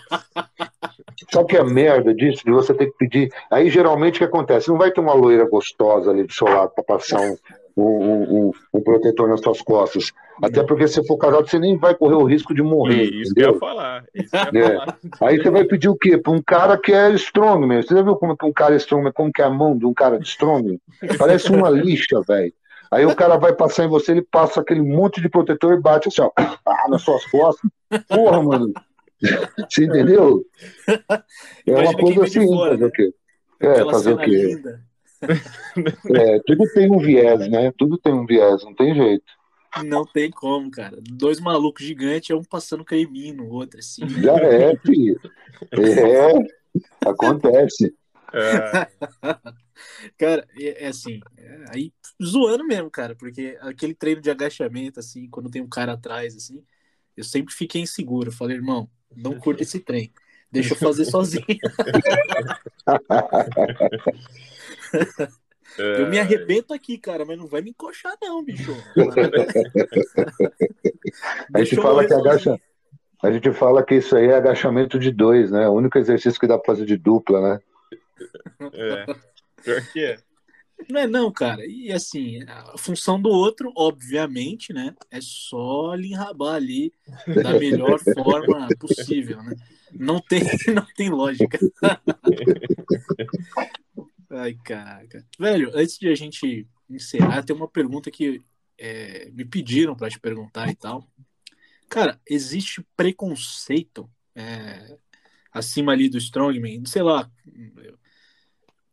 Sabe 1.32 1.49
que 1.49 1.57
é 1.57 1.61
a 1.61 1.64
merda 1.64 2.14
disso? 2.14 2.44
De 2.44 2.53
você 2.53 2.74
ter 2.74 2.86
que 2.86 2.97
pedir. 2.99 3.32
Aí 3.51 3.70
geralmente 3.70 4.16
o 4.16 4.18
que 4.18 4.24
acontece? 4.24 4.68
Não 4.68 4.78
vai 4.78 4.90
ter 4.90 5.01
uma 5.01 5.14
loira 5.14 5.49
gostosa 5.49 6.11
ali 6.11 6.24
do 6.24 6.32
seu 6.32 6.47
lado 6.47 6.70
pra 6.74 6.84
passar 6.84 7.20
um, 7.20 7.36
um, 7.77 8.47
um- 8.49 8.51
um 8.74 8.81
protetor 8.83 9.29
nas 9.29 9.41
suas 9.41 9.61
costas. 9.61 10.12
Até 10.43 10.62
porque 10.62 10.87
se 10.89 11.05
for 11.07 11.16
casado, 11.18 11.49
você 11.49 11.59
nem 11.59 11.77
vai 11.77 11.95
correr 11.95 12.14
o 12.14 12.24
risco 12.24 12.55
de 12.55 12.62
morrer. 12.62 13.05
isso 13.05 13.35
que 13.35 13.41
eu 13.41 13.45
ia 13.45 13.49
entendeu? 13.51 13.59
falar. 13.59 14.05
Isso 14.14 14.31
que 14.31 14.37
eu 14.37 14.61
ia 14.62 14.66
É. 14.66 14.72
falar. 14.77 14.99
Aí 15.22 15.37
você 15.43 15.51
vai 15.51 15.64
pedir 15.64 15.89
o 15.89 15.97
quê? 15.97 16.16
Pra 16.18 16.33
um 16.33 16.43
cara 16.43 16.77
que 16.79 16.93
é 16.93 17.11
strongman. 17.12 17.83
Você 17.83 17.95
já 17.95 18.03
viu 18.03 18.16
como 18.16 18.37
que 18.37 18.47
um 18.47 18.53
cara 18.53 18.74
é 18.74 18.77
strongman? 18.79 19.12
Como 19.12 19.33
que 19.33 19.43
é 19.43 19.45
a 19.45 19.51
mão 19.51 19.77
de 19.77 19.85
um 19.87 19.95
cara 19.95 20.18
de 20.18 20.27
strongman? 20.27 20.81
Parece 21.18 21.51
uma 21.53 21.68
lixa, 21.70 22.20
velho. 22.27 22.53
Aí 22.91 23.05
o 23.05 23.16
cara 23.16 23.37
vai 23.37 23.53
passar 23.53 23.85
em 23.85 23.89
você, 23.89 24.12
ele 24.12 24.22
passa 24.22 24.61
aquele 24.61 24.81
monte 24.81 25.20
de 25.20 25.29
protetor 25.29 25.74
e 25.74 25.81
bate 25.81 26.09
assim, 26.09 26.22
ó, 26.22 26.31
nas 26.89 27.03
suas 27.03 27.24
costas. 27.27 27.68
Porra, 28.09 28.43
mano. 28.43 28.72
Você 29.68 29.85
entendeu? 29.87 30.45
É 31.66 31.72
uma 31.74 31.95
coisa 31.95 32.24
assim, 32.24 32.47
fazer 32.47 32.77
né? 32.79 32.87
o 32.87 32.91
quê? 32.93 33.11
É, 33.61 33.70
Aquela 33.70 33.91
fazer 33.93 34.12
o 34.12 34.18
quê? 34.18 34.27
linda. 34.27 34.81
É, 36.14 36.41
tudo 36.47 36.64
tem 36.73 36.91
um 36.91 36.99
viés, 36.99 37.49
né? 37.49 37.73
Tudo 37.77 37.99
tem 37.99 38.12
um 38.12 38.27
viés, 38.27 38.64
não 38.64 38.75
tem 38.75 38.95
jeito. 38.95 39.25
Não 39.85 40.05
tem 40.05 40.31
como, 40.31 40.71
cara. 40.71 40.99
Dois 41.03 41.39
malucos 41.39 41.85
gigantes, 41.85 42.31
é 42.31 42.35
um 42.35 42.43
passando 42.43 42.85
creminho 42.85 43.37
no 43.37 43.49
outro, 43.49 43.79
assim. 43.79 44.05
né? 44.05 44.23
Já 44.23 44.37
é, 44.37 44.77
filho. 44.79 45.21
É, 45.73 47.09
acontece. 47.09 47.95
É, 48.33 48.89
Cara, 50.17 50.47
é, 50.59 50.85
é 50.85 50.89
assim, 50.89 51.21
é, 51.37 51.64
aí 51.69 51.93
zoando 52.23 52.64
mesmo, 52.64 52.91
cara, 52.91 53.14
porque 53.14 53.59
aquele 53.61 53.95
treino 53.95 54.21
de 54.21 54.31
agachamento, 54.31 55.01
assim, 55.01 55.29
quando 55.29 55.51
tem 55.51 55.62
um 55.62 55.69
cara 55.69 55.93
atrás, 55.93 56.35
assim, 56.35 56.62
eu 57.17 57.25
sempre 57.25 57.55
fiquei 57.55 57.83
inseguro. 57.83 58.29
Eu 58.29 58.33
falei, 58.33 58.57
irmão, 58.57 58.89
não 59.14 59.39
curta 59.39 59.62
esse 59.62 59.81
trem. 59.81 60.12
Deixa 60.51 60.75
eu 60.75 60.79
fazer 60.79 61.05
sozinho. 61.05 61.45
é, 65.78 66.03
Eu 66.03 66.09
me 66.09 66.18
arrebento 66.18 66.72
aqui, 66.72 66.99
cara, 66.99 67.24
mas 67.24 67.39
não 67.39 67.47
vai 67.47 67.62
me 67.62 67.70
encoxar, 67.70 68.16
não, 68.22 68.45
bicho. 68.45 68.76
A 71.55 71.62
gente 71.62 71.76
fala 71.76 72.07
que 72.07 72.12
agacha, 72.12 72.61
a 73.22 73.30
gente 73.30 73.53
fala 73.53 73.84
que 73.84 73.95
isso 73.95 74.16
aí 74.16 74.26
é 74.26 74.34
agachamento 74.34 74.99
de 74.99 75.11
dois, 75.11 75.51
né? 75.51 75.68
O 75.68 75.72
único 75.72 75.99
exercício 75.99 76.39
que 76.39 76.47
dá 76.47 76.59
pra 76.59 76.74
fazer 76.74 76.84
de 76.84 76.97
dupla, 76.97 77.41
né? 77.41 77.61
é. 78.72 79.07
Pior 79.62 79.82
que 79.93 80.05
é. 80.05 80.18
Não 80.91 81.01
é 81.01 81.07
não, 81.07 81.32
cara. 81.32 81.64
E 81.66 81.91
assim, 81.91 82.43
a 82.47 82.76
função 82.76 83.20
do 83.20 83.30
outro, 83.30 83.72
obviamente, 83.74 84.72
né? 84.72 84.95
É 85.11 85.18
só 85.20 85.95
lhe 85.95 86.12
enrabar 86.12 86.57
ali 86.57 86.93
da 87.43 87.59
melhor 87.59 87.99
forma 88.14 88.68
possível, 88.78 89.43
né? 89.43 89.55
Não 89.93 90.20
tem, 90.20 90.43
não 90.74 90.87
tem 90.95 91.09
lógica. 91.09 91.59
Ai, 94.31 94.55
caraca. 94.64 95.24
Velho, 95.39 95.70
antes 95.74 95.99
de 95.99 96.09
a 96.09 96.14
gente 96.14 96.66
encerrar, 96.89 97.43
tem 97.43 97.55
uma 97.55 97.68
pergunta 97.68 98.11
que 98.11 98.43
é, 98.79 99.31
me 99.33 99.45
pediram 99.45 99.95
para 99.95 100.11
te 100.11 100.18
perguntar 100.18 100.68
e 100.68 100.74
tal. 100.74 101.07
Cara, 101.89 102.20
existe 102.29 102.85
preconceito 102.97 104.11
é, 104.35 104.97
acima 105.53 105.93
ali 105.93 106.09
do 106.09 106.18
Strongman? 106.18 106.85
Sei 106.85 107.03
lá, 107.03 107.31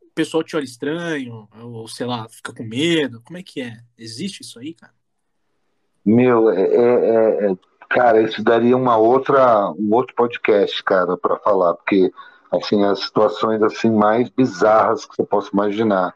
o 0.01 0.09
pessoal 0.13 0.43
te 0.43 0.55
olha 0.55 0.63
estranho, 0.63 1.47
ou 1.59 1.87
sei 1.87 2.05
lá, 2.05 2.29
fica 2.29 2.53
com 2.53 2.63
medo. 2.63 3.21
Como 3.23 3.37
é 3.37 3.43
que 3.43 3.61
é? 3.61 3.79
Existe 3.97 4.41
isso 4.41 4.59
aí, 4.59 4.73
cara? 4.73 4.93
Meu, 6.05 6.49
é, 6.49 6.61
é- 6.61 7.51
é- 7.51 7.57
cara, 7.89 8.21
isso 8.21 8.43
daria 8.43 8.75
uma 8.75 8.97
outra, 8.97 9.71
um 9.71 9.93
outro 9.93 10.15
podcast, 10.15 10.83
cara, 10.83 11.17
para 11.17 11.37
falar, 11.39 11.73
porque 11.75 12.11
assim 12.57 12.83
as 12.83 12.99
situações 12.99 13.61
assim 13.61 13.89
mais 13.89 14.29
bizarras 14.29 15.05
que 15.05 15.15
você 15.15 15.23
possa 15.23 15.49
imaginar, 15.53 16.13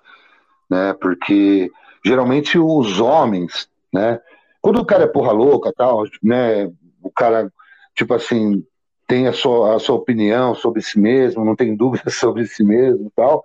né? 0.70 0.94
Porque 0.94 1.72
geralmente 2.06 2.58
os 2.58 3.00
homens, 3.00 3.70
né? 3.94 4.20
Quando 4.62 4.80
o 4.80 4.86
cara 4.86 5.04
é 5.04 5.08
porra 5.08 5.32
louca, 5.32 5.72
tal, 5.76 6.04
né? 6.24 6.72
O 7.02 7.12
cara, 7.12 7.52
tipo 7.96 8.14
assim, 8.14 8.64
tem 9.08 9.28
a 9.28 9.34
sua, 9.34 9.76
a 9.76 9.80
sua 9.80 9.96
opinião 9.96 10.54
sobre 10.54 10.82
si 10.82 11.00
mesmo, 11.00 11.46
não 11.46 11.56
tem 11.56 11.76
dúvida 11.78 12.10
sobre 12.10 12.46
si 12.46 12.64
mesmo, 12.64 13.12
tal. 13.16 13.44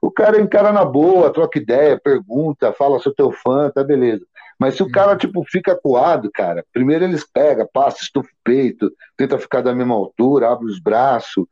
O 0.00 0.10
cara 0.10 0.40
encara 0.40 0.72
na 0.72 0.84
boa, 0.84 1.32
troca 1.32 1.58
ideia, 1.58 1.98
pergunta, 1.98 2.72
fala 2.72 2.98
sou 2.98 3.14
teu 3.14 3.32
fã, 3.32 3.70
tá 3.70 3.82
beleza. 3.82 4.24
Mas 4.58 4.74
se 4.74 4.82
o 4.82 4.90
cara, 4.90 5.16
tipo, 5.16 5.44
fica 5.44 5.76
coado, 5.76 6.30
cara, 6.32 6.64
primeiro 6.72 7.04
eles 7.04 7.24
pegam, 7.24 7.68
passa, 7.72 8.02
estufa 8.02 8.28
o 8.28 8.38
peito, 8.42 8.92
tenta 9.16 9.38
ficar 9.38 9.60
da 9.60 9.74
mesma 9.74 9.94
altura, 9.94 10.50
abre 10.50 10.66
os 10.66 10.80
braços. 10.80 11.46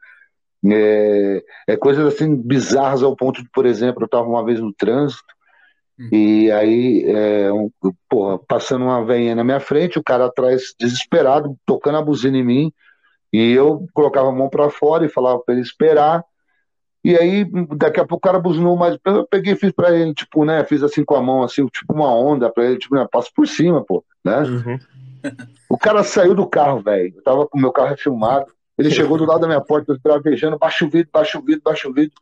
É, 0.64 1.44
é 1.68 1.76
coisas 1.76 2.06
assim 2.06 2.34
bizarras 2.34 3.02
ao 3.02 3.14
ponto 3.14 3.42
de, 3.42 3.48
por 3.50 3.66
exemplo, 3.66 4.02
eu 4.02 4.06
estava 4.06 4.26
uma 4.26 4.44
vez 4.44 4.60
no 4.60 4.72
trânsito 4.72 5.36
Hum. 5.98 6.08
e 6.12 6.50
aí, 6.52 7.04
é, 7.06 7.52
um, 7.52 7.70
porra, 8.08 8.38
passando 8.38 8.84
uma 8.84 9.04
veinha 9.04 9.34
na 9.34 9.42
minha 9.42 9.60
frente, 9.60 9.98
o 9.98 10.04
cara 10.04 10.26
atrás 10.26 10.74
desesperado, 10.78 11.56
tocando 11.64 11.96
a 11.96 12.02
buzina 12.02 12.36
em 12.36 12.44
mim, 12.44 12.72
e 13.32 13.52
eu 13.52 13.86
colocava 13.94 14.28
a 14.28 14.32
mão 14.32 14.48
para 14.48 14.70
fora 14.70 15.06
e 15.06 15.10
falava 15.10 15.40
para 15.40 15.54
ele 15.54 15.62
esperar. 15.62 16.22
E 17.02 17.16
aí, 17.16 17.44
daqui 17.76 18.00
a 18.00 18.06
pouco 18.06 18.16
o 18.16 18.30
cara 18.30 18.40
buzinou 18.40 18.76
mais. 18.76 18.98
Eu 19.04 19.26
peguei 19.26 19.52
e 19.52 19.56
fiz 19.56 19.72
para 19.72 19.96
ele, 19.96 20.12
tipo, 20.12 20.44
né? 20.44 20.64
Fiz 20.64 20.82
assim 20.82 21.04
com 21.04 21.14
a 21.14 21.22
mão, 21.22 21.42
assim, 21.42 21.64
tipo 21.66 21.92
uma 21.92 22.12
onda 22.12 22.50
para 22.50 22.64
ele, 22.64 22.78
tipo, 22.78 22.96
né, 22.96 23.06
passa 23.10 23.30
por 23.34 23.46
cima, 23.46 23.84
pô, 23.84 24.04
né? 24.24 24.42
Uhum. 24.42 24.78
O 25.68 25.78
cara 25.78 26.02
saiu 26.02 26.34
do 26.34 26.46
carro, 26.46 26.80
velho. 26.80 27.12
Eu 27.16 27.22
tava 27.22 27.46
com 27.46 27.58
o 27.58 27.60
meu 27.60 27.72
carro 27.72 27.96
filmado. 27.96 28.46
Ele 28.78 28.90
chegou 28.90 29.16
do 29.16 29.24
lado 29.24 29.40
da 29.40 29.46
minha 29.46 29.60
porta, 29.60 29.98
travejando, 30.02 30.58
baixa 30.58 30.84
o 30.84 30.90
vidro, 30.90 31.10
baixa 31.12 31.38
o 31.38 31.42
vidro, 31.42 31.62
baixa 31.64 31.88
o 31.88 31.92
vidro. 31.92 32.14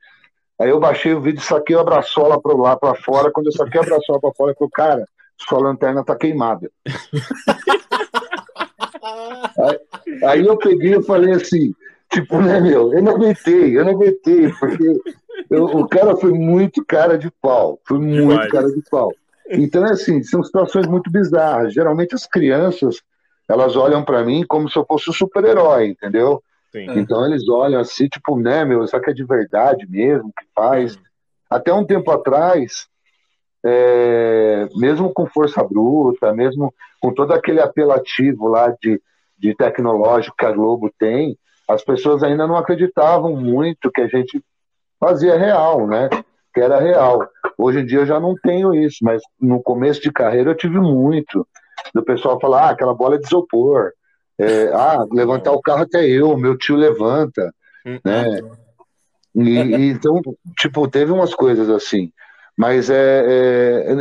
Aí 0.60 0.70
eu 0.70 0.78
baixei 0.78 1.12
o 1.12 1.20
vidro, 1.20 1.42
saquei 1.42 1.76
a 1.76 1.82
braçola 1.82 2.40
pro 2.40 2.56
lá 2.56 2.76
pra 2.76 2.94
fora. 2.94 3.30
Quando 3.32 3.46
eu 3.46 3.52
saquei 3.52 3.80
a 3.80 3.84
braçola 3.84 4.20
pra 4.20 4.32
fora, 4.32 4.52
eu 4.52 4.56
falei, 4.56 4.70
cara, 4.72 5.08
sua 5.36 5.58
lanterna 5.58 6.04
tá 6.04 6.14
queimada. 6.14 6.70
aí, 9.58 9.80
aí 10.24 10.46
eu 10.46 10.56
peguei 10.56 10.96
e 10.96 11.02
falei 11.02 11.32
assim, 11.32 11.74
tipo, 12.10 12.40
né, 12.40 12.60
meu, 12.60 12.92
eu 12.92 13.02
não 13.02 13.12
aguentei, 13.16 13.76
eu 13.76 13.84
não 13.84 13.92
aguentei, 13.92 14.52
porque 14.60 15.00
eu- 15.50 15.64
o 15.64 15.88
cara 15.88 16.16
foi 16.16 16.32
muito 16.32 16.84
cara 16.84 17.18
de 17.18 17.30
pau, 17.42 17.80
foi 17.84 17.98
muito 17.98 18.30
Demais. 18.30 18.52
cara 18.52 18.68
de 18.70 18.82
pau. 18.90 19.12
Então, 19.50 19.84
é 19.84 19.90
assim, 19.90 20.22
são 20.22 20.42
situações 20.42 20.86
muito 20.86 21.10
bizarras. 21.10 21.74
Geralmente 21.74 22.14
as 22.14 22.26
crianças, 22.26 23.02
elas 23.48 23.76
olham 23.76 24.04
pra 24.04 24.24
mim 24.24 24.44
como 24.46 24.68
se 24.68 24.76
eu 24.78 24.84
fosse 24.84 25.10
o 25.10 25.12
super-herói, 25.12 25.88
entendeu? 25.88 26.42
Sim. 26.72 26.86
Então 26.98 27.24
eles 27.24 27.48
olham 27.48 27.80
assim, 27.80 28.08
tipo, 28.08 28.36
né, 28.36 28.64
meu, 28.64 28.86
será 28.86 29.02
que 29.02 29.10
é 29.10 29.14
de 29.14 29.24
verdade 29.24 29.86
mesmo 29.88 30.32
que 30.36 30.44
faz? 30.54 30.98
Até 31.48 31.72
um 31.72 31.84
tempo 31.84 32.10
atrás, 32.10 32.88
é, 33.64 34.68
mesmo 34.74 35.12
com 35.12 35.26
força 35.26 35.62
bruta, 35.62 36.32
mesmo 36.32 36.74
com 37.00 37.12
todo 37.12 37.32
aquele 37.32 37.60
apelativo 37.60 38.48
lá 38.48 38.74
de, 38.80 39.00
de 39.38 39.54
tecnológico 39.54 40.36
que 40.36 40.44
a 40.44 40.52
Globo 40.52 40.90
tem, 40.98 41.38
as 41.68 41.84
pessoas 41.84 42.22
ainda 42.22 42.46
não 42.46 42.56
acreditavam 42.56 43.36
muito 43.36 43.90
que 43.90 44.00
a 44.00 44.08
gente 44.08 44.42
fazia 44.98 45.38
real, 45.38 45.86
né? 45.86 46.08
Que 46.52 46.60
era 46.60 46.78
real. 46.80 47.26
Hoje 47.56 47.80
em 47.80 47.86
dia 47.86 48.00
eu 48.00 48.06
já 48.06 48.18
não 48.18 48.34
tenho 48.34 48.74
isso, 48.74 48.98
mas 49.02 49.22
no 49.40 49.62
começo 49.62 50.00
de 50.00 50.12
carreira 50.12 50.50
eu 50.50 50.56
tive 50.56 50.78
muito. 50.78 51.46
Do 51.94 52.04
pessoal 52.04 52.40
falar, 52.40 52.64
ah, 52.64 52.70
aquela 52.70 52.94
bola 52.94 53.16
é 53.16 53.18
de 53.18 53.26
isopor. 53.26 53.92
É, 54.38 54.72
ah, 54.72 55.06
levantar 55.12 55.52
o 55.52 55.62
carro 55.62 55.82
até 55.82 56.04
eu, 56.06 56.36
meu 56.36 56.58
tio 56.58 56.76
levanta, 56.76 57.52
Hum, 57.86 57.98
né? 58.04 58.40
E, 59.34 59.58
e, 59.58 59.90
então, 59.90 60.20
tipo, 60.58 60.88
teve 60.88 61.12
umas 61.12 61.34
coisas 61.34 61.68
assim. 61.68 62.10
Mas 62.56 62.88
é, 62.88 63.24
é, 63.26 63.94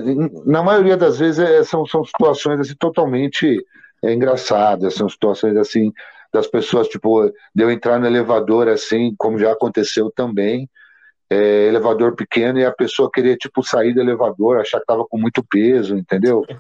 na 0.46 0.62
maioria 0.62 0.96
das 0.96 1.18
vezes 1.18 1.40
é, 1.40 1.64
são, 1.64 1.86
são 1.86 2.06
situações 2.06 2.60
assim, 2.60 2.76
totalmente 2.76 3.66
é, 4.04 4.14
engraçadas, 4.14 4.94
são 4.94 5.10
situações 5.10 5.58
assim 5.58 5.92
das 6.32 6.48
pessoas, 6.48 6.88
tipo, 6.88 7.32
de 7.54 7.64
eu 7.64 7.72
entrar 7.72 8.00
no 8.00 8.06
elevador 8.06 8.68
assim, 8.68 9.14
como 9.18 9.40
já 9.40 9.52
aconteceu 9.52 10.12
também, 10.16 10.70
é, 11.30 11.68
elevador 11.68 12.16
pequeno 12.16 12.60
e 12.60 12.66
a 12.66 12.72
pessoa 12.72 13.10
querer, 13.12 13.38
tipo, 13.38 13.64
sair 13.64 13.94
do 13.94 14.02
elevador, 14.02 14.60
achar 14.60 14.80
que 14.80 14.86
tava 14.86 15.06
com 15.06 15.18
muito 15.18 15.44
peso, 15.44 15.96
entendeu? 15.98 16.44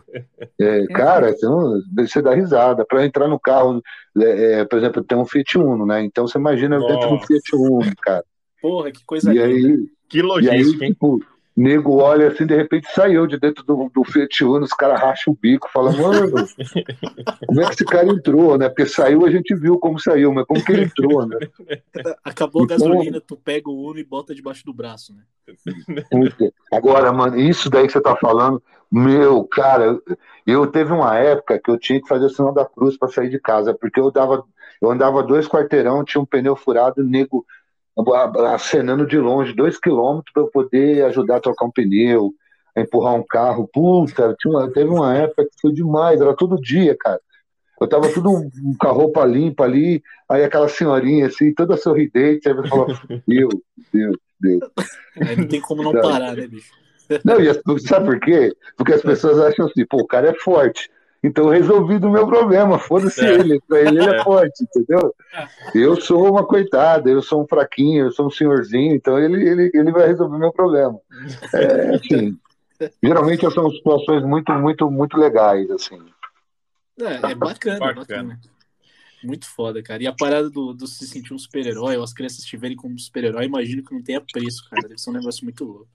É, 0.59 0.86
cara, 0.88 1.32
você, 1.34 1.45
não- 1.47 1.82
você 1.95 2.22
dá 2.22 2.34
risada. 2.34 2.86
Para 2.86 3.05
entrar 3.05 3.28
no 3.28 3.39
carro, 3.39 3.82
é, 4.18 4.59
é, 4.61 4.66
por 4.66 4.78
exemplo, 4.78 5.03
tem 5.03 5.18
um 5.18 5.26
Fiat 5.26 5.57
Uno, 5.57 5.86
né? 5.86 6.03
Então 6.03 6.28
você 6.28 6.38
imagina 6.38 6.76
eu 6.76 6.86
dentro 6.88 7.09
do 7.09 7.16
Nossa. 7.16 7.26
Fiat 7.28 7.55
Uno, 7.55 7.91
cara. 8.01 8.24
Porra, 8.61 8.91
que 8.91 9.03
coisa 9.03 9.34
E 9.34 9.39
linda. 9.39 9.45
aí, 9.45 9.88
Que 10.07 10.20
e 10.20 10.22
aí, 10.22 10.24
logística, 10.24 10.86
hein? 10.86 10.95
Nego 11.55 11.97
olha 12.01 12.29
assim, 12.29 12.45
de 12.45 12.55
repente 12.55 12.87
saiu 12.93 13.27
de 13.27 13.39
dentro 13.39 13.63
do, 13.63 13.89
do 13.93 14.03
Fiat 14.03 14.43
Uno, 14.43 14.63
os 14.65 14.73
caras 14.73 14.99
racham 14.99 15.33
o 15.33 15.37
bico, 15.39 15.69
falam, 15.71 15.93
mano, 15.95 16.31
como 17.47 17.61
é 17.61 17.65
que 17.67 17.73
esse 17.73 17.85
cara 17.85 18.07
entrou, 18.07 18.57
né? 18.57 18.69
Porque 18.69 18.85
saiu, 18.87 19.25
a 19.25 19.29
gente 19.31 19.53
viu 19.55 19.77
como 19.77 19.99
saiu, 19.99 20.33
mas 20.33 20.45
como 20.45 20.63
que 20.65 20.71
ele 20.71 20.85
entrou, 20.85 21.27
né? 21.27 21.37
Acabou 22.23 22.63
a 22.63 22.65
Então- 22.65 22.77
gasolina, 22.89 23.21
tu 23.21 23.35
pega 23.37 23.69
o 23.69 23.87
Uno 23.89 23.99
e 23.99 24.03
bota 24.03 24.33
debaixo 24.33 24.65
do 24.65 24.73
braço, 24.73 25.13
né? 25.13 25.23
Agora, 26.71 27.11
mano, 27.11 27.37
isso 27.39 27.69
daí 27.69 27.85
que 27.87 27.93
você 27.93 28.01
tá 28.01 28.15
falando, 28.15 28.61
meu, 28.91 29.43
cara, 29.43 29.85
eu, 29.85 30.01
eu 30.45 30.67
teve 30.67 30.91
uma 30.91 31.15
época 31.17 31.59
que 31.59 31.69
eu 31.69 31.77
tinha 31.77 32.01
que 32.01 32.07
fazer 32.07 32.25
o 32.25 32.29
sinal 32.29 32.53
da 32.53 32.65
cruz 32.65 32.97
para 32.97 33.09
sair 33.09 33.29
de 33.29 33.39
casa, 33.39 33.73
porque 33.73 33.99
eu 33.99 34.11
dava, 34.11 34.43
eu 34.81 34.89
andava 34.89 35.21
dois 35.23 35.47
quarteirão, 35.47 36.03
tinha 36.03 36.21
um 36.21 36.25
pneu 36.25 36.55
furado, 36.55 37.03
nego 37.03 37.45
acenando 38.53 39.05
de 39.05 39.17
longe, 39.17 39.53
dois 39.53 39.79
quilômetros 39.79 40.31
para 40.33 40.43
eu 40.43 40.47
poder 40.47 41.05
ajudar 41.05 41.37
a 41.37 41.41
trocar 41.41 41.65
um 41.65 41.71
pneu, 41.71 42.33
a 42.75 42.81
empurrar 42.81 43.13
um 43.15 43.23
carro. 43.23 43.69
Puta, 43.71 44.35
tinha 44.39 44.51
uma- 44.53 44.71
teve 44.71 44.89
uma 44.89 45.15
época 45.15 45.43
que 45.45 45.61
foi 45.61 45.71
demais, 45.71 46.19
era 46.19 46.35
todo 46.35 46.59
dia, 46.59 46.95
cara. 46.99 47.19
Eu 47.79 47.87
tava 47.87 48.11
tudo 48.13 48.31
um- 48.31 48.49
com 48.79 48.87
a 48.87 48.91
roupa 48.91 49.25
limpa 49.25 49.63
ali, 49.63 50.01
aí 50.29 50.43
aquela 50.43 50.69
senhorinha 50.69 51.27
assim, 51.27 51.53
toda 51.53 51.75
sorridente, 51.77 52.47
aí 52.47 52.55
você 52.55 52.67
falava, 52.69 52.99
Deus, 53.27 53.55
Deus, 53.91 54.17
Deus. 54.39 54.63
Aí 55.27 55.35
não 55.35 55.47
tem 55.47 55.61
como 55.61 55.83
não 55.83 55.93
Não. 55.93 56.01
parar, 56.01 56.35
né, 56.35 56.47
bicho? 56.47 56.71
Não, 57.23 57.39
e 57.41 57.49
as- 57.49 57.59
sabe 57.85 58.05
por 58.05 58.19
quê? 58.19 58.53
Porque 58.77 58.93
as 58.93 59.01
pessoas 59.03 59.39
acham 59.39 59.65
assim, 59.65 59.85
pô, 59.85 59.97
o 59.97 60.07
cara 60.07 60.29
é 60.29 60.33
forte. 60.33 60.89
Então 61.24 61.47
resolvi 61.47 61.97
do 61.99 62.09
meu 62.09 62.28
problema, 62.28 62.78
foda-se 62.78 63.24
É. 63.26 63.34
ele, 63.39 63.61
pra 63.65 63.80
ele 63.80 63.97
ele 63.99 64.09
é 64.09 64.19
É. 64.19 64.24
forte, 64.24 64.63
entendeu? 64.63 65.15
Eu 65.74 65.95
sou 65.99 66.30
uma 66.30 66.45
coitada, 66.45 67.09
eu 67.09 67.21
sou 67.21 67.43
um 67.43 67.47
fraquinho, 67.47 68.05
eu 68.07 68.11
sou 68.11 68.28
um 68.28 68.30
senhorzinho, 68.30 68.93
então 68.93 69.17
ele, 69.17 69.41
ele, 69.47 69.71
ele 69.74 69.91
vai 69.91 70.07
resolver 70.07 70.38
meu 70.38 70.51
problema. 70.51 70.99
É, 71.53 71.95
assim, 71.95 72.38
geralmente 73.01 73.49
são 73.51 73.71
situações 73.71 74.24
muito, 74.24 74.51
muito, 74.53 74.91
muito 74.91 75.17
legais, 75.17 75.71
assim. 75.71 75.99
É, 76.99 77.32
é 77.32 77.36
bacana, 77.36 77.80
Bacana. 77.80 77.93
bacana. 77.95 78.39
Muito 79.24 79.47
foda, 79.47 79.82
cara. 79.82 80.03
E 80.03 80.07
a 80.07 80.11
parada 80.13 80.49
do, 80.49 80.74
do 80.74 80.86
se 80.86 81.07
sentir 81.07 81.34
um 81.34 81.39
super-herói, 81.39 81.95
ou 81.95 82.03
as 82.03 82.11
crianças 82.11 82.39
estiverem 82.39 82.76
como 82.76 82.99
super-herói, 82.99 83.45
imagino 83.45 83.82
que 83.82 83.93
não 83.95 84.03
tenha 84.03 84.19
preço, 84.19 84.69
cara. 84.69 84.82
Deve 84.84 84.99
ser 84.99 85.09
um 85.11 85.13
negócio 85.13 85.45
muito 85.45 85.63
louco. 85.63 85.88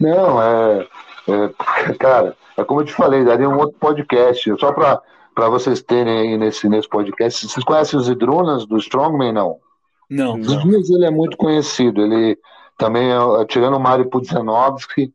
Não, 0.00 0.42
é, 0.42 0.88
é, 1.28 1.94
cara, 1.98 2.36
é 2.56 2.64
como 2.64 2.80
eu 2.80 2.84
te 2.84 2.92
falei, 2.92 3.24
daria 3.24 3.48
um 3.48 3.58
outro 3.58 3.78
podcast, 3.78 4.54
só 4.58 4.72
para 4.72 5.48
vocês 5.48 5.82
terem 5.82 6.18
aí 6.18 6.38
nesse, 6.38 6.68
nesse 6.68 6.88
podcast. 6.88 7.48
Vocês 7.48 7.64
conhecem 7.64 7.98
os 7.98 8.08
Hidrunas 8.08 8.66
do 8.66 8.78
Strongman, 8.78 9.32
não? 9.32 9.58
Não, 10.10 10.34
Os 10.38 10.62
Dias 10.62 10.90
ele 10.90 11.06
é 11.06 11.10
muito 11.10 11.36
conhecido. 11.36 12.02
Ele 12.02 12.38
também 12.78 13.10
é, 13.10 13.44
tirando 13.46 13.76
o 13.76 13.80
Mário 13.80 14.08
Pudzianowski, 14.08 15.12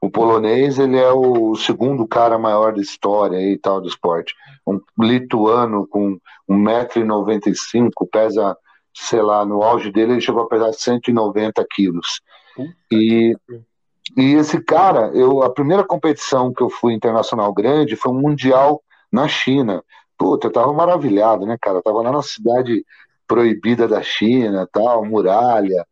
o 0.00 0.08
polonês, 0.08 0.78
ele 0.78 0.96
é 0.96 1.10
o 1.10 1.56
segundo 1.56 2.06
cara 2.06 2.38
maior 2.38 2.72
da 2.72 2.80
história 2.80 3.38
aí, 3.38 3.52
e 3.52 3.58
tal 3.58 3.80
do 3.80 3.88
esporte. 3.88 4.34
Um 4.66 4.80
lituano 5.00 5.86
com 5.88 6.18
1,95m, 6.48 7.90
pesa, 8.10 8.56
sei 8.94 9.20
lá, 9.20 9.44
no 9.44 9.62
auge 9.62 9.90
dele 9.90 10.12
ele 10.12 10.20
chegou 10.20 10.42
a 10.42 10.48
pesar 10.48 10.72
190 10.72 11.66
quilos. 11.70 12.20
E, 12.90 13.36
e 14.16 14.34
esse 14.34 14.62
cara, 14.62 15.10
eu, 15.14 15.42
a 15.42 15.50
primeira 15.52 15.84
competição 15.84 16.52
que 16.52 16.62
eu 16.62 16.70
fui 16.70 16.92
internacional 16.92 17.52
grande 17.52 17.96
foi 17.96 18.12
um 18.12 18.20
mundial 18.20 18.82
na 19.12 19.28
China. 19.28 19.82
Puta, 20.16 20.48
eu 20.48 20.52
tava 20.52 20.72
maravilhado, 20.72 21.46
né, 21.46 21.56
cara? 21.60 21.78
Eu 21.78 21.82
tava 21.82 22.02
lá 22.02 22.12
na 22.12 22.22
cidade 22.22 22.84
proibida 23.26 23.86
da 23.86 24.02
China, 24.02 24.68
tal, 24.72 25.04
muralha, 25.04 25.86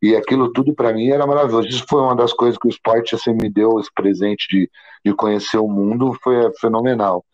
e 0.00 0.14
aquilo 0.14 0.52
tudo 0.52 0.74
para 0.74 0.92
mim 0.92 1.08
era 1.08 1.26
maravilhoso. 1.26 1.68
Isso 1.68 1.84
foi 1.88 2.00
uma 2.00 2.14
das 2.14 2.32
coisas 2.32 2.58
que 2.58 2.68
o 2.68 2.70
esporte 2.70 3.14
assim 3.14 3.32
me 3.32 3.50
deu, 3.50 3.80
esse 3.80 3.92
presente 3.92 4.46
de, 4.48 4.70
de 5.04 5.14
conhecer 5.14 5.58
o 5.58 5.68
mundo, 5.68 6.16
foi 6.22 6.52
fenomenal. 6.60 7.24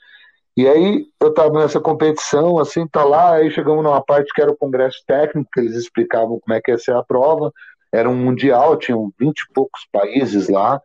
E 0.56 0.68
aí 0.68 1.06
eu 1.20 1.32
tava 1.32 1.60
nessa 1.60 1.80
competição, 1.80 2.58
assim, 2.58 2.86
tá 2.86 3.04
lá, 3.04 3.36
aí 3.36 3.50
chegamos 3.50 3.82
numa 3.82 4.02
parte 4.02 4.32
que 4.34 4.42
era 4.42 4.50
o 4.50 4.56
congresso 4.56 4.98
técnico, 5.06 5.48
que 5.52 5.60
eles 5.60 5.74
explicavam 5.74 6.38
como 6.40 6.54
é 6.54 6.60
que 6.60 6.70
ia 6.70 6.78
ser 6.78 6.94
a 6.94 7.02
prova, 7.02 7.50
era 7.92 8.08
um 8.08 8.16
mundial, 8.16 8.76
tinham 8.76 9.12
20 9.18 9.40
e 9.40 9.52
poucos 9.52 9.86
países 9.92 10.48
lá, 10.48 10.80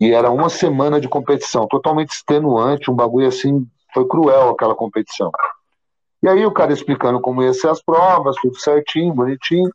e 0.00 0.12
era 0.12 0.30
uma 0.30 0.48
semana 0.48 1.00
de 1.00 1.08
competição, 1.08 1.66
totalmente 1.66 2.10
extenuante, 2.10 2.90
um 2.90 2.94
bagulho 2.94 3.28
assim, 3.28 3.66
foi 3.92 4.06
cruel 4.06 4.50
aquela 4.50 4.74
competição. 4.74 5.30
E 6.22 6.28
aí 6.28 6.44
o 6.44 6.52
cara 6.52 6.72
explicando 6.72 7.20
como 7.20 7.42
ia 7.42 7.52
ser 7.52 7.68
as 7.68 7.82
provas, 7.82 8.36
tudo 8.42 8.58
certinho, 8.58 9.14
bonitinho. 9.14 9.70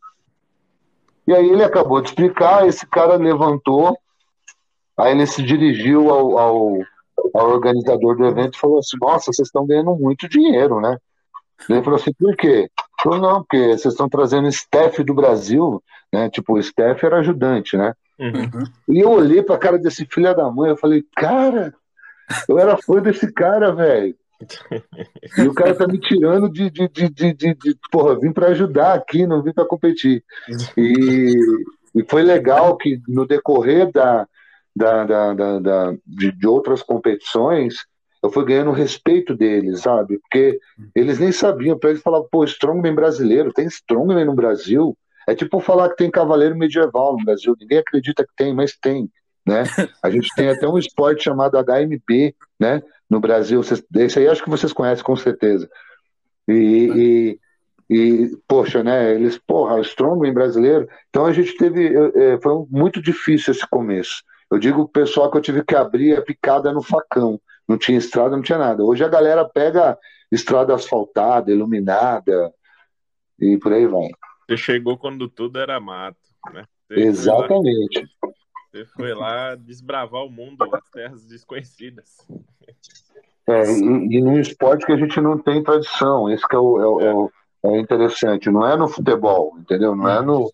E 1.28 1.34
aí 1.34 1.50
ele 1.50 1.64
acabou 1.64 2.02
de 2.02 2.10
explicar, 2.10 2.68
esse 2.68 2.86
cara 2.88 3.16
levantou, 3.16 3.98
aí 4.98 5.12
ele 5.12 5.26
se 5.26 5.42
dirigiu 5.42 6.10
ao, 6.10 6.38
ao, 6.38 6.78
ao 7.34 7.50
organizador 7.50 8.18
do 8.18 8.26
evento 8.26 8.56
e 8.56 8.60
falou 8.60 8.80
assim, 8.80 8.98
nossa, 9.00 9.32
vocês 9.32 9.48
estão 9.48 9.66
ganhando 9.66 9.96
muito 9.96 10.28
dinheiro, 10.28 10.82
né? 10.82 10.98
Ele 11.70 11.84
falou 11.84 12.00
assim, 12.00 12.12
por 12.14 12.36
quê? 12.36 12.70
Falou, 13.02 13.20
não, 13.20 13.40
porque 13.42 13.58
vocês 13.70 13.94
estão 13.94 14.08
trazendo 14.10 14.48
staff 14.50 15.04
do 15.04 15.14
Brasil, 15.14 15.82
né? 16.14 16.30
Tipo, 16.30 16.54
o 16.54 16.60
staff 16.60 17.04
era 17.06 17.18
ajudante, 17.20 17.76
né? 17.78 17.94
Uhum. 18.20 18.64
E 18.90 19.00
eu 19.00 19.10
olhei 19.10 19.42
pra 19.42 19.58
cara 19.58 19.80
desse 19.80 20.06
filho 20.06 20.36
da 20.36 20.50
mãe, 20.52 20.70
eu 20.70 20.78
falei, 20.78 21.04
cara, 21.16 21.74
eu 22.48 22.60
era 22.60 22.78
fã 22.78 23.02
desse 23.02 23.32
cara, 23.32 23.72
velho. 23.74 24.16
E 25.38 25.48
o 25.48 25.54
cara 25.54 25.76
tá 25.76 25.88
me 25.88 26.00
tirando 26.00 26.50
de, 26.52 26.70
de, 26.72 26.88
de, 26.88 27.10
de, 27.10 27.34
de, 27.34 27.54
de 27.54 27.78
porra, 27.92 28.20
vim 28.20 28.32
para 28.34 28.48
ajudar 28.48 28.94
aqui, 28.96 29.26
não 29.28 29.42
vim 29.44 29.54
para 29.54 29.68
competir. 29.68 30.24
E, 30.76 31.34
e 31.94 32.04
foi 32.10 32.24
legal 32.24 32.76
que 32.76 33.00
no 33.08 33.26
decorrer 33.28 33.92
da, 33.92 34.28
da, 34.76 35.06
da, 35.06 35.34
da, 35.34 35.60
da- 35.60 35.94
de, 36.06 36.32
de 36.32 36.48
outras 36.48 36.82
competições, 36.82 37.86
eu 38.24 38.30
fui 38.30 38.46
ganhando 38.46 38.70
o 38.70 38.74
respeito 38.74 39.36
deles, 39.36 39.82
sabe? 39.82 40.20
Porque 40.20 40.60
eles 40.94 41.20
nem 41.20 41.32
sabiam, 41.32 41.78
para 41.78 41.90
eles 41.90 42.02
falavam, 42.02 42.28
pô, 42.32 42.44
Strongman 42.44 42.94
brasileiro, 42.94 43.52
tem 43.52 43.66
Strongman 43.66 44.26
no 44.26 44.36
Brasil? 44.36 44.96
É 45.28 45.34
tipo 45.34 45.60
falar 45.60 45.90
que 45.90 45.98
tem 45.98 46.12
cavaleiro 46.12 46.56
medieval 46.56 47.18
no 47.18 47.26
Brasil, 47.26 47.56
ninguém 47.60 47.80
acredita 47.80 48.24
que 48.24 48.34
tem, 48.36 48.54
mas 48.54 48.78
tem, 48.78 49.10
né? 49.46 49.64
A 50.04 50.10
gente 50.10 50.30
tem 50.36 50.50
até 50.50 50.68
um 50.68 50.78
esporte 50.78 51.24
chamado 51.24 51.58
HMB, 51.58 52.36
né? 52.60 52.82
No 53.10 53.20
Brasil, 53.20 53.62
esse 53.62 54.20
aí 54.20 54.28
acho 54.28 54.44
que 54.44 54.50
vocês 54.50 54.72
conhecem 54.72 55.04
com 55.04 55.16
certeza. 55.16 55.70
E, 56.48 57.38
e, 57.90 57.96
e, 57.96 58.38
poxa, 58.48 58.84
né? 58.84 59.14
Eles, 59.14 59.38
porra, 59.38 59.82
Strongman 59.82 60.34
brasileiro. 60.34 60.88
Então 61.10 61.26
a 61.26 61.34
gente 61.34 61.58
teve, 61.58 61.92
é, 62.16 62.40
foi 62.40 62.66
muito 62.70 63.02
difícil 63.02 63.52
esse 63.52 63.68
começo. 63.68 64.24
Eu 64.50 64.60
digo 64.60 64.88
pro 64.88 65.02
pessoal 65.02 65.32
que 65.32 65.38
eu 65.38 65.42
tive 65.42 65.64
que 65.64 65.76
abrir 65.76 66.16
a 66.16 66.22
picada 66.22 66.72
no 66.72 66.82
facão. 66.82 67.40
Não 67.68 67.78
tinha 67.78 67.98
estrada, 67.98 68.36
não 68.36 68.44
tinha 68.44 68.58
nada. 68.58 68.84
Hoje 68.84 69.04
a 69.04 69.08
galera 69.08 69.48
pega 69.48 69.98
estrada 70.32 70.74
asfaltada, 70.76 71.52
iluminada 71.52 72.54
e 73.40 73.58
por 73.58 73.74
aí 73.74 73.86
vai. 73.88 74.10
Você 74.50 74.58
chegou 74.58 74.98
quando 74.98 75.28
tudo 75.30 75.60
era 75.60 75.80
mato, 75.80 76.18
né? 76.54 76.66
Você 76.88 76.96
foi 76.96 76.98
lá- 76.98 77.08
Exatamente. 77.10 78.08
Você 78.72 78.86
foi 78.86 79.14
lá 79.14 79.56
desbravar 79.56 80.24
o 80.24 80.30
mundo, 80.30 80.64
as 80.74 80.90
terras 80.92 81.26
desconhecidas. 81.26 82.26
É, 83.48 83.64
e, 83.70 84.18
e 84.18 84.22
num 84.22 84.40
esporte 84.40 84.86
que 84.86 84.92
a 84.94 84.98
gente 84.98 85.20
não 85.20 85.38
tem 85.38 85.62
tradição, 85.64 86.30
esse 86.30 86.48
que 86.48 86.56
é 86.56 86.60
o, 86.60 86.80
é 86.80 86.88
o- 86.88 87.02
é 87.02 87.14
o- 87.14 87.32
é 87.64 87.80
interessante. 87.80 88.50
Não 88.50 88.66
é 88.66 88.76
no 88.78 88.88
futebol, 88.88 89.56
entendeu? 89.60 89.96
Não 89.96 90.08
é 90.08 90.22
no, 90.22 90.52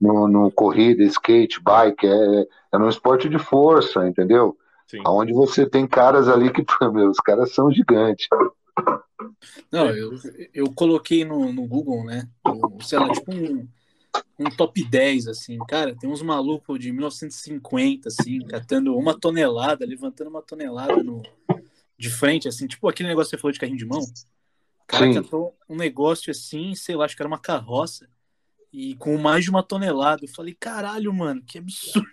no, 0.00 0.26
no 0.28 0.50
corrida, 0.50 1.02
skate, 1.04 1.62
bike, 1.62 2.06
é, 2.06 2.46
é 2.72 2.78
no 2.78 2.88
esporte 2.88 3.28
de 3.28 3.38
força, 3.38 4.06
entendeu? 4.08 4.56
Sim. 4.88 5.02
Onde 5.06 5.32
você 5.34 5.68
tem 5.68 5.86
caras 5.86 6.28
ali 6.28 6.50
que, 6.50 6.64
meu, 6.92 7.10
os 7.10 7.18
caras 7.18 7.52
são 7.52 7.70
gigantes. 7.70 8.26
Não, 9.70 9.90
eu, 9.90 10.12
eu 10.54 10.72
coloquei 10.72 11.24
no, 11.24 11.52
no 11.52 11.66
Google, 11.66 12.04
né? 12.04 12.28
o- 12.44 12.82
sei 12.82 12.98
lá, 12.98 13.10
tipo 13.10 13.30
um, 13.30 13.68
um 14.38 14.48
top 14.56 14.82
10, 14.82 15.26
assim. 15.28 15.58
Cara, 15.68 15.94
tem 15.94 16.08
uns 16.08 16.22
malucos 16.22 16.78
de 16.78 16.90
1950, 16.90 18.08
assim, 18.08 18.40
catando 18.46 18.96
uma 18.96 19.18
tonelada, 19.18 19.84
levantando 19.84 20.30
uma 20.30 20.42
tonelada 20.42 21.02
no, 21.02 21.22
de 21.98 22.08
frente, 22.08 22.48
assim. 22.48 22.66
Tipo 22.66 22.88
aquele 22.88 23.10
negócio 23.10 23.30
que 23.30 23.36
você 23.36 23.40
falou 23.40 23.52
de 23.52 23.60
carrinho 23.60 23.78
de 23.78 23.84
mão. 23.84 24.00
O 24.00 24.86
cara 24.86 25.12
Sim. 25.12 25.22
catou 25.22 25.54
um 25.68 25.76
negócio 25.76 26.30
assim, 26.30 26.74
sei 26.74 26.96
lá, 26.96 27.04
acho 27.04 27.14
que 27.14 27.20
era 27.20 27.28
uma 27.28 27.38
carroça. 27.38 28.08
E 28.72 28.94
com 28.96 29.18
mais 29.18 29.44
de 29.44 29.50
uma 29.50 29.62
tonelada. 29.62 30.24
Eu 30.24 30.28
falei, 30.28 30.54
caralho, 30.58 31.12
mano, 31.12 31.42
que 31.42 31.58
absurdo. 31.58 32.08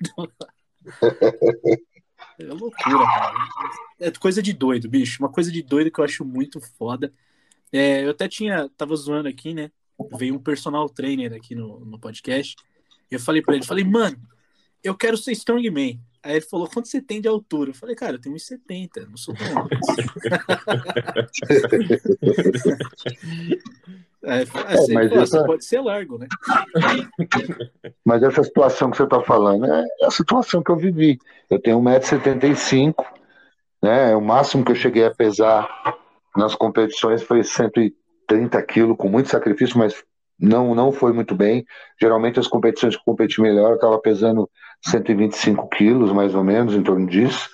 É 2.40 2.46
loucura, 2.46 3.06
cara. 3.06 3.36
É 4.00 4.12
coisa 4.12 4.42
de 4.42 4.54
doido, 4.54 4.90
bicho. 4.90 5.22
Uma 5.22 5.32
coisa 5.32 5.52
de 5.52 5.62
doido 5.62 5.92
que 5.92 6.00
eu 6.00 6.06
acho 6.06 6.26
muito 6.26 6.60
foda. 6.60 7.14
É, 7.72 8.06
eu 8.06 8.12
até 8.12 8.28
tinha, 8.28 8.70
tava 8.78 8.96
zoando 8.96 9.28
aqui, 9.28 9.54
né? 9.54 9.72
Veio 10.18 10.36
um 10.36 10.40
personal 10.40 10.90
trainer 10.90 11.34
aqui 11.34 11.56
no, 11.56 11.80
no 11.86 12.00
podcast. 12.00 12.56
E 13.10 13.16
eu 13.16 13.20
falei 13.20 13.42
pra 13.42 13.56
ele, 13.56 13.66
falei, 13.66 13.84
mano, 13.84 14.18
eu 14.84 14.96
quero 14.96 15.18
ser 15.18 15.32
strongman. 15.32 16.02
Aí 16.26 16.38
ele 16.38 16.42
falou, 16.42 16.68
quanto 16.68 16.88
você 16.88 17.00
tem 17.00 17.22
de 17.22 17.28
altura? 17.28 17.70
Eu 17.70 17.76
falei, 17.76 17.96
cara, 17.96 18.14
eu 18.14 18.20
tenho 18.20 18.36
1,70, 18.36 19.06
não 19.08 19.16
sou 19.16 19.36
tão 19.36 19.60
alto. 19.60 19.78
Aí 24.26 24.44
falou, 24.48 24.68
ah, 24.68 24.76
você, 24.76 24.94
mas 24.94 25.10
pô, 25.10 25.22
essa- 25.22 25.40
você 25.42 25.46
pode 25.46 25.66
ser 25.66 25.82
largo, 25.82 26.18
né? 26.18 26.28
Mas 28.04 28.24
essa 28.24 28.44
situação 28.44 28.90
que 28.90 28.98
você 28.98 29.04
está 29.04 29.22
falando 29.22 29.66
é 29.66 29.86
a 30.04 30.10
situação 30.10 30.64
que 30.64 30.72
eu 30.72 30.76
vivi. 30.76 31.20
Eu 31.48 31.62
tenho 31.62 31.80
1,75m, 31.80 32.96
né? 33.84 34.16
O 34.16 34.22
máximo 34.22 34.66
que 34.66 34.72
eu 34.72 34.76
cheguei 34.76 35.06
a 35.06 35.14
pesar 35.14 35.70
nas 36.36 36.56
competições 36.56 37.22
foi 37.22 37.44
130 37.44 38.64
quilos, 38.64 38.98
com 38.98 39.10
muito 39.10 39.30
sacrifício, 39.30 39.78
mas 39.78 40.04
não, 40.40 40.76
não 40.76 40.92
foi 40.92 41.14
muito 41.14 41.36
bem. 41.36 41.66
Geralmente 42.00 42.40
as 42.40 42.48
competições 42.48 42.96
que 42.96 43.02
eu 43.02 43.06
competi 43.06 43.42
melhor, 43.42 43.72
eu 43.72 43.76
estava 43.76 44.00
pesando 44.00 44.50
125 44.86 45.70
quilos, 45.70 46.12
mais 46.12 46.36
ou 46.36 46.44
menos, 46.44 46.74
em 46.74 46.84
torno 46.84 47.08
disso. 47.08 47.50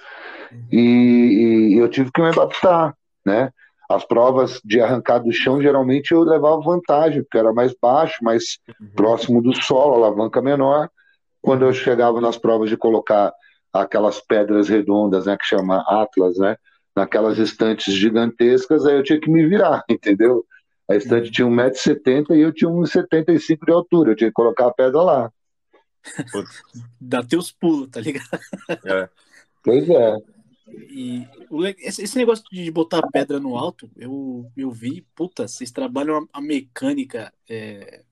E, 0.72 1.74
e 1.74 1.78
eu 1.78 1.88
tive 1.90 2.12
que 2.12 2.22
me 2.22 2.28
adaptar, 2.28 2.94
né? 3.26 3.52
As 3.90 4.06
provas 4.06 4.62
de 4.64 4.80
arrancar 4.80 5.20
do 5.20 5.32
chão, 5.34 5.62
geralmente 5.62 6.14
eu 6.14 6.22
levava 6.22 6.62
vantagem, 6.62 7.24
porque 7.24 7.38
era 7.38 7.52
mais 7.54 7.74
baixo, 7.80 8.24
mais 8.24 8.58
próximo 8.96 9.42
do 9.42 9.54
solo, 9.54 9.96
alavanca 9.96 10.42
menor. 10.42 10.90
Quando 11.42 11.66
eu 11.66 11.74
chegava 11.74 12.22
nas 12.22 12.38
provas 12.38 12.70
de 12.70 12.78
colocar 12.78 13.34
aquelas 13.74 14.22
pedras 14.22 14.70
redondas, 14.70 15.26
né, 15.26 15.38
que 15.38 15.46
chama 15.46 15.84
Atlas, 15.88 16.38
né, 16.38 16.56
naquelas 16.96 17.38
estantes 17.38 17.94
gigantescas, 17.94 18.86
aí 18.86 18.96
eu 18.96 19.04
tinha 19.04 19.20
que 19.20 19.30
me 19.30 19.46
virar, 19.46 19.84
entendeu? 19.90 20.46
A 20.92 20.96
estante 20.98 21.32
tinha 21.32 21.48
1,70m 21.48 22.36
e 22.36 22.42
eu 22.42 22.52
tinha 22.54 22.70
1,75m 22.70 23.66
de 23.66 23.72
altura, 23.72 24.12
eu 24.12 24.16
tinha 24.16 24.30
que 24.30 24.34
colocar 24.34 24.68
a 24.68 24.74
pedra 24.74 25.02
lá. 25.02 25.34
Dá 27.00 27.24
teus 27.24 27.52
pulos, 27.52 27.90
tá 27.90 28.02
ligado? 28.02 28.40
É. 28.86 29.10
Pois 29.64 29.90
é. 29.90 30.18
E 30.90 31.28
esse, 31.80 32.18
negócio 32.18 32.44
de 32.52 32.70
botar 32.72 33.00
a 33.00 33.08
pedra 33.08 33.40
no 33.40 33.58
alto, 33.58 33.90
eu, 33.96 34.50
eu 34.56 34.72
vi, 34.72 35.06
puta, 35.16 35.48
vocês 35.48 35.72
trabalham 35.72 36.28
a, 36.32 36.42
mecânica 36.42 37.34
é, 37.50 38.04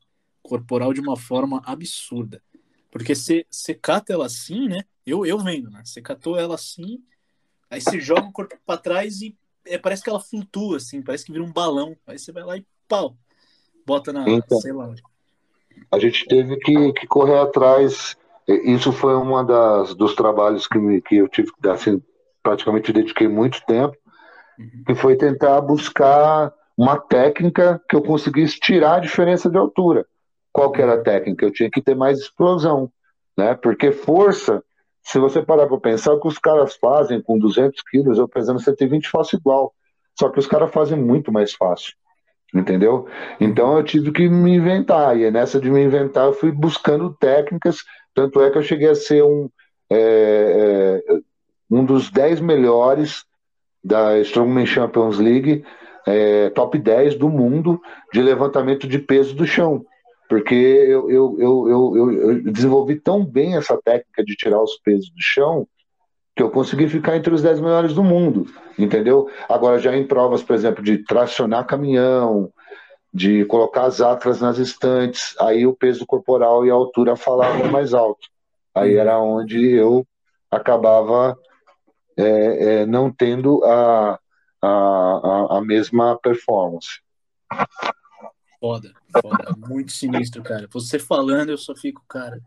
corporal 0.41 0.93
de 0.93 0.99
uma 0.99 1.17
forma 1.17 1.61
absurda. 1.65 2.41
Porque 2.91 3.15
você 3.15 3.45
você 3.49 3.73
cata 3.73 4.13
ela 4.13 4.25
assim, 4.25 4.67
né? 4.67 4.84
Eu, 5.05 5.25
eu 5.25 5.39
vendo, 5.39 5.69
né? 5.69 5.82
Você 5.86 6.01
catou 6.01 6.38
ela 6.38 6.55
assim, 6.55 7.03
aí 7.69 7.82
você 7.82 7.99
joga 7.99 8.27
o 8.27 8.32
corpo 8.32 8.57
pra 8.65 8.77
trás 8.77 9.21
e 9.21 9.38
é, 9.70 9.78
parece 9.78 10.03
que 10.03 10.09
ela 10.09 10.20
flutua, 10.20 10.78
assim, 10.78 11.01
parece 11.01 11.26
que 11.26 11.32
vira 11.32 11.43
um 11.43 11.51
balão. 11.51 11.95
Aí 12.07 12.17
você 12.17 12.32
vai 12.32 12.43
lá 12.43 12.57
e 12.57 12.65
pau, 12.88 13.15
bota 13.86 14.11
na, 14.11 14.28
Então. 14.30 14.59
sei 14.59 14.74
lá. 14.74 14.93
a 15.91 15.99
gente 15.99 16.26
teve 16.28 16.57
que, 16.57 16.93
que 16.93 17.07
correr 17.07 17.39
atrás. 17.39 18.17
Isso 18.47 18.91
foi 18.91 19.15
uma 19.15 19.43
das 19.43 19.93
dos 19.93 20.15
trabalhos 20.15 20.67
que, 20.67 20.78
me, 20.80 21.01
que 21.01 21.17
eu 21.17 21.28
tive 21.28 21.51
que 21.53 21.70
assim, 21.70 22.01
praticamente 22.41 22.91
dediquei 22.91 23.28
muito 23.28 23.63
tempo, 23.67 23.95
que 24.86 24.95
foi 24.95 25.15
tentar 25.15 25.61
buscar 25.61 26.51
uma 26.76 26.97
técnica 26.97 27.80
que 27.88 27.95
eu 27.95 28.01
conseguisse 28.01 28.59
tirar 28.59 28.95
a 28.95 28.99
diferença 28.99 29.49
de 29.49 29.57
altura. 29.57 30.05
Qual 30.51 30.72
que 30.72 30.82
era 30.82 30.95
a 30.95 31.01
técnica? 31.01 31.45
Eu 31.45 31.51
tinha 31.53 31.70
que 31.70 31.82
ter 31.82 31.95
mais 31.95 32.20
explosão, 32.20 32.91
né? 33.38 33.53
Porque 33.53 33.91
força, 33.91 34.63
se 35.04 35.20
você 35.20 35.41
parar 35.41 35.68
para 35.68 35.80
pensar, 35.80 36.14
o 36.14 36.20
que 36.20 36.28
os 36.28 36.38
caras 36.38 36.76
fazem 36.76 37.22
com 37.22 37.38
200 37.38 37.82
quilos, 37.84 38.18
eu 38.18 38.28
pesando 38.28 38.60
120 38.60 39.10
faço 39.10 39.36
igual. 39.36 39.74
Só 40.18 40.30
que 40.30 40.39
os 40.39 40.47
caras 40.47 40.72
fazem 40.72 40.97
muito 40.97 41.32
mais 41.32 41.54
fácil, 41.54 41.93
entendeu? 42.54 43.08
Então 43.39 43.78
eu 43.78 43.84
tive 43.84 44.12
que 44.12 44.28
me 44.28 44.56
inventar, 44.56 45.18
e 45.18 45.30
nessa 45.32 45.60
de 45.60 45.70
me 45.70 45.82
inventar 45.82 46.26
eu 46.26 46.34
fui 46.34 46.52
buscando 46.52 47.16
técnicas, 47.20 47.78
tanto 48.14 48.41
é 48.41 48.52
que 48.52 48.58
eu 48.58 48.64
cheguei 48.64 48.89
a 48.89 48.95
ser 48.95 49.24
um, 49.24 49.50
é, 49.89 51.02
é, 51.08 51.20
um 51.72 51.86
dos 51.86 52.12
10 52.12 52.41
melhores 52.41 53.24
da 53.84 54.20
Strongman 54.20 54.66
Champions 54.66 55.20
League, 55.20 55.64
é, 56.06 56.50
top 56.50 56.78
10 56.78 57.16
do 57.16 57.30
mundo 57.30 57.80
de 58.12 58.22
levantamento 58.22 58.88
de 58.88 59.00
peso 59.00 59.36
do 59.36 59.45
chão. 59.45 59.86
Porque 60.30 60.53
eu, 60.53 61.09
eu, 61.09 61.36
eu, 61.39 61.69
eu, 61.69 62.13
eu- 62.13 62.43
desenvolvi 62.43 62.99
tão 62.99 63.25
bem 63.25 63.57
essa 63.57 63.75
técnica 63.84 64.23
de 64.23 64.36
tirar 64.36 64.61
os 64.61 64.77
pesos 64.77 65.09
do 65.09 65.21
chão 65.21 65.67
que 66.36 66.43
eu 66.43 66.51
consegui 66.51 66.88
ficar 66.88 67.17
entre 67.17 67.34
os 67.34 67.41
10 67.41 67.59
melhores 67.59 67.93
do 67.93 68.03
mundo, 68.03 68.45
entendeu? 68.77 69.27
Agora, 69.49 69.80
já 69.80 69.97
em 69.97 70.07
provas, 70.07 70.41
por 70.43 70.55
exemplo, 70.55 70.82
de 70.84 70.99
tracionar 70.99 71.65
caminhão, 71.65 72.49
de 73.11 73.43
colocar 73.45 73.86
as 73.86 73.99
atlas 73.99 74.39
nas 74.39 74.57
estantes, 74.59 75.36
aí 75.41 75.65
o 75.65 75.75
peso 75.75 76.05
corporal 76.05 76.65
e 76.65 76.69
a 76.69 76.75
altura 76.75 77.15
falavam 77.15 77.69
mais 77.71 77.93
alto. 77.93 78.27
Aí 78.73 78.95
era 78.95 79.19
onde 79.19 79.71
eu 79.71 80.05
acabava 80.51 81.36
é, 82.15 82.82
é, 82.82 82.86
não 82.86 83.11
tendo 83.11 83.63
a, 83.65 84.19
a, 84.61 85.57
a 85.57 85.61
mesma 85.61 86.17
performance. 86.21 87.01
Foda, 88.60 88.91
foda. 89.22 89.55
Muito 89.57 89.91
sinistro, 89.91 90.43
cara. 90.43 90.68
Você 90.72 90.99
falando, 90.99 91.49
eu 91.49 91.57
só 91.57 91.74
fico, 91.76 92.03
cara. 92.07 92.41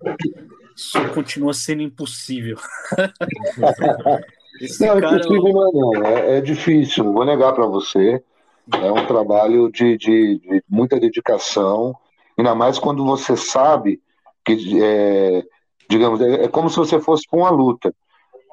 Isso 0.77 0.99
continua 1.15 1.55
sendo 1.55 1.83
impossível. 1.83 2.59
Esse 4.61 4.87
Não, 4.87 5.01
cara. 5.01 5.17
impossível 5.17 5.53
não 5.53 5.69
é, 5.69 5.73
não. 5.73 6.07
É, 6.07 6.39
é 6.39 6.41
difícil, 6.41 7.05
não 7.05 7.13
vou 7.15 7.25
negar 7.25 7.55
para 7.55 7.67
você. 7.67 8.23
É 8.75 8.93
um 8.93 9.07
trabalho 9.07 9.71
de, 9.73 9.97
de- 9.97 10.39
de 10.39 10.63
muita 10.69 11.01
dedicação, 11.01 11.97
ainda 12.39 12.55
mais 12.55 12.79
quando 12.79 13.05
você 13.05 13.37
sabe 13.37 14.01
que, 14.45 14.81
é, 14.83 15.43
digamos, 15.89 16.21
é, 16.21 16.45
é 16.45 16.49
como 16.49 16.69
se 16.71 16.77
você 16.77 17.01
fosse 17.01 17.27
para 17.29 17.39
uma 17.39 17.51
luta, 17.51 17.93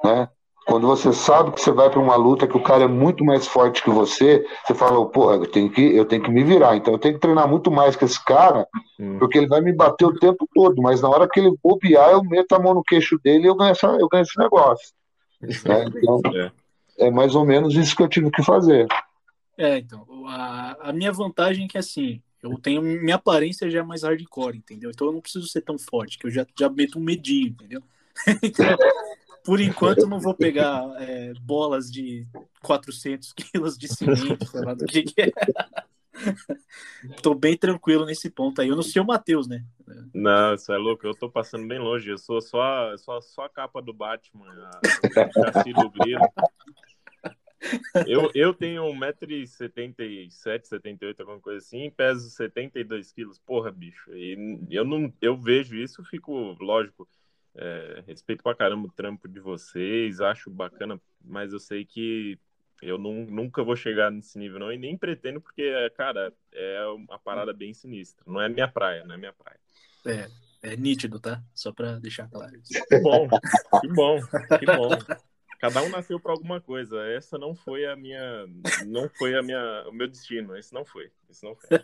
né? 0.02 0.28
Quando 0.70 0.86
você 0.86 1.12
sabe 1.12 1.50
que 1.50 1.60
você 1.60 1.72
vai 1.72 1.90
para 1.90 1.98
uma 1.98 2.14
luta 2.14 2.46
que 2.46 2.56
o 2.56 2.62
cara 2.62 2.84
é 2.84 2.86
muito 2.86 3.24
mais 3.24 3.44
forte 3.44 3.82
que 3.82 3.90
você, 3.90 4.46
você 4.64 4.72
fala, 4.72 5.04
porra, 5.10 5.34
eu 5.34 5.46
tenho 5.50 5.68
que, 5.68 5.82
eu 5.82 6.04
tenho 6.04 6.22
que 6.22 6.30
me 6.30 6.44
virar. 6.44 6.76
Então 6.76 6.92
eu 6.94 6.98
tenho 6.98 7.14
que 7.14 7.20
treinar 7.20 7.48
muito 7.48 7.72
mais 7.72 7.96
que 7.96 8.04
esse 8.04 8.24
cara, 8.24 8.64
Hum. 8.96 9.18
porque 9.18 9.36
ele 9.38 9.48
vai 9.48 9.60
me 9.60 9.72
bater 9.72 10.04
o 10.04 10.14
tempo 10.14 10.48
todo. 10.54 10.80
Mas 10.80 11.00
na 11.00 11.08
hora 11.08 11.28
que 11.28 11.40
ele 11.40 11.52
bobear, 11.60 12.10
eu 12.10 12.22
meto 12.22 12.52
a 12.54 12.60
mão 12.60 12.72
no 12.72 12.84
queixo 12.84 13.18
dele 13.24 13.44
e 13.44 13.46
eu 13.48 13.56
ganho, 13.56 13.72
essa, 13.72 13.88
eu 13.88 14.08
ganho 14.08 14.22
esse 14.22 14.38
negócio. 14.38 14.92
né? 15.40 15.48
Então 15.96 16.20
É. 16.36 16.52
é 17.08 17.10
mais 17.10 17.34
ou 17.34 17.44
menos 17.44 17.74
isso 17.74 17.96
que 17.96 18.02
eu 18.04 18.08
tive 18.08 18.30
que 18.30 18.42
fazer. 18.44 18.86
É, 19.58 19.76
então, 19.78 20.06
a, 20.28 20.76
a 20.88 20.92
minha 20.92 21.10
vantagem 21.12 21.64
é 21.64 21.68
que 21.68 21.78
assim, 21.78 22.22
eu 22.42 22.56
tenho. 22.58 22.80
Minha 22.80 23.16
aparência 23.16 23.68
já 23.68 23.80
é 23.80 23.82
mais 23.82 24.04
hardcore, 24.04 24.56
entendeu? 24.56 24.90
Então 24.90 25.08
eu 25.08 25.12
não 25.14 25.20
preciso 25.20 25.48
ser 25.48 25.62
tão 25.62 25.76
forte, 25.76 26.16
que 26.16 26.26
eu 26.28 26.30
já, 26.30 26.46
já 26.56 26.70
meto 26.70 26.96
um 26.98 27.02
medinho, 27.02 27.48
entendeu? 27.48 27.82
Então, 28.42 28.66
por 29.44 29.60
enquanto, 29.60 30.00
eu 30.00 30.08
não 30.08 30.20
vou 30.20 30.34
pegar 30.34 30.82
é, 31.00 31.32
bolas 31.40 31.90
de 31.90 32.26
400 32.62 33.32
quilos 33.32 33.76
de 33.76 33.88
cimento, 33.88 34.46
sei 34.46 34.60
lá 34.60 34.74
do 34.74 34.84
que, 34.86 35.02
que 35.02 35.22
é. 35.22 35.32
Tô 37.22 37.34
bem 37.34 37.56
tranquilo 37.56 38.04
nesse 38.04 38.30
ponto 38.30 38.60
aí. 38.60 38.68
Eu 38.68 38.76
não 38.76 38.82
sei 38.82 39.00
o 39.00 39.06
Matheus, 39.06 39.48
né? 39.48 39.64
Não, 40.12 40.56
você 40.56 40.72
é 40.72 40.76
louco, 40.76 41.06
eu 41.06 41.14
tô 41.14 41.30
passando 41.30 41.66
bem 41.66 41.78
longe. 41.78 42.10
Eu 42.10 42.18
sou 42.18 42.40
só, 42.40 42.96
só, 42.98 43.20
só 43.20 43.44
a 43.44 43.48
capa 43.48 43.80
do 43.80 43.92
Batman, 43.92 44.46
a, 44.46 44.80
chassi 45.32 45.72
do 45.72 45.90
grilo. 45.90 46.28
Eu, 48.06 48.30
eu 48.34 48.54
tenho 48.54 48.82
1,77m, 48.84 50.30
78 50.64 51.20
alguma 51.20 51.40
coisa 51.40 51.58
assim, 51.58 51.84
e 51.84 51.90
peso 51.90 52.30
72 52.30 53.12
quilos. 53.12 53.38
Porra, 53.38 53.70
bicho. 53.70 54.10
E 54.14 54.58
eu, 54.70 54.84
não, 54.84 55.12
eu 55.20 55.36
vejo 55.36 55.76
isso, 55.76 56.02
fico, 56.04 56.56
lógico, 56.60 57.06
é, 57.54 58.02
respeito 58.06 58.42
pra 58.42 58.54
caramba 58.54 58.88
o 58.88 58.92
trampo 58.92 59.28
de 59.28 59.40
vocês, 59.40 60.20
acho 60.20 60.50
bacana, 60.50 61.00
mas 61.24 61.52
eu 61.52 61.58
sei 61.60 61.84
que 61.84 62.38
eu 62.82 62.96
não, 62.96 63.12
nunca 63.26 63.62
vou 63.62 63.76
chegar 63.76 64.10
nesse 64.10 64.38
nível, 64.38 64.58
não, 64.58 64.72
e 64.72 64.78
nem 64.78 64.96
pretendo, 64.96 65.40
porque, 65.40 65.70
cara, 65.96 66.32
é 66.52 66.86
uma 66.86 67.18
parada 67.18 67.52
bem 67.52 67.74
sinistra. 67.74 68.24
Não 68.26 68.40
é 68.40 68.48
minha 68.48 68.68
praia, 68.68 69.04
não 69.04 69.14
é 69.14 69.18
minha 69.18 69.32
praia. 69.34 69.60
É, 70.06 70.70
é 70.72 70.76
nítido, 70.76 71.20
tá? 71.20 71.42
Só 71.54 71.72
pra 71.72 71.98
deixar 71.98 72.28
claro. 72.30 72.58
Que 72.88 72.98
bom, 73.00 73.28
que 73.80 73.88
bom, 73.88 74.18
que 74.58 74.66
bom. 74.66 74.88
Cada 75.60 75.82
um 75.82 75.90
nasceu 75.90 76.18
para 76.18 76.32
alguma 76.32 76.58
coisa. 76.58 77.02
Essa 77.08 77.36
não 77.36 77.54
foi 77.54 77.84
a 77.84 77.94
minha, 77.94 78.46
não 78.86 79.10
foi 79.10 79.36
a 79.36 79.42
minha, 79.42 79.84
o 79.86 79.92
meu 79.92 80.08
destino. 80.08 80.56
Esse 80.56 80.72
não 80.72 80.86
foi. 80.86 81.10
Esse 81.28 81.44
não 81.44 81.54
foi. 81.54 81.78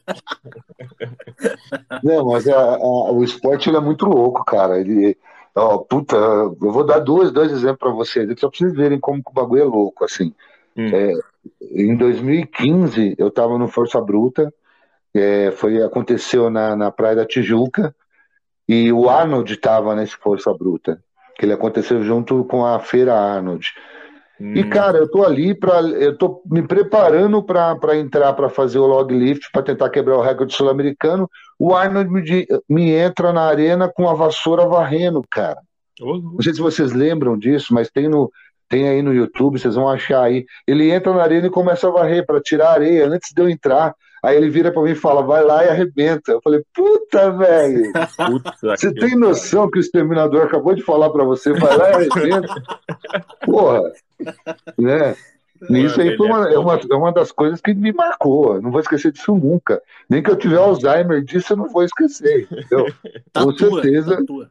Não, 2.03 2.25
mas 2.25 2.49
a- 2.49 2.77
a- 2.77 3.13
o 3.13 3.23
esporte 3.23 3.69
ele 3.69 3.77
é 3.77 3.81
muito 3.81 4.07
louco, 4.07 4.43
cara. 4.47 4.81
Ele, 4.81 5.15
ó, 5.57 5.79
puta, 5.79 6.17
eu 6.17 6.55
vou 6.73 6.85
dar 6.85 6.99
dois, 6.99 7.33
dois 7.33 7.51
exemplos 7.51 7.79
para 7.79 7.91
vocês, 7.91 8.29
só 8.39 8.49
pra 8.49 8.59
vocês 8.59 8.75
verem 8.75 9.01
como 9.01 9.23
o 9.27 9.33
bagulho 9.33 9.63
é 9.63 9.65
louco, 9.65 10.05
assim. 10.05 10.33
Hum. 10.77 10.91
É, 10.93 11.13
em 11.73 11.97
2015, 11.97 13.15
eu 13.19 13.29
estava 13.29 13.59
no 13.59 13.67
Força 13.67 14.01
Bruta, 14.01 14.53
é, 15.15 15.51
foi, 15.53 15.83
aconteceu 15.83 16.51
na, 16.51 16.77
na 16.77 16.91
Praia 16.91 17.17
da 17.17 17.27
Tijuca, 17.27 17.95
e 18.69 18.93
o 18.93 19.09
Arnold 19.09 19.53
estava 19.53 19.95
nesse 19.95 20.17
Força 20.17 20.53
Bruta, 20.53 21.03
que 21.37 21.47
ele 21.47 21.53
aconteceu 21.53 22.03
junto 22.03 22.45
com 22.45 22.67
a 22.67 22.79
Feira 22.79 23.15
Arnold. 23.15 23.67
E, 24.39 24.63
Hum, 24.63 24.71
cara, 24.71 24.99
eu 24.99 25.11
tô 25.11 25.25
ali 25.25 25.55
para, 25.55 25.81
eu 25.81 26.17
tô 26.17 26.43
me 26.51 26.63
preparando 26.63 27.43
para 27.43 27.97
entrar 27.97 28.33
para 28.35 28.51
fazer 28.51 28.79
o 28.79 28.87
log 28.87 29.13
lift, 29.13 29.49
para 29.51 29.63
tentar 29.63 29.89
quebrar 29.89 30.19
o 30.19 30.23
recorde 30.23 30.55
sul-americano. 30.55 31.29
O 31.59 31.75
Arnold 31.75 32.11
me, 32.11 32.47
me 32.69 32.91
entra 32.91 33.33
na 33.33 33.43
arena 33.43 33.89
com 33.89 34.09
a 34.09 34.15
vassoura 34.15 34.67
varrendo, 34.67 35.23
cara. 35.31 35.59
Não 36.35 36.43
sei 36.43 36.53
se 36.53 36.61
vocês 36.61 36.93
lembram 36.93 37.39
disso, 37.39 37.73
mas 37.73 37.91
tem 37.91 38.09
no 38.09 38.31
tem 38.69 38.89
aí 38.89 39.01
no 39.01 39.15
YouTube, 39.15 39.59
vocês 39.59 39.77
vão 39.77 39.89
achar 39.89 40.23
aí. 40.23 40.45
Ele 40.67 40.91
entra 40.91 41.15
na 41.15 41.23
arena 41.23 41.47
e 41.47 41.51
começa 41.51 41.87
a 41.87 41.91
varrer 41.91 42.27
para 42.27 42.41
tirar 42.41 42.71
a 42.71 42.73
areia 42.73 43.07
antes 43.07 43.33
de 43.33 43.41
eu 43.41 43.49
entrar. 43.49 43.95
Aí 44.27 44.37
ele 44.37 44.51
vira 44.51 44.73
para 44.73 44.83
mim 44.83 44.91
e 44.91 44.97
fala: 44.97 45.23
"Vai 45.23 45.45
lá 45.45 45.65
e 45.65 45.69
arrebenta". 45.69 46.33
Eu 46.33 46.41
falei: 46.43 46.61
"Puta, 46.75 47.31
velho. 47.31 47.93
Você 48.77 48.93
tem 48.93 49.15
noção 49.15 49.71
que 49.71 49.79
o 49.79 49.81
exterminador 49.81 50.43
acabou 50.43 50.75
de 50.75 50.83
falar 50.83 51.11
para 51.11 51.23
você, 51.23 51.53
vai 51.53 51.77
lá 51.77 51.91
e 51.91 51.95
arrebenta?" 51.95 52.55
Porra. 53.45 53.83
Né? 54.77 55.15
Isso 55.71 56.01
aí 56.01 56.17
foi 56.17 56.27
uma, 56.27 56.51
é, 56.51 56.59
uma, 56.59 56.75
é 56.75 56.95
uma 56.95 57.13
das 57.13 57.31
coisas 57.31 57.61
que 57.61 57.73
me 57.73 57.93
marcou. 57.93 58.61
Não 58.61 58.71
vou 58.73 58.81
esquecer 58.81 59.13
disso 59.13 59.35
nunca. 59.35 59.81
Nem 60.11 60.23
que 60.23 60.31
eu 60.31 60.37
tiver 60.37 60.57
Alzheimer 60.59 61.23
disso, 61.23 61.53
eu 61.53 61.57
não 61.59 61.69
vou 61.69 61.85
esquecer. 61.85 62.49
Entendeu? 62.51 62.87
Com 63.33 63.53
Tatua, 63.53 63.83
certeza. 63.83 64.17
tatua. 64.17 64.51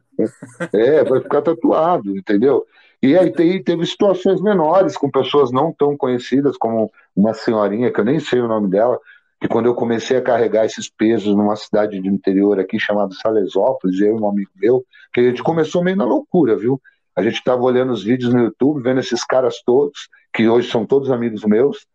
É, 0.72 1.04
vai 1.04 1.20
ficar 1.20 1.42
tatuado, 1.42 2.16
entendeu? 2.16 2.66
E 3.02 3.16
aí 3.16 3.30
tem, 3.30 3.62
teve 3.62 3.84
situações 3.84 4.40
menores 4.40 4.96
com 4.96 5.10
pessoas 5.10 5.52
não 5.52 5.72
tão 5.72 5.96
conhecidas, 5.96 6.56
como 6.56 6.90
uma 7.14 7.34
senhorinha, 7.34 7.92
que 7.92 8.00
eu 8.00 8.04
nem 8.04 8.18
sei 8.18 8.40
o 8.40 8.48
nome 8.48 8.68
dela, 8.68 8.98
que 9.46 9.52
quando 9.52 9.66
eu 9.66 9.74
comecei 9.74 10.16
a 10.16 10.22
carregar 10.22 10.66
esses 10.66 10.90
pesos 10.90 11.34
numa 11.34 11.54
cidade 11.54 12.00
de 12.00 12.08
interior 12.08 12.58
aqui 12.58 12.78
chamada 12.78 13.14
Salesópolis, 13.14 14.00
eu 14.00 14.16
e 14.16 14.20
um 14.20 14.28
amigo 14.28 14.50
meu, 14.56 14.84
que 15.12 15.20
a 15.20 15.22
gente 15.22 15.42
começou 15.42 15.82
meio 15.82 15.96
na 15.96 16.04
loucura, 16.04 16.56
viu? 16.56 16.80
A 17.14 17.22
gente 17.22 17.36
estava 17.36 17.62
olhando 17.62 17.92
os 17.92 18.02
vídeos 18.02 18.34
no 18.34 18.40
YouTube, 18.40 18.82
vendo 18.82 19.00
esses 19.00 19.24
caras 19.24 19.62
todos, 19.64 20.08
que 20.34 20.48
hoje 20.48 20.70
são 20.70 20.84
todos 20.84 21.10
amigos 21.10 21.44
meus, 21.44 21.86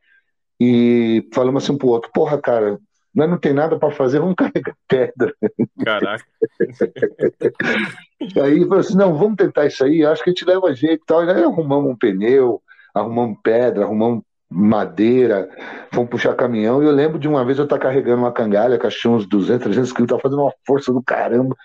e 0.59 1.27
falamos 1.33 1.63
assim 1.63 1.77
pro 1.77 1.89
outro, 1.89 2.09
porra, 2.13 2.39
cara, 2.39 2.79
nós 3.13 3.29
não 3.29 3.37
tem 3.37 3.53
nada 3.53 3.77
para 3.77 3.91
fazer, 3.91 4.19
vamos 4.19 4.35
carregar 4.35 4.75
pedra. 4.87 5.35
Caraca. 5.83 6.23
Aí 8.41 8.61
falou 8.61 8.79
assim: 8.79 8.95
não, 8.95 9.17
vamos 9.17 9.35
tentar 9.35 9.65
isso 9.65 9.83
aí, 9.83 10.05
acho 10.05 10.23
que 10.23 10.29
a 10.29 10.33
gente 10.33 10.45
leva 10.45 10.73
jeito 10.73 11.01
e 11.01 11.05
tal. 11.05 11.25
E 11.25 11.29
aí 11.29 11.43
arrumamos 11.43 11.91
um 11.91 11.95
pneu, 11.95 12.61
arrumamos 12.93 13.37
pedra, 13.43 13.83
arrumamos 13.83 14.23
madeira, 14.51 15.49
fomos 15.93 16.09
puxar 16.09 16.35
caminhão. 16.35 16.83
E 16.83 16.85
eu 16.85 16.91
lembro 16.91 17.17
de 17.17 17.27
uma 17.27 17.45
vez 17.45 17.57
eu 17.57 17.63
estar 17.63 17.79
carregando 17.79 18.21
uma 18.21 18.33
cangalha, 18.33 18.77
que 18.77 18.87
tinha 18.89 19.13
uns 19.13 19.25
200, 19.25 19.63
300 19.63 19.93
quilos, 19.93 20.09
tava 20.09 20.21
fazendo 20.21 20.41
uma 20.41 20.53
força 20.67 20.91
do 20.91 21.01
caramba. 21.01 21.55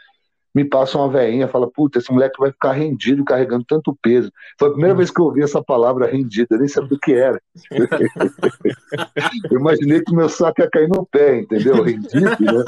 Me 0.54 0.64
passa 0.64 0.96
uma 0.96 1.10
veinha, 1.10 1.48
fala: 1.48 1.68
puta, 1.70 1.98
esse 1.98 2.10
moleque 2.10 2.38
vai 2.38 2.50
ficar 2.50 2.72
rendido 2.72 3.24
carregando 3.24 3.64
tanto 3.68 3.94
peso. 4.00 4.30
Foi 4.58 4.68
a 4.68 4.70
primeira 4.70 4.94
vez 4.94 5.10
que 5.10 5.20
eu 5.20 5.26
ouvi 5.26 5.42
essa 5.42 5.62
palavra 5.62 6.06
rendida, 6.06 6.54
eu 6.54 6.58
nem 6.58 6.68
sabia 6.68 6.96
o 6.96 7.00
que 7.00 7.12
era. 7.12 7.38
eu 9.50 9.58
imaginei 9.58 10.00
que 10.00 10.12
o 10.12 10.16
meu 10.16 10.28
saco 10.28 10.62
ia 10.62 10.70
cair 10.70 10.88
no 10.88 11.04
pé, 11.04 11.40
entendeu? 11.40 11.82
Rendido, 11.82 12.24
né? 12.40 12.64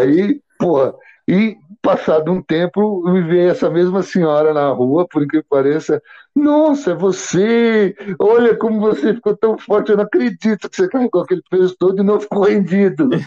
Aí, 0.00 0.40
porra, 0.58 0.94
e 1.28 1.56
passado 1.82 2.30
um 2.30 2.42
tempo, 2.42 3.02
me 3.10 3.22
veio 3.22 3.50
essa 3.50 3.70
mesma 3.70 4.02
senhora 4.02 4.52
na 4.52 4.68
rua, 4.70 5.06
por 5.08 5.22
incrível 5.22 5.42
que 5.42 5.48
pareça. 5.48 6.02
Nossa, 6.34 6.92
é 6.92 6.94
você! 6.94 7.94
Olha 8.18 8.56
como 8.56 8.80
você 8.80 9.14
ficou 9.14 9.36
tão 9.36 9.58
forte, 9.58 9.90
eu 9.90 9.96
não 9.96 10.04
acredito 10.04 10.68
que 10.68 10.76
você 10.76 10.88
carregou 10.88 11.22
aquele 11.22 11.42
peso 11.50 11.74
todo 11.78 12.00
e 12.00 12.04
não 12.04 12.20
ficou 12.20 12.44
rendido. 12.44 13.08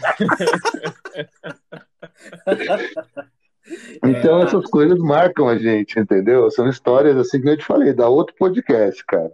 Então, 4.04 4.41
É. 4.41 4.43
essas 4.43 4.66
coisas 4.70 4.99
marcam 4.99 5.47
a 5.47 5.58
gente, 5.58 5.97
entendeu? 5.97 6.51
São 6.51 6.68
histórias 6.68 7.16
assim 7.16 7.41
que 7.41 7.47
eu 7.49 7.58
te 7.58 7.64
falei, 7.64 7.93
da 7.93 8.10
outro 8.10 8.36
podcast, 8.38 9.04
cara. 9.06 9.32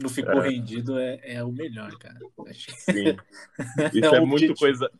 Não 0.00 0.08
ficou 0.08 0.40
rendido 0.40 0.98
é, 0.98 1.20
é 1.22 1.44
o 1.44 1.52
melhor, 1.52 1.90
cara. 1.98 2.16
Acho 2.48 2.66
que- 2.66 2.72
Sim. 2.80 3.16
Isso 3.94 4.14
É 4.14 4.18
é, 4.18 4.20
muito 4.20 4.32
objetivo. 4.50 4.58
coisa. 4.58 4.90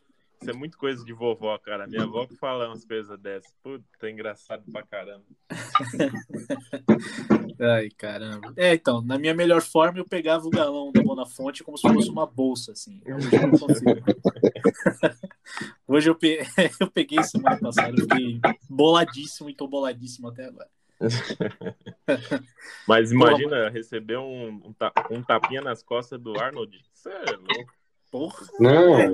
Isso 0.41 0.49
é 0.49 0.53
muito 0.53 0.75
coisa 0.77 1.05
de 1.05 1.13
vovó, 1.13 1.55
cara. 1.59 1.85
Minha 1.85 2.03
avó 2.03 2.25
que 2.25 2.35
fala 2.35 2.67
umas 2.67 2.83
coisas 2.83 3.19
dessas. 3.19 3.53
Puta, 3.61 3.85
é 4.01 4.09
engraçado 4.09 4.63
pra 4.71 4.81
caramba. 4.81 5.23
Ai, 7.61 7.89
caramba. 7.91 8.51
É, 8.57 8.73
então, 8.73 9.01
na 9.03 9.19
minha 9.19 9.35
melhor 9.35 9.61
forma, 9.61 9.99
eu 9.99 10.07
pegava 10.07 10.47
o 10.47 10.49
galão 10.49 10.91
da 10.91 11.03
Bonafonte 11.03 11.63
como 11.63 11.77
se 11.77 11.87
fosse 11.87 12.09
uma 12.09 12.25
bolsa, 12.25 12.71
assim. 12.71 13.03
Hoje 13.05 13.35
eu 13.35 13.47
não 13.47 13.59
consigo. 13.59 13.91
Hoje 15.87 16.09
eu, 16.09 16.15
pe... 16.15 16.39
eu 16.79 16.89
peguei 16.89 17.21
semana 17.23 17.59
passada, 17.59 17.91
eu 17.95 18.01
fiquei 18.01 18.39
boladíssimo 18.67 19.47
e 19.47 19.53
tô 19.53 19.67
boladíssimo 19.67 20.29
até 20.29 20.45
agora. 20.45 20.69
Mas 22.87 23.11
imagina 23.11 23.69
receber 23.69 24.17
um, 24.17 24.47
um, 24.65 24.73
ta- 24.73 24.93
um 25.11 25.21
tapinha 25.21 25.61
nas 25.61 25.83
costas 25.83 26.19
do 26.19 26.39
Arnold. 26.39 26.81
Isso 26.93 27.09
é 27.09 27.25
louco. 27.31 27.73
Porra, 28.09 28.47
Não, 28.59 28.99
é, 28.99 29.07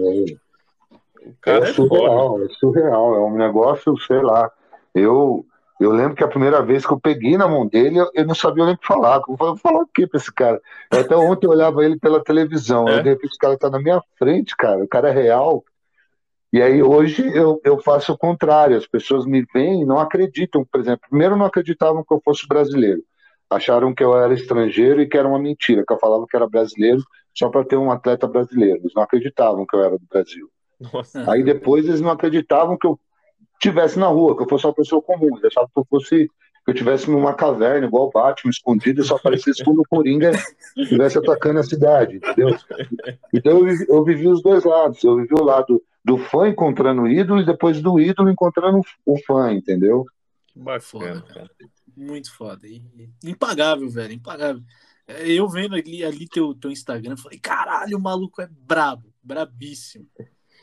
O 1.29 1.41
cara 1.41 1.65
é 1.65 1.69
é, 1.69 1.73
foda. 1.73 1.89
surreal, 1.89 2.43
é 2.43 2.47
surreal, 2.59 3.15
é 3.15 3.19
um 3.19 3.37
negócio, 3.37 3.97
sei 3.99 4.21
lá. 4.21 4.51
Eu, 4.93 5.45
eu 5.79 5.91
lembro 5.91 6.15
que 6.15 6.23
a 6.23 6.27
primeira 6.27 6.61
vez 6.61 6.85
que 6.85 6.91
eu 6.93 6.99
peguei 6.99 7.37
na 7.37 7.47
mão 7.47 7.67
dele, 7.67 7.99
eu, 7.99 8.09
eu 8.13 8.25
não 8.25 8.35
sabia 8.35 8.65
nem 8.65 8.73
o 8.75 8.77
que 8.77 8.87
falar. 8.87 9.21
Eu 9.27 9.35
vou 9.35 9.55
falar 9.57 9.79
o 9.81 9.87
que 9.87 10.07
pra 10.07 10.17
esse 10.17 10.33
cara? 10.33 10.61
Até 10.91 11.15
ontem 11.15 11.45
eu 11.45 11.51
olhava 11.51 11.83
ele 11.83 11.99
pela 11.99 12.23
televisão, 12.23 12.87
É? 12.87 13.01
de 13.01 13.09
repente 13.09 13.35
o 13.35 13.39
cara 13.39 13.57
tá 13.57 13.69
na 13.69 13.79
minha 13.79 14.01
frente, 14.17 14.55
cara, 14.55 14.83
o 14.83 14.87
cara 14.87 15.09
é 15.09 15.11
real. 15.11 15.63
E 16.51 16.61
aí 16.61 16.81
hoje 16.81 17.29
eu, 17.35 17.59
eu 17.63 17.77
faço 17.81 18.13
o 18.13 18.17
contrário, 18.17 18.77
as 18.77 18.87
pessoas 18.87 19.25
me 19.25 19.45
veem 19.53 19.81
e 19.81 19.85
não 19.85 19.99
acreditam, 19.99 20.65
por 20.65 20.79
exemplo, 20.79 21.07
primeiro 21.09 21.35
não 21.35 21.45
acreditavam 21.45 22.03
que 22.03 22.13
eu 22.13 22.21
fosse 22.23 22.47
brasileiro, 22.47 23.03
acharam 23.49 23.93
que 23.93 24.01
eu 24.03 24.17
era 24.17 24.33
estrangeiro 24.33 25.01
e 25.01 25.07
que 25.07 25.17
era 25.17 25.27
uma 25.27 25.37
mentira, 25.39 25.83
que 25.85 25.93
eu 25.93 25.99
falava 25.99 26.25
que 26.27 26.35
era 26.37 26.47
brasileiro 26.47 27.01
só 27.35 27.49
para 27.49 27.65
ter 27.65 27.75
um 27.75 27.91
atleta 27.91 28.27
brasileiro, 28.27 28.77
eles 28.77 28.93
não 28.95 29.03
acreditavam 29.03 29.65
que 29.67 29.75
eu 29.75 29.83
era 29.83 29.97
do 29.97 30.05
Brasil. 30.09 30.49
Nossa. 30.79 31.31
Aí 31.31 31.43
depois 31.43 31.85
eles 31.85 32.01
não 32.01 32.11
acreditavam 32.11 32.77
que 32.77 32.85
eu 32.87 32.99
tivesse 33.59 33.97
na 33.97 34.07
rua, 34.07 34.35
que 34.35 34.43
eu 34.43 34.49
fosse 34.49 34.65
uma 34.65 34.73
pessoa 34.73 35.01
comum, 35.01 35.29
eles 35.37 35.45
achavam 35.45 35.69
que 35.73 35.79
eu 35.79 35.85
fosse 35.89 36.29
que 36.67 36.71
eu 36.71 36.75
tivesse 36.75 37.09
numa 37.09 37.33
caverna, 37.33 37.87
igual 37.87 38.07
o 38.07 38.11
Batman, 38.11 38.51
escondido, 38.51 38.99
e 38.99 39.05
só 39.05 39.15
aparecesse 39.15 39.63
quando 39.63 39.79
o 39.79 39.87
Coringa 39.89 40.31
estivesse 40.75 41.17
atacando 41.17 41.59
a 41.59 41.63
cidade, 41.63 42.17
entendeu? 42.17 42.57
Então 43.33 43.53
eu 43.53 43.63
vivi, 43.63 43.85
eu 43.87 44.03
vivi 44.03 44.27
os 44.27 44.41
dois 44.41 44.65
lados. 44.65 45.01
Eu 45.01 45.15
vivi 45.15 45.33
o 45.33 45.45
lado 45.45 45.81
do 46.03 46.17
fã 46.17 46.49
encontrando 46.49 47.03
o 47.03 47.07
ídolo 47.07 47.39
e 47.39 47.45
depois 47.45 47.81
do 47.81 47.97
ídolo 48.01 48.29
encontrando 48.29 48.81
o 49.05 49.17
fã, 49.25 49.53
entendeu? 49.53 50.05
Que 50.47 50.59
bacana, 50.59 50.81
Foda, 50.81 51.21
cara. 51.21 51.49
Muito 51.95 52.35
foda. 52.35 52.67
E- 52.67 52.83
Impagável, 53.23 53.89
velho, 53.89 54.11
impagável. 54.11 54.61
É, 55.07 55.31
Eu 55.31 55.47
vendo 55.47 55.73
ali, 55.73 56.03
ali 56.03 56.27
teu, 56.27 56.53
teu 56.53 56.69
Instagram, 56.69 57.13
eu 57.13 57.17
falei, 57.17 57.39
caralho, 57.39 57.97
o 57.97 58.01
maluco 58.01 58.41
é 58.41 58.49
brabo, 58.51 59.07
brabíssimo. 59.23 60.05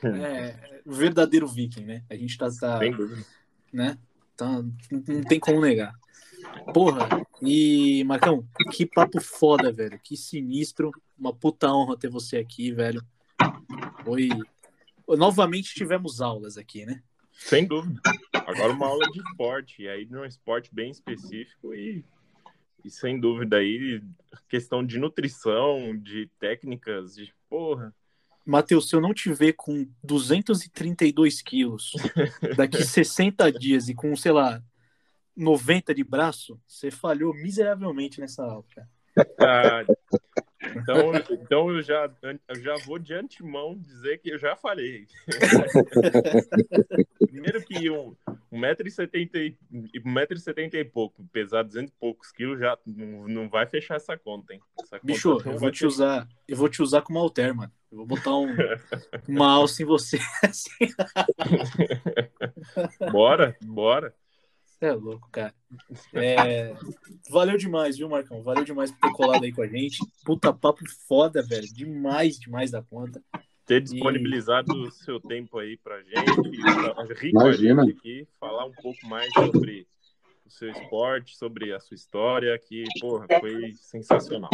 É, 0.03 0.81
o 0.85 0.93
verdadeiro 0.93 1.47
viking, 1.47 1.85
né? 1.85 2.05
A 2.11 2.15
gente 2.15 2.37
tá, 2.37 2.51
tá 2.51 2.81
né? 3.73 3.99
Tá, 4.37 4.63
não 4.91 5.23
tem 5.23 5.39
como 5.39 5.61
negar. 5.61 5.95
Porra, 6.73 7.09
e 7.41 8.05
Marcão, 8.05 8.47
que 8.73 8.87
papo 8.87 9.21
foda, 9.21 9.73
velho. 9.73 9.99
Que 10.03 10.17
sinistro. 10.17 10.91
Uma 11.19 11.33
puta 11.33 11.73
honra 11.73 11.97
ter 11.97 12.09
você 12.09 12.39
aqui, 12.39 12.73
velho. 12.73 13.03
Foi. 14.05 14.29
Novamente 15.09 15.75
tivemos 15.75 16.21
aulas 16.21 16.57
aqui, 16.57 16.85
né? 16.85 17.03
Sem 17.33 17.67
dúvida. 17.67 18.01
Agora 18.33 18.73
uma 18.73 18.87
aula 18.87 19.07
de 19.11 19.21
esporte, 19.21 19.83
e 19.83 19.89
aí 19.89 20.07
num 20.07 20.25
esporte 20.25 20.71
bem 20.73 20.91
específico 20.91 21.75
e, 21.75 22.05
e 22.85 22.91
sem 22.91 23.19
dúvida 23.19 23.57
aí 23.57 24.03
questão 24.49 24.85
de 24.85 24.99
nutrição, 24.99 25.97
de 25.97 26.31
técnicas, 26.39 27.15
de 27.17 27.35
porra. 27.49 27.95
Matheus, 28.45 28.89
se 28.89 28.95
eu 28.95 29.01
não 29.01 29.15
te 29.15 29.33
ver 29.33 29.55
com 29.55 29.89
232 30.03 31.41
quilos 31.41 31.93
daqui 32.57 32.81
60 32.85 33.51
dias 33.53 33.89
e 33.89 33.95
com, 33.95 34.15
sei 34.15 34.33
lá, 34.33 34.63
90 35.37 35.95
de 35.95 36.05
braço, 36.05 36.61
você 36.67 36.91
falhou 36.91 37.35
miseravelmente 37.35 38.21
nessa 38.21 38.45
aula, 38.45 38.65
cara. 38.75 38.89
Ah, 39.41 39.85
então, 40.77 41.13
então 41.31 41.71
eu 41.71 41.83
já, 41.83 42.11
eu 42.23 42.61
já 42.61 42.77
vou 42.85 42.99
de 42.99 43.15
antemão 43.15 43.79
dizer 43.79 44.19
que 44.19 44.31
eu 44.31 44.39
já 44.39 44.57
falei. 44.57 45.07
Primeiro 47.29 47.65
que 47.65 47.91
um, 47.91 48.15
um 48.55 48.59
metro 48.59 48.87
e 48.87 50.41
setenta 50.41 50.77
e 50.79 50.85
pouco, 50.85 51.25
pesar 51.33 51.63
200 51.63 51.93
e 51.93 51.97
poucos 51.99 52.31
quilos, 52.31 52.59
já 52.59 52.79
não, 52.87 53.27
não 53.27 53.49
vai 53.49 53.67
fechar 53.67 53.97
essa 53.97 54.17
conta, 54.17 54.55
hein? 54.55 54.61
Essa 54.81 55.01
Bicho, 55.03 55.39
eu 55.45 55.59
vou 55.59 55.71
te 55.71 55.85
usar, 55.85 56.29
eu 56.47 56.57
vou 56.57 56.69
te 56.69 56.81
usar 56.81 57.03
como 57.03 57.19
alter, 57.19 57.55
mano. 57.55 57.73
Eu 57.91 57.99
vou 57.99 58.07
botar 58.07 58.37
um, 58.37 58.47
uma 59.29 59.51
alça 59.53 59.83
em 59.83 59.87
você. 59.87 60.19
assim. 60.43 60.71
Bora, 63.11 63.57
bora. 63.63 64.15
Você 64.65 64.87
é 64.87 64.93
louco, 64.93 65.29
cara. 65.31 65.55
É, 66.13 66.75
Valeu 67.31 67.57
demais, 67.57 67.97
viu, 67.97 68.09
Marcão? 68.09 68.43
Valeu 68.43 68.65
demais 68.65 68.91
por 68.91 69.01
ter 69.01 69.13
colado 69.13 69.45
aí 69.45 69.53
com 69.53 69.63
a 69.63 69.67
gente. 69.69 69.99
Puta 70.25 70.53
papo 70.53 70.83
foda, 71.09 71.43
velho. 71.43 71.73
Demais, 71.73 72.39
demais 72.39 72.71
da 72.71 72.83
conta. 72.83 73.23
Ter 73.67 73.81
disponibilizado 73.81 74.75
o 74.75 74.91
seu 74.91 75.19
tempo 75.19 75.59
aí 75.59 75.77
pra 75.79 76.03
gente, 76.03 76.35
pra 76.75 77.05
rico 77.15 77.41
Imagina. 77.41 77.83
a 77.83 77.87
gente 77.87 77.99
aqui, 77.99 78.29
falar 78.39 78.67
um 78.67 78.73
pouco 78.73 79.07
mais 79.07 79.33
sobre 79.33 79.87
o 80.45 80.51
seu 80.51 80.71
esporte, 80.71 81.37
sobre 81.37 81.73
a 81.73 81.81
sua 81.81 81.95
história, 81.95 82.59
que, 82.59 82.85
porra, 83.01 83.27
foi 83.41 83.73
sensacional. 83.77 84.51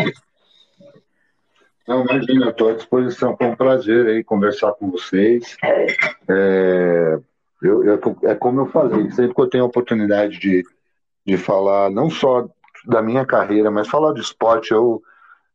Não, 1.88 2.04
imagina, 2.04 2.50
estou 2.50 2.68
à 2.70 2.74
disposição. 2.74 3.36
Foi 3.36 3.48
um 3.48 3.56
prazer 3.56 4.06
aí 4.06 4.22
conversar 4.22 4.72
com 4.74 4.90
vocês. 4.92 5.56
É, 6.28 7.18
eu, 7.60 7.84
eu- 7.84 8.18
é 8.22 8.34
como 8.36 8.60
eu 8.60 8.66
falei, 8.66 9.10
sempre 9.10 9.34
que 9.34 9.40
eu 9.40 9.48
tenho 9.48 9.64
a 9.64 9.66
oportunidade 9.66 10.38
de, 10.38 10.62
de 11.26 11.36
falar, 11.36 11.90
não 11.90 12.08
só 12.08 12.48
da 12.86 13.02
minha 13.02 13.26
carreira, 13.26 13.70
mas 13.72 13.88
falar 13.88 14.12
do 14.12 14.20
esporte, 14.20 14.70
eu, 14.70 15.02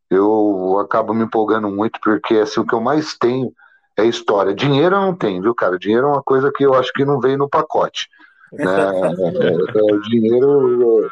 eu 0.10 0.80
acabo 0.80 1.14
me 1.14 1.24
empolgando 1.24 1.70
muito, 1.70 1.99
porque 2.01 2.36
assim, 2.36 2.60
o 2.60 2.66
que 2.66 2.74
eu 2.74 2.82
mais 2.82 3.18
tenho 3.18 3.53
é 3.97 4.06
história. 4.06 4.53
Dinheiro 4.53 4.95
eu 4.95 5.01
não 5.01 5.16
tenho, 5.16 5.41
viu, 5.41 5.56
cara? 5.56 5.80
Dinheiro 5.80 6.08
é 6.08 6.12
uma 6.12 6.24
coisa 6.24 6.51
que 6.51 6.64
eu 6.64 6.74
acho 6.74 6.91
que 6.93 7.06
não 7.06 7.20
veio 7.20 7.38
no 7.38 7.49
pacote. 7.49 8.10
Né? 8.51 8.66
É, 8.66 9.82
o 9.93 10.01
dinheiro 10.01 11.12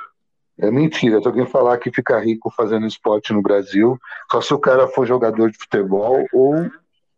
é 0.60 0.70
mentira. 0.70 1.22
Se 1.22 1.28
alguém 1.28 1.46
falar 1.46 1.78
que 1.78 1.92
fica 1.92 2.20
rico 2.20 2.52
fazendo 2.52 2.86
esporte 2.86 3.34
no 3.34 3.42
Brasil, 3.42 4.00
só 4.32 4.42
se 4.42 4.54
o 4.54 4.60
cara 4.60 4.88
for 4.88 5.08
jogador 5.08 5.50
de 5.50 5.58
futebol 5.58 6.26
ou 6.34 6.70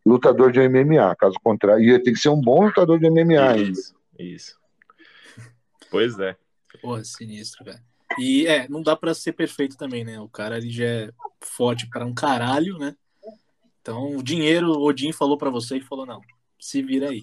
lutador 0.04 0.52
de 0.52 0.60
MMA, 0.68 1.14
caso 1.16 1.36
contrário. 1.42 1.84
E 1.84 1.90
ele 1.90 2.02
tem 2.02 2.12
que 2.12 2.20
ser 2.20 2.28
um 2.28 2.40
bom 2.40 2.64
lutador 2.64 2.98
de 2.98 3.10
MMA 3.10 3.42
ainda. 3.42 3.70
Isso, 3.70 3.94
isso. 4.18 4.56
Pois 5.90 6.18
é. 6.18 6.36
Porra, 6.80 7.02
sinistro, 7.04 7.64
velho. 7.64 7.80
E 8.18 8.46
é, 8.46 8.68
não 8.68 8.82
dá 8.82 8.96
pra 8.96 9.14
ser 9.14 9.32
perfeito 9.32 9.76
também, 9.76 10.04
né? 10.04 10.20
O 10.20 10.28
cara 10.28 10.56
ali 10.56 10.70
já 10.70 10.84
é 10.84 11.10
forte 11.40 11.88
para 11.88 12.04
um 12.04 12.14
caralho, 12.14 12.78
né? 12.78 12.94
Então, 13.80 14.16
o 14.16 14.22
dinheiro, 14.22 14.72
o 14.72 14.84
Odin 14.84 15.12
falou 15.12 15.38
pra 15.38 15.50
você 15.50 15.76
e 15.76 15.80
falou: 15.80 16.06
não, 16.06 16.20
se 16.58 16.82
vira 16.82 17.10
aí. 17.10 17.20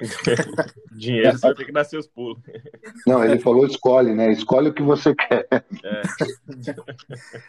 Dinheiro 0.92 1.32
você 1.32 1.46
vai 1.46 1.54
ter 1.54 1.64
que 1.66 1.72
dar 1.72 1.84
seus 1.84 2.06
pulos. 2.06 2.38
Não, 3.06 3.22
ele 3.22 3.38
falou 3.38 3.66
escolhe, 3.66 4.14
né? 4.14 4.32
Escolhe 4.32 4.70
o 4.70 4.72
que 4.72 4.82
você 4.82 5.14
quer. 5.14 5.46
É. 5.50 5.62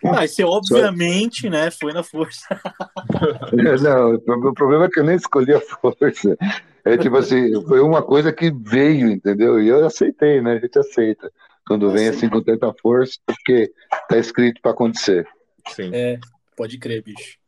Ah, 0.03 0.25
e 0.25 0.27
você, 0.27 0.43
obviamente, 0.43 1.49
né, 1.49 1.71
foi 1.71 1.93
na 1.93 2.03
força. 2.03 2.45
Não, 3.81 4.15
o 4.15 4.53
problema 4.53 4.85
é 4.85 4.89
que 4.89 4.99
eu 4.99 5.03
nem 5.03 5.15
escolhi 5.15 5.53
a 5.53 5.61
força. 5.61 6.37
É 6.83 6.97
tipo 6.97 7.15
assim, 7.17 7.53
foi 7.67 7.79
uma 7.79 8.01
coisa 8.01 8.33
que 8.33 8.51
veio, 8.51 9.09
entendeu? 9.09 9.61
E 9.61 9.67
eu 9.67 9.85
aceitei, 9.85 10.41
né? 10.41 10.53
A 10.53 10.59
gente 10.59 10.77
aceita. 10.77 11.31
Quando 11.67 11.91
vem 11.91 12.09
assim 12.09 12.29
com 12.29 12.41
tanta 12.41 12.73
força, 12.73 13.19
porque 13.25 13.71
tá 14.09 14.17
escrito 14.17 14.61
para 14.61 14.71
acontecer. 14.71 15.27
Sim. 15.69 15.91
É, 15.93 16.19
pode 16.55 16.77
crer, 16.77 17.03
bicho. 17.03 17.39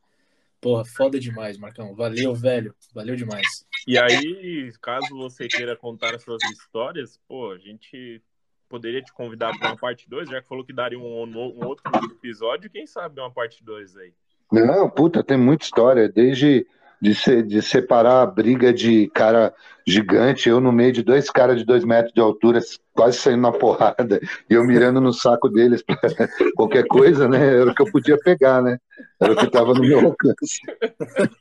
Porra, 0.61 0.85
foda 0.85 1.19
demais, 1.19 1.57
Marcão. 1.57 1.93
Valeu, 1.93 2.33
velho. 2.33 2.73
Valeu 2.93 3.15
demais. 3.15 3.45
E 3.85 3.97
aí, 3.97 4.71
caso 4.81 5.09
você 5.09 5.47
queira 5.47 5.75
contar 5.75 6.15
as 6.15 6.23
suas 6.23 6.41
histórias, 6.43 7.19
pô, 7.27 7.51
a 7.51 7.57
gente 7.57 8.21
poderia 8.69 9.01
te 9.01 9.11
convidar 9.11 9.57
para 9.57 9.69
uma 9.69 9.77
parte 9.77 10.09
2, 10.09 10.29
já 10.29 10.41
que 10.41 10.47
falou 10.47 10.63
que 10.63 10.73
daria 10.73 10.97
um, 10.97 11.23
um 11.25 11.65
outro 11.65 11.83
episódio, 12.11 12.69
quem 12.69 12.87
sabe 12.87 13.19
uma 13.19 13.29
parte 13.29 13.63
2 13.63 13.97
aí. 13.97 14.13
Não, 14.51 14.89
puta, 14.89 15.23
tem 15.23 15.37
muita 15.37 15.65
história. 15.65 16.07
Desde 16.07 16.65
de, 17.03 17.13
se- 17.13 17.43
de 17.43 17.61
separar 17.61 18.21
a 18.21 18.25
briga 18.25 18.71
de 18.71 19.09
cara 19.09 19.53
gigante, 19.85 20.47
eu 20.47 20.61
no 20.61 20.71
meio 20.71 20.93
de 20.93 21.03
dois 21.03 21.29
caras 21.29 21.59
de 21.59 21.65
dois 21.65 21.83
metros 21.83 22.13
de 22.13 22.21
altura, 22.21 22.61
quase 22.93 23.17
saindo 23.17 23.41
na 23.41 23.51
porrada, 23.51 24.21
e 24.49 24.53
eu 24.53 24.63
mirando 24.63 25.01
no 25.01 25.11
saco 25.11 25.49
deles 25.49 25.83
pra 25.83 25.97
qualquer 26.55 26.87
coisa, 26.87 27.27
né? 27.27 27.59
Era 27.59 27.71
o 27.71 27.75
que 27.75 27.81
eu 27.81 27.91
podia 27.91 28.17
pegar, 28.19 28.61
né? 28.61 28.77
Era 29.19 29.33
o 29.33 29.35
que 29.35 29.51
tava 29.51 29.73
no 29.73 29.81
meu 29.81 29.99
alcance. 29.99 30.61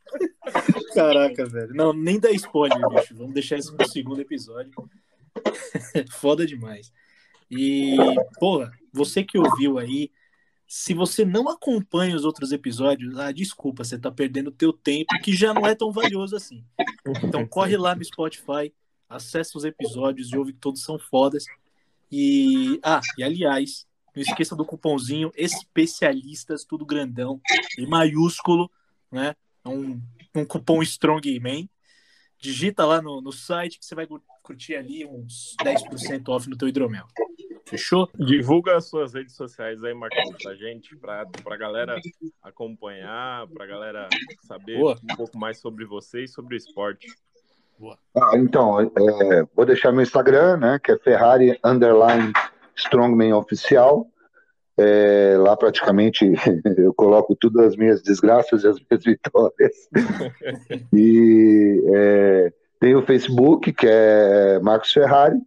Caraca, 0.93 1.47
velho. 1.47 1.73
Não, 1.75 1.93
nem 1.93 2.19
dá 2.19 2.33
spoiler, 2.33 2.77
bicho. 2.89 3.15
Vamos 3.17 3.33
deixar 3.33 3.57
isso 3.57 3.73
pro 3.77 3.89
segundo 3.89 4.21
episódio. 4.21 4.73
Foda 6.11 6.45
demais. 6.45 6.93
E, 7.49 7.97
porra, 8.41 8.73
você 8.93 9.23
que 9.23 9.39
ouviu 9.39 9.79
aí, 9.79 10.11
se 10.75 10.95
você 10.95 11.23
não 11.23 11.51
acompanha 11.51 12.17
os 12.17 12.25
outros 12.25 12.51
episódios, 12.51 13.19
ah, 13.19 13.31
desculpa, 13.31 13.85
você 13.85 13.99
tá 13.99 14.11
perdendo 14.11 14.47
o 14.47 14.53
teu 14.53 14.73
tempo, 14.73 15.13
que 15.23 15.37
já 15.37 15.53
não 15.53 15.67
é 15.67 15.75
tão 15.75 15.93
valioso 15.93 16.35
assim. 16.35 16.65
Então 17.23 17.47
corre 17.47 17.77
lá 17.77 17.95
no 17.95 18.03
Spotify, 18.03 18.73
acessa 19.07 19.59
os 19.59 19.67
episódios 19.67 20.33
e 20.33 20.37
ouve 20.39 20.55
que 20.55 20.59
todos 20.59 20.83
são 20.83 20.99
fodas. 20.99 21.45
E, 22.11 22.81
ah, 22.83 23.03
e 23.19 23.23
aliás, 23.23 23.87
não 24.17 24.23
esqueça 24.23 24.57
do 24.57 24.65
cupomzinho 24.65 25.31
especialistas, 25.37 26.65
tudo 26.65 26.87
grandão, 26.87 27.39
em 27.79 27.87
maiúsculo, 27.87 28.71
né? 29.11 29.37
Um 29.67 30.01
um 30.35 30.47
cupom 30.47 30.83
STRONGMAN. 30.83 31.69
Digita 32.41 32.87
lá 32.87 33.03
no, 33.03 33.21
no 33.21 33.31
site 33.31 33.79
que 33.79 33.85
você 33.85 33.95
vai 33.95 34.07
cur- 34.07 34.23
curtir 34.43 34.75
ali 34.75 35.05
uns 35.05 35.55
10% 35.63 36.29
off 36.31 36.49
no 36.49 36.57
teu 36.57 36.67
hidromel. 36.67 37.07
Fechou? 37.73 38.07
Divulga 38.15 38.77
as 38.77 38.87
suas 38.87 39.15
redes 39.15 39.35
sociais 39.35 39.83
aí, 39.83 39.95
Marcão, 39.95 40.31
pra 40.43 40.55
gente, 40.55 40.95
pra, 40.97 41.25
pra 41.43 41.57
galera 41.57 41.99
acompanhar, 42.43 43.47
pra 43.49 43.65
galera 43.65 44.09
saber 44.43 44.79
Boa. 44.79 44.99
um 45.11 45.17
pouco 45.17 45.39
mais 45.39 45.59
sobre 45.59 45.87
você 45.87 46.25
e 46.25 46.29
sobre 46.29 46.55
o 46.55 46.59
esporte. 46.59 47.09
Ah, 48.15 48.37
então, 48.37 48.79
é, 48.79 49.47
vou 49.57 49.65
deixar 49.65 49.91
meu 49.91 50.03
Instagram, 50.03 50.59
né? 50.59 50.79
Que 50.79 50.93
é 50.93 50.99
Ferrari 50.99 51.59
Underline 51.65 52.33
Strongman 52.77 53.33
Oficial. 53.33 54.07
É, 54.77 55.37
lá 55.39 55.57
praticamente 55.57 56.31
eu 56.77 56.95
coloco 56.95 57.37
todas 57.37 57.69
as 57.69 57.77
minhas 57.77 58.03
desgraças 58.03 58.65
e 58.65 58.69
as 58.69 58.77
minhas 58.79 59.05
vitórias. 59.05 59.89
E 60.93 61.83
é, 61.95 62.53
tem 62.79 62.95
o 62.95 63.03
Facebook, 63.03 63.73
que 63.73 63.87
é 63.89 64.61
Marcos 64.61 64.93
Ferrari. 64.93 65.39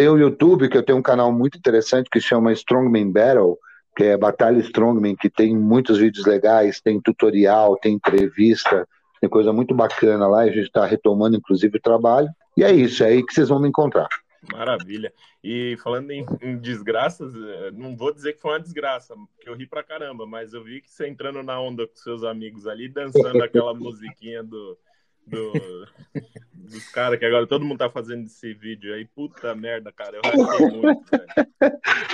Tem 0.00 0.08
o 0.08 0.16
YouTube, 0.16 0.70
que 0.70 0.78
eu 0.78 0.82
tenho 0.82 0.96
um 0.96 1.02
canal 1.02 1.30
muito 1.30 1.58
interessante 1.58 2.08
que 2.08 2.22
chama 2.22 2.54
Strongman 2.54 3.12
Battle, 3.12 3.58
que 3.94 4.04
é 4.04 4.16
Batalha 4.16 4.58
Strongman, 4.60 5.14
que 5.14 5.28
tem 5.28 5.54
muitos 5.54 5.98
vídeos 5.98 6.24
legais, 6.24 6.80
tem 6.80 6.98
tutorial, 6.98 7.76
tem 7.76 7.96
entrevista, 7.96 8.88
tem 9.20 9.28
coisa 9.28 9.52
muito 9.52 9.74
bacana 9.74 10.26
lá. 10.26 10.46
e 10.46 10.48
A 10.48 10.52
gente 10.54 10.68
está 10.68 10.86
retomando, 10.86 11.36
inclusive, 11.36 11.76
o 11.76 11.82
trabalho. 11.82 12.30
E 12.56 12.64
é 12.64 12.72
isso, 12.72 13.04
é 13.04 13.08
aí 13.08 13.22
que 13.22 13.34
vocês 13.34 13.50
vão 13.50 13.60
me 13.60 13.68
encontrar. 13.68 14.08
Maravilha. 14.50 15.12
E 15.44 15.76
falando 15.82 16.10
em, 16.12 16.24
em 16.40 16.56
desgraças, 16.56 17.34
eh, 17.34 17.70
não 17.74 17.94
vou 17.94 18.10
dizer 18.10 18.32
que 18.32 18.40
foi 18.40 18.52
uma 18.52 18.60
desgraça, 18.60 19.14
porque 19.36 19.50
eu 19.50 19.54
ri 19.54 19.66
pra 19.66 19.82
caramba, 19.82 20.26
mas 20.26 20.54
eu 20.54 20.64
vi 20.64 20.80
que 20.80 20.90
você 20.90 21.08
entrando 21.08 21.42
na 21.42 21.60
onda 21.60 21.86
com 21.86 21.96
seus 21.96 22.24
amigos 22.24 22.66
ali, 22.66 22.88
dançando 22.88 23.42
aquela 23.44 23.74
musiquinha 23.74 24.42
do, 24.42 24.78
do- 25.26 25.86
dos 26.52 26.88
caras 26.90 27.18
que 27.18 27.24
agora 27.24 27.46
todo 27.46 27.64
mundo 27.64 27.78
tá 27.78 27.90
fazendo 27.90 28.26
esse 28.26 28.52
vídeo 28.54 28.94
aí. 28.94 29.04
Puta 29.04 29.54
merda, 29.54 29.92
cara, 29.92 30.16
eu 30.16 30.22
rachei 30.22 30.66
muito. 30.70 31.04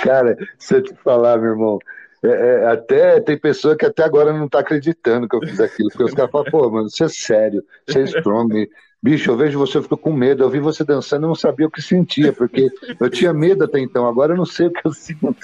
Cara, 0.03 0.37
se 0.59 0.77
eu 0.77 0.83
te 0.83 0.95
falar, 0.97 1.39
meu 1.39 1.51
irmão, 1.51 1.79
é, 2.25 2.29
é, 2.29 2.67
até 2.67 3.21
tem 3.21 3.39
pessoa 3.39 3.77
que 3.77 3.85
até 3.87 4.03
agora 4.03 4.33
não 4.33 4.49
tá 4.49 4.61
acreditando 4.61 5.29
que 5.29 5.37
eu 5.37 5.41
fiz 5.41 5.61
aquilo. 5.61 5.91
Porque 5.91 6.05
os 6.05 6.15
caras 6.15 6.31
falam, 6.31 6.51
pô, 6.51 6.71
mano, 6.71 6.87
isso 6.87 7.05
é 7.05 7.09
sério, 7.09 7.65
isso 7.87 7.99
é 7.99 8.03
strong. 8.03 8.69
Bicho, 9.03 9.31
eu 9.31 9.37
vejo 9.37 9.59
você, 9.59 9.79
eu 9.79 9.83
fico 9.83 9.97
com 9.97 10.13
medo. 10.13 10.43
Eu 10.43 10.51
vi 10.51 10.59
você 10.59 10.83
dançando 10.85 11.27
e 11.27 11.29
não 11.29 11.35
sabia 11.35 11.67
o 11.67 11.71
que 11.71 11.83
sentia, 11.83 12.33
porque 12.33 12.69
eu 12.99 13.11
tinha 13.11 13.33
medo 13.33 13.65
até 13.65 13.79
então, 13.79 14.07
agora 14.09 14.33
eu 14.33 14.37
não 14.37 14.47
sei 14.47 14.67
o 14.67 14.73
que 14.73 14.87
eu 14.87 14.93
sinto. 14.93 15.23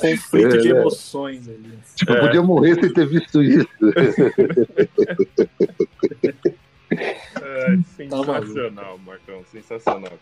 Conflito 0.00 0.58
de 0.58 0.68
É, 0.68 0.72
é. 0.72 0.80
emoções 0.80 1.48
ali. 1.48 1.72
Tipo, 1.96 2.12
eu 2.12 2.20
podia 2.20 2.42
morrer 2.42 2.74
sem 2.74 2.92
ter 2.92 3.06
visto 3.06 3.42
isso. 3.42 3.66
É, 6.88 7.76
sensacional, 7.96 8.98
Marcão, 8.98 9.44
sensacional. 9.50 10.12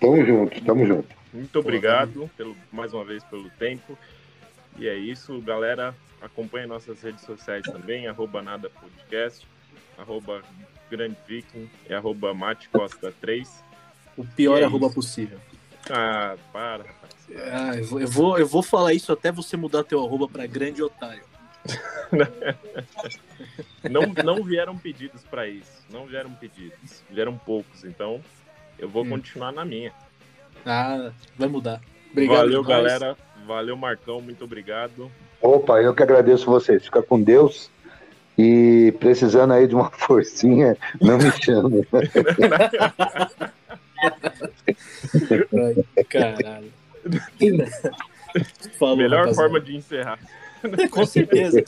Tamo 0.00 0.24
junto, 0.24 0.64
tamo 0.64 0.86
junto. 0.86 1.08
Muito 1.32 1.58
obrigado 1.58 2.30
pelo, 2.36 2.56
mais 2.70 2.92
uma 2.92 3.04
vez 3.04 3.24
pelo 3.24 3.48
tempo. 3.50 3.96
E 4.78 4.86
é 4.86 4.96
isso, 4.96 5.40
galera. 5.40 5.94
Acompanhe 6.20 6.66
nossas 6.66 7.00
redes 7.02 7.24
sociais 7.24 7.64
também, 7.64 8.06
arroba 8.06 8.42
nada 8.42 8.70
podcast, 8.70 9.46
arroba 9.96 10.42
grande 10.90 11.16
viking 11.26 11.70
e 11.88 11.94
arroba 11.94 12.34
mate 12.34 12.68
costa 12.68 13.12
3. 13.20 13.62
O 14.16 14.24
pior 14.24 14.60
é 14.60 14.64
arroba 14.64 14.86
isso. 14.86 14.94
possível. 14.96 15.38
Ah, 15.88 16.36
para, 16.52 16.84
rapaz. 16.84 17.12
Ah, 17.52 17.76
eu, 17.76 17.84
vou, 17.84 18.00
eu, 18.00 18.08
vou, 18.08 18.38
eu 18.38 18.46
vou 18.46 18.62
falar 18.62 18.92
isso 18.92 19.12
até 19.12 19.30
você 19.32 19.56
mudar 19.56 19.84
teu 19.84 20.04
arroba 20.04 20.28
pra 20.28 20.46
grande 20.46 20.82
otário. 20.82 21.22
Não, 23.88 24.02
não 24.24 24.42
vieram 24.44 24.76
pedidos 24.76 25.22
para 25.22 25.46
isso. 25.48 25.82
Não 25.90 26.06
vieram 26.06 26.30
pedidos. 26.32 27.02
Vieram 27.10 27.36
poucos, 27.38 27.84
então 27.84 28.20
eu 28.78 28.88
vou 28.88 29.04
Hum. 29.04 29.10
continuar 29.10 29.52
na 29.52 29.64
minha. 29.64 29.92
Ah, 30.64 31.10
vai 31.36 31.48
mudar. 31.48 31.80
Obrigado 32.10 32.38
Valeu, 32.38 32.62
galera. 32.64 33.16
Valeu, 33.46 33.76
Marcão. 33.76 34.20
Muito 34.20 34.44
obrigado. 34.44 35.10
Opa, 35.40 35.80
eu 35.80 35.94
que 35.94 36.02
agradeço 36.02 36.44
vocês. 36.46 36.84
Fica 36.84 37.02
com 37.02 37.20
Deus. 37.20 37.70
E 38.42 38.92
precisando 38.92 39.52
aí 39.52 39.66
de 39.66 39.74
uma 39.74 39.90
forcinha, 39.92 40.74
não 40.98 41.18
me 41.18 41.30
chame. 41.32 41.86
Ai, 45.52 46.04
caralho. 46.08 46.72
Falou, 48.78 48.96
Melhor 48.96 49.18
rapaziada. 49.26 49.34
forma 49.34 49.60
de 49.60 49.76
encerrar. 49.76 50.18
Com 50.90 51.04
certeza. 51.04 51.62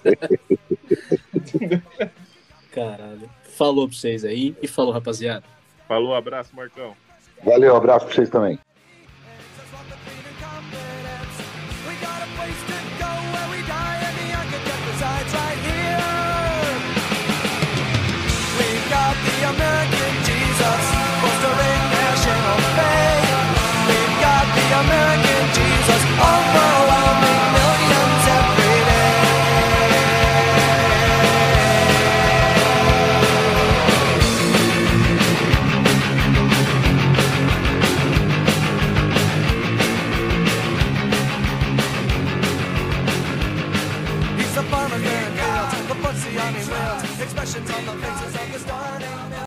Caralho. 2.72 3.28
Falou 3.44 3.86
pra 3.86 3.94
vocês 3.96 4.24
aí 4.24 4.56
e 4.62 4.66
falou, 4.66 4.92
rapaziada. 4.92 5.44
Falou, 5.86 6.14
abraço, 6.14 6.56
Marcão. 6.56 6.94
Valeu, 7.44 7.76
abraço 7.76 8.06
pra 8.06 8.14
vocês 8.14 8.30
também. 8.30 8.58
American 24.82 25.46
Jesus. 25.54 26.02
Fostering 26.18 26.51